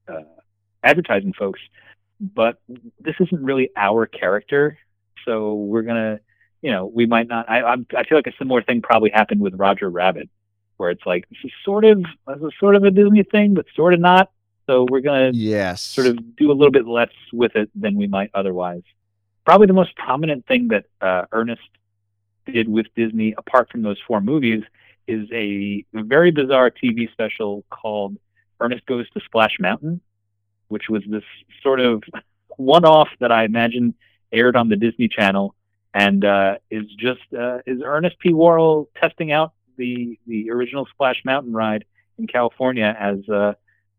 uh, 0.09 0.23
advertising 0.83 1.33
folks, 1.33 1.61
but 2.21 2.61
this 3.01 3.17
isn't 3.21 3.45
really 3.45 3.71
our 3.77 4.07
character. 4.07 4.79
So 5.25 5.55
we're 5.55 5.83
going 5.83 5.97
to, 5.97 6.21
you 6.63 6.71
know, 6.71 6.87
we 6.87 7.07
might 7.07 7.29
not, 7.29 7.51
I, 7.51 7.63
I'm, 7.63 7.87
I 7.97 8.05
feel 8.05 8.17
like 8.17 8.27
a 8.27 8.37
similar 8.39 8.63
thing 8.63 8.81
probably 8.81 9.11
happened 9.11 9.41
with 9.41 9.55
Roger 9.55 9.91
Rabbit, 9.91 10.31
where 10.77 10.91
it's 10.91 11.05
like 11.05 11.29
this 11.29 11.39
is 11.45 11.53
sort 11.65 11.85
of 11.85 12.03
this 12.27 12.41
is 12.41 12.53
sort 12.59 12.77
of 12.77 12.85
a 12.85 12.91
Disney 12.91 13.25
thing, 13.25 13.55
but 13.55 13.67
sort 13.75 13.95
of 13.95 14.01
not. 14.01 14.31
So 14.69 14.87
we're 14.91 15.01
gonna 15.01 15.31
yes, 15.33 15.81
sort 15.81 16.09
of 16.09 16.37
do 16.37 16.53
a 16.53 16.53
little 16.53 16.71
bit 16.71 16.87
less 16.87 17.11
with 17.33 17.57
it 17.57 17.71
than 17.75 17.97
we 17.97 18.07
might 18.07 18.31
otherwise. 18.35 18.83
Probably 19.47 19.67
the 19.67 19.73
most 19.73 19.97
prominent 19.97 20.47
thing 20.47 20.69
that 20.69 20.85
uh, 21.01 21.25
Ernest 21.33 21.63
did 22.45 22.69
with 22.69 22.87
Disney, 22.95 23.35
apart 23.39 23.71
from 23.71 23.81
those 23.81 23.99
four 24.07 24.21
movies, 24.21 24.63
is 25.07 25.27
a 25.33 25.87
very 25.95 26.31
bizarre 26.31 26.71
TV 26.71 27.11
special 27.11 27.65
called 27.71 28.19
Ernest 28.61 28.85
Goes 28.85 29.09
to 29.11 29.21
Splash 29.21 29.57
Mountain, 29.59 30.03
which 30.69 30.91
was 30.91 31.03
this 31.09 31.25
sort 31.63 31.81
of 31.81 32.03
one-off 32.59 33.09
that 33.21 33.33
I 33.33 33.45
imagine 33.45 33.95
aired 34.33 34.55
on 34.55 34.69
the 34.69 34.77
Disney 34.77 35.09
Channel, 35.09 35.55
and 35.95 36.27
uh, 36.27 36.57
is 36.71 36.85
just 36.99 37.23
uh, 37.33 37.61
is 37.67 37.81
Ernest 37.83 38.19
P. 38.19 38.35
Worrell 38.35 38.91
testing 39.01 39.33
out 39.33 39.55
the 39.79 40.19
the 40.27 40.51
original 40.51 40.87
Splash 40.93 41.23
Mountain 41.25 41.55
ride 41.55 41.87
in 42.19 42.27
California 42.27 42.95
as 42.99 43.27
uh, 43.31 43.55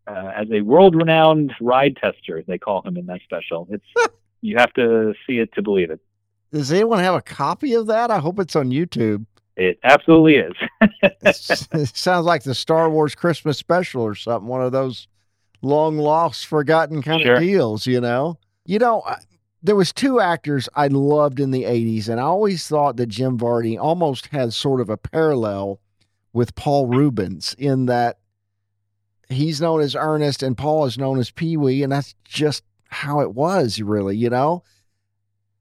uh, 0.09 0.31
as 0.35 0.47
a 0.51 0.61
world-renowned 0.61 1.53
ride 1.61 1.95
tester. 1.97 2.43
They 2.47 2.57
call 2.57 2.81
him 2.81 2.97
in 2.97 3.05
that 3.07 3.21
special. 3.23 3.67
It's 3.69 3.85
you 4.41 4.57
have 4.57 4.73
to 4.73 5.13
see 5.27 5.37
it 5.39 5.53
to 5.53 5.61
believe 5.61 5.91
it. 5.91 5.99
Does 6.51 6.71
anyone 6.71 6.99
have 6.99 7.15
a 7.15 7.21
copy 7.21 7.73
of 7.75 7.87
that? 7.87 8.09
I 8.09 8.17
hope 8.19 8.39
it's 8.39 8.55
on 8.55 8.71
YouTube. 8.71 9.25
It 9.55 9.77
absolutely 9.83 10.35
is. 10.37 10.53
it 11.21 11.35
sounds 11.95 12.25
like 12.25 12.43
the 12.43 12.55
Star 12.55 12.89
Wars 12.89 13.13
Christmas 13.13 13.57
special 13.57 14.01
or 14.01 14.15
something. 14.15 14.47
One 14.47 14.61
of 14.61 14.71
those 14.71 15.07
long 15.61 15.97
lost, 15.97 16.45
forgotten 16.47 17.01
kind 17.01 17.21
Sure. 17.21 17.35
of 17.35 17.41
deals. 17.41 17.85
You 17.85 18.01
know. 18.01 18.37
You 18.65 18.79
know. 18.79 19.01
I- 19.05 19.17
There 19.61 19.75
was 19.75 19.91
two 19.91 20.21
actors 20.21 20.69
I 20.75 20.87
loved 20.87 21.41
in 21.41 21.51
the 21.51 21.65
'80s, 21.65 22.07
and 22.07 22.19
I 22.19 22.23
always 22.23 22.65
thought 22.67 22.95
that 22.97 23.07
Jim 23.07 23.37
Varney 23.37 23.77
almost 23.77 24.27
had 24.27 24.53
sort 24.53 24.79
of 24.79 24.89
a 24.89 24.95
parallel 24.97 25.81
with 26.31 26.55
Paul 26.55 26.87
Reubens 26.87 27.53
in 27.59 27.85
that 27.87 28.19
he's 29.29 29.61
known 29.61 29.81
as 29.81 29.95
Ernest 29.95 30.43
and 30.43 30.57
Paul 30.57 30.85
is 30.85 30.97
known 30.97 31.19
as 31.19 31.31
Pee 31.31 31.57
Wee, 31.57 31.83
and 31.83 31.91
that's 31.91 32.15
just 32.25 32.63
how 32.89 33.21
it 33.21 33.33
was, 33.33 33.81
really. 33.81 34.17
You 34.17 34.29
know. 34.29 34.63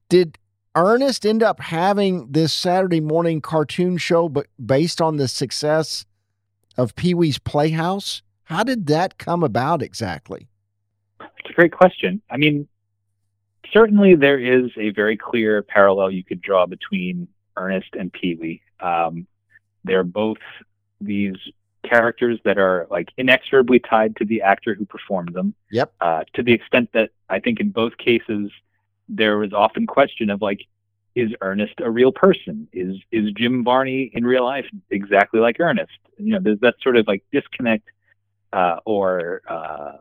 Did 0.08 0.38
Ernest 0.74 1.26
end 1.26 1.42
up 1.42 1.60
having 1.60 2.32
this 2.32 2.52
Saturday 2.52 3.00
morning 3.00 3.40
cartoon 3.40 3.98
show, 3.98 4.28
but 4.28 4.46
based 4.64 5.00
on 5.00 5.16
the 5.16 5.28
success 5.28 6.06
of 6.76 6.96
Pee 6.96 7.14
Wee's 7.14 7.38
Playhouse? 7.38 8.22
How 8.44 8.64
did 8.64 8.86
that 8.86 9.18
come 9.18 9.42
about 9.42 9.82
exactly? 9.82 10.48
It's 11.20 11.50
a 11.50 11.52
great 11.52 11.72
question. 11.72 12.22
I 12.30 12.38
mean, 12.38 12.66
certainly 13.72 14.14
there 14.14 14.38
is 14.38 14.70
a 14.78 14.90
very 14.90 15.16
clear 15.16 15.62
parallel 15.62 16.10
you 16.10 16.24
could 16.24 16.40
draw 16.40 16.64
between 16.64 17.28
Ernest 17.56 17.88
and 17.98 18.12
Pee 18.12 18.36
Wee. 18.36 18.62
Um, 18.80 19.26
they're 19.84 20.04
both 20.04 20.38
these 21.00 21.36
characters 21.88 22.38
that 22.44 22.58
are 22.58 22.86
like 22.90 23.08
inexorably 23.16 23.78
tied 23.78 24.16
to 24.16 24.24
the 24.24 24.42
actor 24.42 24.74
who 24.74 24.84
performed 24.84 25.34
them. 25.34 25.54
Yep. 25.70 25.92
Uh, 26.00 26.24
to 26.34 26.42
the 26.42 26.52
extent 26.52 26.90
that 26.92 27.10
I 27.28 27.40
think 27.40 27.60
in 27.60 27.70
both 27.70 27.96
cases 27.96 28.50
there 29.08 29.38
was 29.38 29.52
often 29.52 29.86
question 29.86 30.30
of 30.30 30.42
like, 30.42 30.60
is 31.14 31.30
Ernest 31.40 31.74
a 31.80 31.90
real 31.90 32.12
person? 32.12 32.68
Is 32.72 32.96
is 33.10 33.32
Jim 33.32 33.64
Varney 33.64 34.10
in 34.14 34.24
real 34.24 34.44
life 34.44 34.66
exactly 34.90 35.40
like 35.40 35.56
Ernest? 35.58 35.98
You 36.16 36.34
know, 36.34 36.40
there's 36.40 36.60
that 36.60 36.76
sort 36.82 36.96
of 36.96 37.08
like 37.08 37.24
disconnect 37.32 37.88
uh, 38.52 38.76
or 38.84 39.42
uh, 39.48 39.96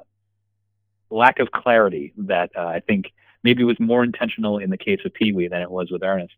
lack 1.09 1.39
of 1.39 1.51
clarity 1.51 2.13
that 2.17 2.51
uh, 2.55 2.65
I 2.65 2.81
think 2.81 3.11
maybe 3.43 3.63
was 3.63 3.79
more 3.79 4.03
intentional 4.03 4.59
in 4.59 4.69
the 4.69 4.77
case 4.77 4.99
of 5.05 5.13
Pee 5.13 5.31
Wee 5.33 5.47
than 5.47 5.61
it 5.61 5.71
was 5.71 5.89
with 5.89 6.03
Ernest. 6.03 6.35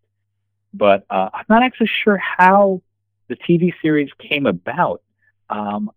But 0.73 1.05
uh, 1.09 1.29
I'm 1.33 1.45
not 1.49 1.63
actually 1.63 1.89
sure 2.03 2.17
how 2.17 2.81
the 3.27 3.35
TV 3.35 3.73
series 3.81 4.09
came 4.19 4.45
about. 4.45 5.01
Um, 5.49 5.91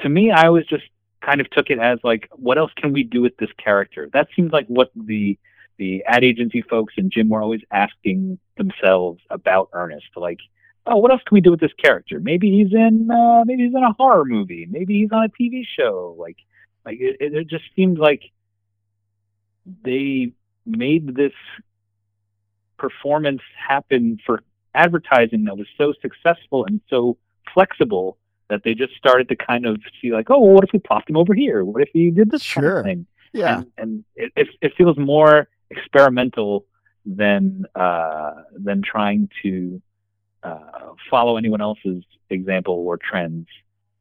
to 0.00 0.08
me, 0.08 0.30
I 0.30 0.46
always 0.46 0.66
just 0.66 0.84
kind 1.20 1.40
of 1.40 1.50
took 1.50 1.70
it 1.70 1.78
as 1.78 1.98
like, 2.04 2.28
what 2.32 2.58
else 2.58 2.72
can 2.76 2.92
we 2.92 3.02
do 3.02 3.22
with 3.22 3.36
this 3.36 3.50
character? 3.62 4.08
That 4.12 4.28
seems 4.34 4.52
like 4.52 4.66
what 4.68 4.90
the 4.94 5.38
the 5.78 6.02
ad 6.06 6.24
agency 6.24 6.60
folks 6.62 6.94
and 6.96 7.10
Jim 7.10 7.28
were 7.28 7.40
always 7.40 7.60
asking 7.70 8.38
themselves 8.56 9.20
about 9.30 9.68
Ernest. 9.72 10.08
Like, 10.16 10.40
oh, 10.86 10.96
what 10.96 11.12
else 11.12 11.22
can 11.24 11.36
we 11.36 11.40
do 11.40 11.52
with 11.52 11.60
this 11.60 11.72
character? 11.74 12.18
Maybe 12.18 12.50
he's 12.50 12.72
in 12.72 13.10
uh, 13.10 13.44
maybe 13.44 13.64
he's 13.64 13.74
in 13.74 13.82
a 13.82 13.92
horror 13.92 14.24
movie. 14.24 14.66
Maybe 14.68 15.00
he's 15.00 15.12
on 15.12 15.24
a 15.24 15.28
TV 15.28 15.64
show. 15.78 16.16
Like, 16.18 16.36
like 16.84 16.98
it, 17.00 17.16
it 17.20 17.48
just 17.48 17.64
seemed 17.76 17.98
like 17.98 18.22
they 19.84 20.32
made 20.66 21.14
this 21.14 21.32
performance 22.78 23.42
happen 23.56 24.18
for 24.24 24.42
advertising 24.74 25.44
that 25.44 25.56
was 25.56 25.66
so 25.76 25.92
successful 26.00 26.64
and 26.64 26.80
so 26.88 27.16
flexible 27.52 28.18
that 28.48 28.62
they 28.64 28.74
just 28.74 28.94
started 28.96 29.28
to 29.28 29.36
kind 29.36 29.66
of 29.66 29.80
see 30.00 30.12
like, 30.12 30.30
oh, 30.30 30.38
well, 30.38 30.54
what 30.54 30.64
if 30.64 30.70
we 30.72 30.78
popped 30.78 31.10
him 31.10 31.16
over 31.16 31.34
here? 31.34 31.64
What 31.64 31.82
if 31.82 31.90
he 31.92 32.10
did 32.10 32.30
this 32.30 32.50
kind 32.52 32.66
of 32.66 32.84
thing? 32.84 33.06
Yeah. 33.32 33.58
and, 33.58 33.72
and 33.76 34.04
it, 34.16 34.32
it, 34.36 34.48
it 34.60 34.72
feels 34.76 34.96
more 34.96 35.48
experimental 35.70 36.64
than 37.04 37.66
uh, 37.74 38.32
than 38.52 38.82
trying 38.82 39.28
to 39.42 39.80
uh, 40.42 40.92
follow 41.10 41.36
anyone 41.36 41.60
else's 41.60 42.04
example 42.30 42.74
or 42.74 42.96
trends. 42.96 43.46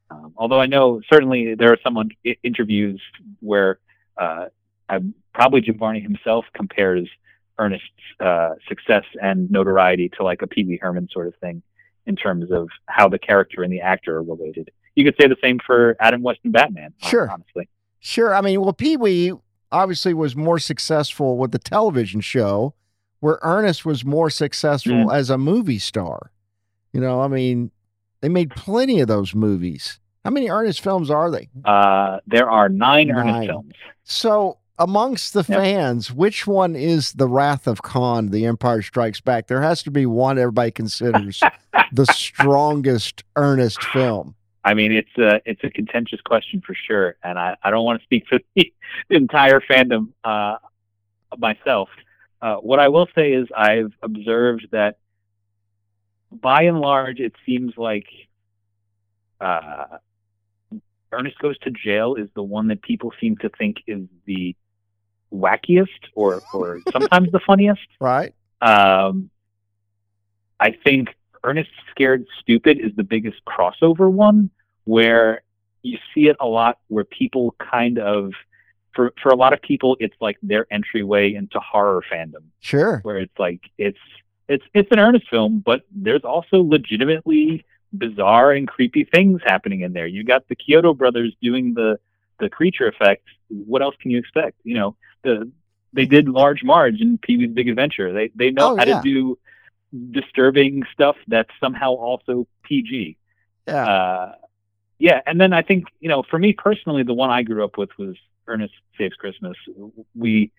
Um, 0.10 0.34
although 0.38 0.60
I 0.60 0.66
know 0.68 1.02
certainly 1.12 1.56
there 1.56 1.72
are 1.72 1.78
some 1.84 1.98
I- 1.98 2.38
interviews 2.44 3.02
where 3.42 3.80
uh, 4.18 4.46
I, 4.88 5.00
probably 5.34 5.62
Jim 5.62 5.78
Varney 5.78 6.00
himself 6.00 6.46
compares 6.54 7.10
Ernest's 7.60 7.90
uh, 8.20 8.56
success 8.68 9.04
and 9.22 9.52
notoriety 9.52 10.10
to 10.18 10.24
like 10.24 10.42
a 10.42 10.48
Pee 10.48 10.64
Wee 10.64 10.80
Herman 10.82 11.10
sort 11.12 11.28
of 11.28 11.36
thing 11.36 11.62
in 12.08 12.16
terms 12.16 12.52
of 12.52 12.70
how 12.88 13.08
the 13.08 13.20
character 13.20 13.62
and 13.64 13.72
the 13.72 13.82
actor 13.82 14.16
are 14.18 14.24
related. 14.24 14.72
You 14.96 15.04
could 15.06 15.16
say 15.22 15.28
the 15.28 15.36
same 15.44 15.60
for 15.66 15.96
Adam 16.00 16.24
West 16.24 16.40
and 16.44 16.52
Batman. 16.52 16.94
Sure. 17.04 17.30
honestly. 17.30 17.70
Sure. 18.00 18.34
I 18.34 18.42
mean, 18.42 18.62
well, 18.62 18.74
Pee 18.74 18.98
Wee 18.98 19.34
obviously 19.72 20.14
was 20.14 20.36
more 20.36 20.58
successful 20.58 21.38
with 21.38 21.52
the 21.52 21.60
television 21.60 22.22
show, 22.22 22.74
where 23.20 23.38
Ernest 23.44 23.86
was 23.86 24.04
more 24.06 24.30
successful 24.30 24.94
Mm. 24.94 25.14
as 25.14 25.30
a 25.30 25.38
movie 25.38 25.78
star. 25.80 26.32
You 26.94 27.02
know, 27.02 27.22
I 27.22 27.28
mean, 27.28 27.70
they 28.22 28.30
made 28.30 28.50
plenty 28.52 29.00
of 29.02 29.08
those 29.08 29.36
movies. 29.36 30.00
How 30.24 30.32
many 30.32 30.50
Ernest 30.50 30.82
films 30.82 31.10
are 31.12 31.30
they? 31.30 31.50
Uh, 31.66 32.20
there 32.26 32.50
are 32.50 32.70
nine, 32.70 33.08
Nine. 33.10 33.18
Ernest 33.30 33.48
films. 33.48 33.74
So, 34.04 34.58
amongst 34.80 35.34
the 35.34 35.46
Yep. 35.48 35.60
fans, 35.60 36.12
which 36.12 36.46
one 36.48 36.76
is 36.76 37.14
The 37.14 37.28
Wrath 37.28 37.68
of 37.68 37.82
Khan, 37.82 38.30
The 38.30 38.46
Empire 38.46 38.82
Strikes 38.82 39.22
Back? 39.22 39.48
There 39.48 39.62
has 39.62 39.84
to 39.84 39.92
be 39.92 40.06
one 40.06 40.38
everybody 40.38 40.72
considers 40.72 41.42
the 41.92 42.06
strongest 42.06 43.24
Ernest 43.36 43.84
film. 43.84 44.36
I 44.64 44.74
mean, 44.74 44.92
it's 44.92 45.18
a 45.18 45.42
it's 45.46 45.64
a 45.64 45.70
contentious 45.70 46.20
question 46.22 46.62
for 46.62 46.74
sure, 46.76 47.16
and 47.24 47.40
I, 47.40 47.56
I 47.64 47.72
don't 47.72 47.86
want 47.86 48.02
to 48.02 48.04
speak 48.04 48.26
for 48.28 48.40
the 48.56 48.74
entire 49.10 49.62
fandom 49.62 50.10
uh, 50.26 50.58
myself. 51.38 51.90
Uh, 52.42 52.58
what 52.58 52.80
I 52.80 52.90
will 52.90 53.08
say 53.16 53.32
is 53.32 53.48
I've 53.56 53.94
observed 54.02 54.68
that 54.72 54.98
by 56.32 56.64
and 56.64 56.80
large, 56.82 57.20
it 57.20 57.34
seems 57.46 57.74
like 57.78 58.08
uh, 59.40 59.86
Ernest 61.12 61.40
Goes 61.40 61.58
to 61.60 61.72
Jail 61.72 62.16
is 62.16 62.28
the 62.36 62.44
one 62.44 62.68
that 62.68 62.82
people 62.82 63.14
seem 63.22 63.38
to 63.38 63.50
think 63.50 63.78
is 63.88 64.02
the 64.26 64.56
wackiest 65.34 65.88
or 66.16 66.42
or 66.54 66.80
sometimes 66.92 67.32
the 67.32 67.40
funniest. 67.40 67.88
Right? 68.00 68.34
Um, 68.62 69.30
I 70.60 70.72
think 70.72 71.10
Ernest 71.44 71.70
Scared 71.92 72.26
Stupid 72.42 72.80
is 72.80 72.92
the 72.96 73.04
biggest 73.04 73.38
crossover 73.46 74.12
one 74.12 74.50
where 74.86 75.42
you 75.84 75.98
see 76.14 76.28
it 76.28 76.36
a 76.40 76.46
lot 76.48 76.80
where 76.88 77.04
people 77.04 77.56
kind 77.60 78.00
of 78.00 78.32
for 78.96 79.14
for 79.22 79.30
a 79.30 79.36
lot 79.36 79.54
of 79.54 79.62
people 79.62 79.96
it's 80.00 80.16
like 80.20 80.38
their 80.42 80.66
entryway 80.72 81.34
into 81.34 81.60
horror 81.60 82.04
fandom 82.12 82.44
Sure. 82.60 83.00
where 83.04 83.18
it's 83.18 83.38
like 83.38 83.62
it's 83.78 84.00
it's 84.48 84.64
it's 84.74 84.92
an 84.92 85.00
Ernest 85.00 85.30
film 85.30 85.60
but 85.64 85.84
there's 85.92 86.24
also 86.24 86.64
legitimately 86.64 87.64
bizarre 87.94 88.52
and 88.52 88.68
creepy 88.68 89.04
things 89.06 89.40
happening 89.46 89.82
in 89.82 89.94
there. 89.94 90.08
You 90.08 90.24
got 90.24 90.48
the 90.50 90.56
Chiodo 90.56 90.98
brothers 90.98 91.34
doing 91.42 91.74
the 91.74 92.00
the 92.40 92.50
creature 92.50 92.88
effects. 92.88 93.30
What 93.50 93.82
else 93.82 93.96
can 94.02 94.12
you 94.12 94.18
expect? 94.18 94.58
You 94.64 94.76
know, 94.76 94.96
the 95.24 95.52
they 95.94 96.06
did 96.06 96.28
Large 96.30 96.64
Marge 96.64 97.02
and 97.02 97.22
Pee 97.22 97.38
Wee's 97.38 97.52
Big 97.52 97.70
Adventure. 97.70 98.12
They 98.14 98.30
they 98.36 98.52
know 98.52 98.74
Oh, 98.74 98.78
how 98.78 98.86
yeah. 98.86 99.02
to 99.02 99.04
do 99.04 99.38
disturbing 100.12 100.84
stuff 100.94 101.16
that's 101.28 101.50
somehow 101.60 101.92
also 101.94 102.46
PG. 102.64 103.18
Yeah. 103.68 103.86
Uh, 103.88 104.36
yeah, 105.00 105.22
and 105.26 105.40
then 105.40 105.54
I 105.54 105.62
think 105.62 105.86
you 106.00 106.10
know, 106.10 106.24
for 106.24 106.40
me 106.40 106.54
personally, 106.54 107.04
the 107.04 107.14
one 107.14 107.30
I 107.30 107.44
grew 107.44 107.64
up 107.64 107.78
with 107.78 107.90
was 107.98 108.16
Ernest 108.48 108.74
Saves 108.98 109.16
Christmas. 109.16 109.56
We 110.16 110.52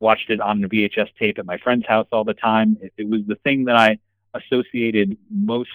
watched 0.00 0.30
it 0.30 0.40
on 0.40 0.60
the 0.60 0.68
VHS 0.68 1.08
tape 1.18 1.38
at 1.38 1.46
my 1.46 1.58
friend's 1.58 1.86
house 1.86 2.06
all 2.12 2.24
the 2.24 2.34
time. 2.34 2.76
It, 2.80 2.92
it 2.96 3.08
was 3.08 3.22
the 3.26 3.36
thing 3.36 3.64
that 3.66 3.76
I 3.76 3.98
associated 4.34 5.16
most 5.30 5.70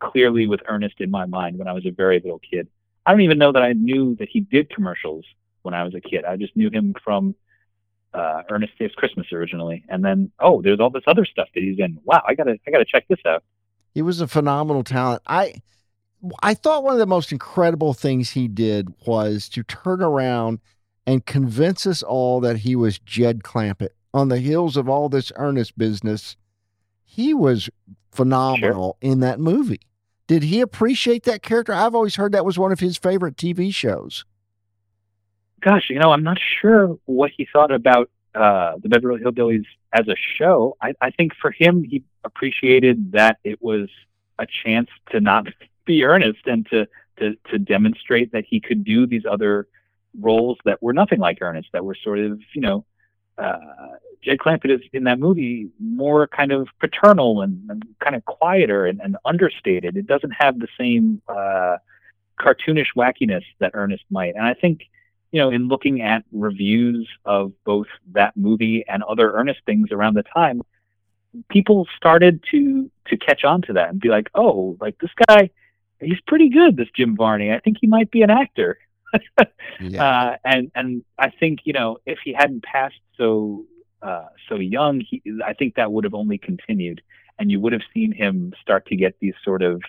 clearly 0.00 0.46
with 0.46 0.60
Ernest 0.66 1.00
in 1.00 1.10
my 1.10 1.26
mind 1.26 1.58
when 1.58 1.68
I 1.68 1.72
was 1.72 1.84
a 1.86 1.90
very 1.90 2.20
little 2.20 2.38
kid. 2.40 2.68
I 3.10 3.12
don't 3.12 3.22
even 3.22 3.38
know 3.38 3.50
that 3.50 3.64
I 3.64 3.72
knew 3.72 4.14
that 4.20 4.28
he 4.28 4.38
did 4.38 4.70
commercials 4.70 5.24
when 5.62 5.74
I 5.74 5.82
was 5.82 5.96
a 5.96 6.00
kid. 6.00 6.24
I 6.24 6.36
just 6.36 6.56
knew 6.56 6.70
him 6.70 6.94
from 7.02 7.34
uh, 8.14 8.42
Ernest 8.48 8.74
Saves 8.78 8.94
Christmas 8.94 9.32
originally, 9.32 9.84
and 9.88 10.04
then 10.04 10.30
oh, 10.38 10.62
there's 10.62 10.78
all 10.78 10.90
this 10.90 11.02
other 11.08 11.24
stuff 11.24 11.48
that 11.52 11.60
he's 11.60 11.80
in. 11.80 11.98
Wow, 12.04 12.22
I 12.24 12.36
gotta 12.36 12.56
I 12.68 12.70
gotta 12.70 12.84
check 12.84 13.08
this 13.08 13.18
out. 13.26 13.42
He 13.92 14.00
was 14.00 14.20
a 14.20 14.28
phenomenal 14.28 14.84
talent. 14.84 15.22
I, 15.26 15.54
I 16.40 16.54
thought 16.54 16.84
one 16.84 16.92
of 16.92 17.00
the 17.00 17.06
most 17.06 17.32
incredible 17.32 17.94
things 17.94 18.30
he 18.30 18.46
did 18.46 18.94
was 19.04 19.48
to 19.48 19.64
turn 19.64 20.02
around 20.02 20.60
and 21.04 21.26
convince 21.26 21.88
us 21.88 22.04
all 22.04 22.38
that 22.38 22.58
he 22.58 22.76
was 22.76 23.00
Jed 23.00 23.42
Clampett 23.42 23.90
on 24.14 24.28
the 24.28 24.38
heels 24.38 24.76
of 24.76 24.88
all 24.88 25.08
this 25.08 25.32
Ernest 25.34 25.76
business. 25.76 26.36
He 27.02 27.34
was 27.34 27.68
phenomenal 28.12 28.98
sure. 29.02 29.10
in 29.10 29.18
that 29.18 29.40
movie. 29.40 29.80
Did 30.30 30.44
he 30.44 30.60
appreciate 30.60 31.24
that 31.24 31.42
character? 31.42 31.74
I've 31.74 31.92
always 31.92 32.14
heard 32.14 32.30
that 32.34 32.44
was 32.44 32.56
one 32.56 32.70
of 32.70 32.78
his 32.78 32.96
favorite 32.96 33.34
TV 33.34 33.74
shows. 33.74 34.24
Gosh, 35.60 35.90
you 35.90 35.98
know, 35.98 36.12
I'm 36.12 36.22
not 36.22 36.38
sure 36.38 36.96
what 37.06 37.32
he 37.36 37.48
thought 37.52 37.72
about 37.72 38.10
uh, 38.36 38.74
the 38.80 38.88
Beverly 38.88 39.20
Hillbillies 39.20 39.64
as 39.92 40.06
a 40.06 40.14
show. 40.14 40.76
I, 40.80 40.94
I 41.00 41.10
think 41.10 41.34
for 41.34 41.50
him, 41.50 41.82
he 41.82 42.04
appreciated 42.22 43.10
that 43.10 43.38
it 43.42 43.60
was 43.60 43.88
a 44.38 44.46
chance 44.46 44.88
to 45.10 45.18
not 45.18 45.48
be 45.84 46.04
Ernest 46.04 46.46
and 46.46 46.64
to 46.70 46.86
to 47.18 47.34
to 47.50 47.58
demonstrate 47.58 48.30
that 48.30 48.44
he 48.48 48.60
could 48.60 48.84
do 48.84 49.08
these 49.08 49.24
other 49.28 49.66
roles 50.20 50.58
that 50.64 50.80
were 50.80 50.92
nothing 50.92 51.18
like 51.18 51.38
Ernest, 51.40 51.70
that 51.72 51.84
were 51.84 51.96
sort 51.96 52.20
of 52.20 52.40
you 52.54 52.60
know. 52.60 52.84
Uh, 53.40 53.96
Jed 54.22 54.38
Clampett 54.38 54.70
is 54.70 54.80
in 54.92 55.04
that 55.04 55.18
movie 55.18 55.70
more 55.78 56.26
kind 56.28 56.52
of 56.52 56.68
paternal 56.78 57.42
and, 57.42 57.70
and 57.70 57.84
kind 58.00 58.14
of 58.14 58.24
quieter 58.24 58.86
and, 58.86 59.00
and, 59.00 59.16
understated. 59.24 59.96
It 59.96 60.06
doesn't 60.06 60.32
have 60.32 60.58
the 60.58 60.68
same 60.78 61.22
uh, 61.28 61.76
cartoonish 62.38 62.88
wackiness 62.96 63.44
that 63.58 63.70
Ernest 63.74 64.04
might. 64.10 64.34
And 64.34 64.44
I 64.44 64.54
think, 64.54 64.82
you 65.32 65.40
know, 65.40 65.50
in 65.50 65.68
looking 65.68 66.02
at 66.02 66.24
reviews 66.32 67.08
of 67.24 67.52
both 67.64 67.86
that 68.12 68.36
movie 68.36 68.84
and 68.86 69.02
other 69.04 69.32
Ernest 69.32 69.60
things 69.64 69.90
around 69.90 70.14
the 70.14 70.22
time, 70.22 70.62
people 71.48 71.86
started 71.96 72.44
to 72.50 72.90
to 73.06 73.16
catch 73.16 73.44
on 73.44 73.62
to 73.62 73.72
that 73.74 73.90
and 73.90 74.00
be 74.00 74.08
like, 74.08 74.28
oh, 74.34 74.76
like 74.80 74.98
this 74.98 75.10
guy, 75.28 75.50
he's 76.00 76.20
pretty 76.26 76.48
good, 76.48 76.76
this 76.76 76.88
Jim 76.94 77.16
Varney. 77.16 77.52
I 77.52 77.60
think 77.60 77.78
he 77.80 77.86
might 77.86 78.10
be 78.10 78.22
an 78.22 78.30
actor. 78.30 78.78
Yeah. 79.80 80.04
uh, 80.04 80.36
and 80.44 80.70
and 80.74 81.04
I 81.18 81.30
think 81.30 81.60
you 81.64 81.72
know 81.72 81.98
if 82.06 82.18
he 82.24 82.32
hadn't 82.32 82.62
passed 82.62 83.00
so 83.16 83.64
uh, 84.02 84.26
so 84.48 84.56
young, 84.56 85.00
he, 85.00 85.22
I 85.44 85.52
think 85.52 85.74
that 85.74 85.92
would 85.92 86.04
have 86.04 86.14
only 86.14 86.38
continued, 86.38 87.02
and 87.38 87.50
you 87.50 87.60
would 87.60 87.72
have 87.72 87.82
seen 87.92 88.12
him 88.12 88.54
start 88.60 88.86
to 88.86 88.96
get 88.96 89.16
these 89.20 89.34
sort 89.44 89.62
of 89.62 89.82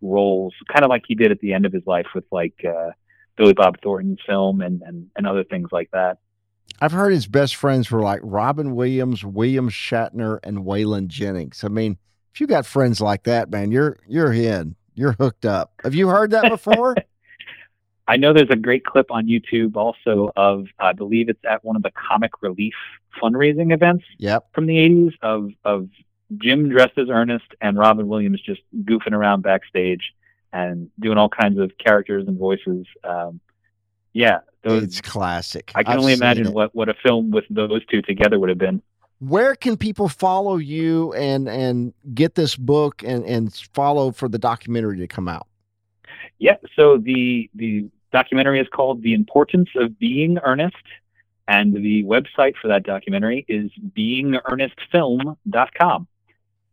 roles, 0.00 0.54
kind 0.72 0.84
of 0.84 0.88
like 0.88 1.04
he 1.06 1.14
did 1.14 1.30
at 1.30 1.40
the 1.40 1.52
end 1.52 1.66
of 1.66 1.72
his 1.72 1.86
life 1.86 2.06
with 2.14 2.24
like 2.30 2.64
uh, 2.64 2.90
Billy 3.36 3.52
Bob 3.52 3.80
Thornton's 3.82 4.20
film 4.26 4.60
and, 4.60 4.82
and 4.82 5.10
and 5.16 5.26
other 5.26 5.44
things 5.44 5.68
like 5.72 5.90
that. 5.92 6.18
I've 6.80 6.92
heard 6.92 7.12
his 7.12 7.26
best 7.26 7.56
friends 7.56 7.90
were 7.90 8.02
like 8.02 8.20
Robin 8.22 8.74
Williams, 8.74 9.24
William 9.24 9.68
Shatner, 9.68 10.38
and 10.44 10.58
Waylon 10.58 11.08
Jennings. 11.08 11.64
I 11.64 11.68
mean, 11.68 11.98
if 12.32 12.40
you 12.40 12.46
got 12.46 12.66
friends 12.66 13.00
like 13.00 13.24
that, 13.24 13.50
man, 13.50 13.72
you're 13.72 13.98
you're 14.06 14.32
in. 14.32 14.76
You're 14.94 15.12
hooked 15.12 15.44
up. 15.44 15.72
Have 15.84 15.94
you 15.94 16.08
heard 16.08 16.32
that 16.32 16.48
before? 16.50 16.96
I 18.08 18.16
know 18.16 18.32
there's 18.32 18.50
a 18.50 18.56
great 18.56 18.84
clip 18.84 19.10
on 19.10 19.26
YouTube 19.26 19.76
also 19.76 20.32
of 20.34 20.66
I 20.78 20.92
believe 20.92 21.28
it's 21.28 21.44
at 21.48 21.62
one 21.64 21.76
of 21.76 21.82
the 21.82 21.92
comic 21.92 22.32
relief 22.40 22.74
fundraising 23.22 23.72
events 23.72 24.04
yep. 24.16 24.46
from 24.54 24.66
the 24.66 24.76
80s 24.76 25.12
of 25.22 25.50
of 25.64 25.88
Jim 26.38 26.68
dressed 26.70 26.98
as 26.98 27.08
Ernest 27.10 27.46
and 27.60 27.78
Robin 27.78 28.08
Williams 28.08 28.40
just 28.40 28.62
goofing 28.82 29.12
around 29.12 29.42
backstage 29.42 30.14
and 30.52 30.90
doing 30.98 31.18
all 31.18 31.28
kinds 31.28 31.58
of 31.58 31.70
characters 31.78 32.26
and 32.26 32.38
voices. 32.38 32.86
Um, 33.04 33.40
yeah, 34.14 34.40
those, 34.62 34.82
it's 34.82 35.00
classic. 35.00 35.70
I 35.74 35.82
can 35.82 35.92
I've 35.92 35.98
only 35.98 36.14
imagine 36.14 36.52
what 36.52 36.74
what 36.74 36.88
a 36.88 36.94
film 36.94 37.30
with 37.30 37.44
those 37.50 37.84
two 37.86 38.02
together 38.02 38.38
would 38.38 38.48
have 38.48 38.58
been 38.58 38.82
where 39.20 39.54
can 39.54 39.76
people 39.76 40.08
follow 40.08 40.56
you 40.56 41.12
and 41.14 41.48
and 41.48 41.92
get 42.14 42.34
this 42.34 42.56
book 42.56 43.02
and 43.02 43.24
and 43.24 43.54
follow 43.74 44.12
for 44.12 44.28
the 44.28 44.38
documentary 44.38 44.96
to 44.98 45.08
come 45.08 45.28
out 45.28 45.46
yeah 46.38 46.54
so 46.76 46.98
the 46.98 47.50
the 47.56 47.88
documentary 48.12 48.60
is 48.60 48.68
called 48.68 49.02
the 49.02 49.14
importance 49.14 49.70
of 49.76 49.98
being 49.98 50.38
ernest 50.44 50.76
and 51.46 51.74
the 51.74 52.04
website 52.04 52.54
for 52.60 52.68
that 52.68 52.84
documentary 52.84 53.46
is 53.48 53.70
beingernestfilm.com 53.96 56.06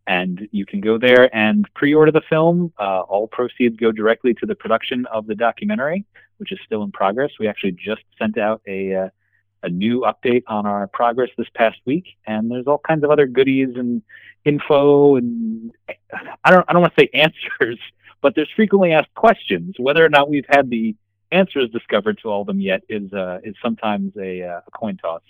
and 0.08 0.48
you 0.52 0.66
can 0.66 0.82
go 0.82 0.98
there 0.98 1.34
and 1.36 1.66
pre-order 1.74 2.12
the 2.12 2.22
film 2.30 2.74
uh, 2.80 3.00
all 3.02 3.28
proceeds 3.28 3.76
go 3.78 3.92
directly 3.92 4.34
to 4.34 4.46
the 4.46 4.56
production 4.56 5.06
of 5.08 5.28
the 5.28 5.36
documentary 5.36 6.06
which 6.38 6.52
is 6.52 6.60
still 6.66 6.84
in 6.84 6.92
progress 6.92 7.32
we 7.40 7.48
actually 7.48 7.72
just 7.72 8.04
sent 8.20 8.38
out 8.38 8.62
a 8.68 8.94
uh, 8.96 9.10
a 9.66 9.70
new 9.70 10.02
update 10.02 10.44
on 10.48 10.66
our 10.66 10.88
progress 10.88 11.30
this 11.38 11.48
past 11.56 11.80
week, 11.86 12.06
and 12.26 12.50
there's 12.50 12.68
all 12.68 12.78
kinds 12.78 13.04
of 13.04 13.10
other 13.10 13.26
goodies 13.26 13.70
and 13.76 14.02
info 14.46 15.16
and 15.16 15.72
I 16.44 16.52
don't 16.52 16.66
I 16.70 16.74
don't 16.74 16.82
want 16.82 16.96
to 16.96 17.02
say 17.02 17.10
answers, 17.14 17.80
but 18.22 18.36
there's 18.36 18.50
frequently 18.56 18.94
asked 18.94 19.14
questions. 19.16 19.76
Whether 19.78 20.06
or 20.06 20.10
not 20.10 20.30
we've 20.30 20.46
had 20.48 20.70
the 20.70 20.96
answers 21.32 21.70
discovered 21.72 22.20
to 22.22 22.30
all 22.30 22.42
of 22.42 22.48
them 22.48 22.62
yet 22.62 22.84
is 22.90 23.12
uh, 23.14 23.40
is 23.44 23.56
sometimes 23.62 24.16
a, 24.18 24.44
uh, 24.44 24.62
a 24.66 24.72
coin 24.72 24.98
toss. 24.98 25.22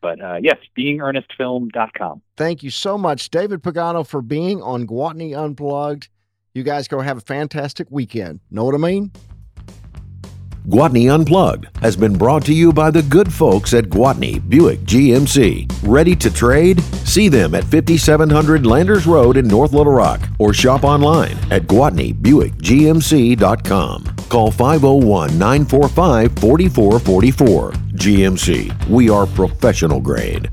But 0.00 0.20
uh, 0.20 0.38
yes, 0.40 0.56
beingernestfilm.com. 0.78 2.22
Thank 2.36 2.62
you 2.62 2.70
so 2.70 2.96
much, 2.96 3.30
David 3.30 3.62
Pagano, 3.62 4.06
for 4.06 4.22
being 4.22 4.62
on 4.62 4.86
Gwatney 4.86 5.36
Unplugged. 5.36 6.08
You 6.54 6.62
guys 6.62 6.88
go 6.88 7.00
have 7.00 7.18
a 7.18 7.20
fantastic 7.20 7.88
weekend. 7.90 8.40
Know 8.50 8.64
what 8.64 8.74
I 8.74 8.78
mean? 8.78 9.12
Gwatney 10.68 11.12
Unplugged 11.12 11.68
has 11.78 11.96
been 11.96 12.16
brought 12.16 12.44
to 12.44 12.52
you 12.52 12.72
by 12.72 12.90
the 12.90 13.02
good 13.02 13.32
folks 13.32 13.72
at 13.72 13.84
Gwatney 13.84 14.46
Buick 14.48 14.80
GMC. 14.80 15.70
Ready 15.82 16.14
to 16.16 16.30
trade? 16.30 16.82
See 17.06 17.28
them 17.28 17.54
at 17.54 17.64
5700 17.64 18.66
Landers 18.66 19.06
Road 19.06 19.36
in 19.38 19.48
North 19.48 19.72
Little 19.72 19.92
Rock 19.92 20.20
or 20.38 20.52
shop 20.52 20.84
online 20.84 21.36
at 21.50 21.62
GwatneyBuickGMC.com. 21.62 24.04
Call 24.28 24.50
501 24.50 25.38
945 25.38 26.38
4444. 26.38 27.72
GMC, 27.72 28.88
we 28.88 29.08
are 29.10 29.26
professional 29.26 30.00
grade. 30.00 30.50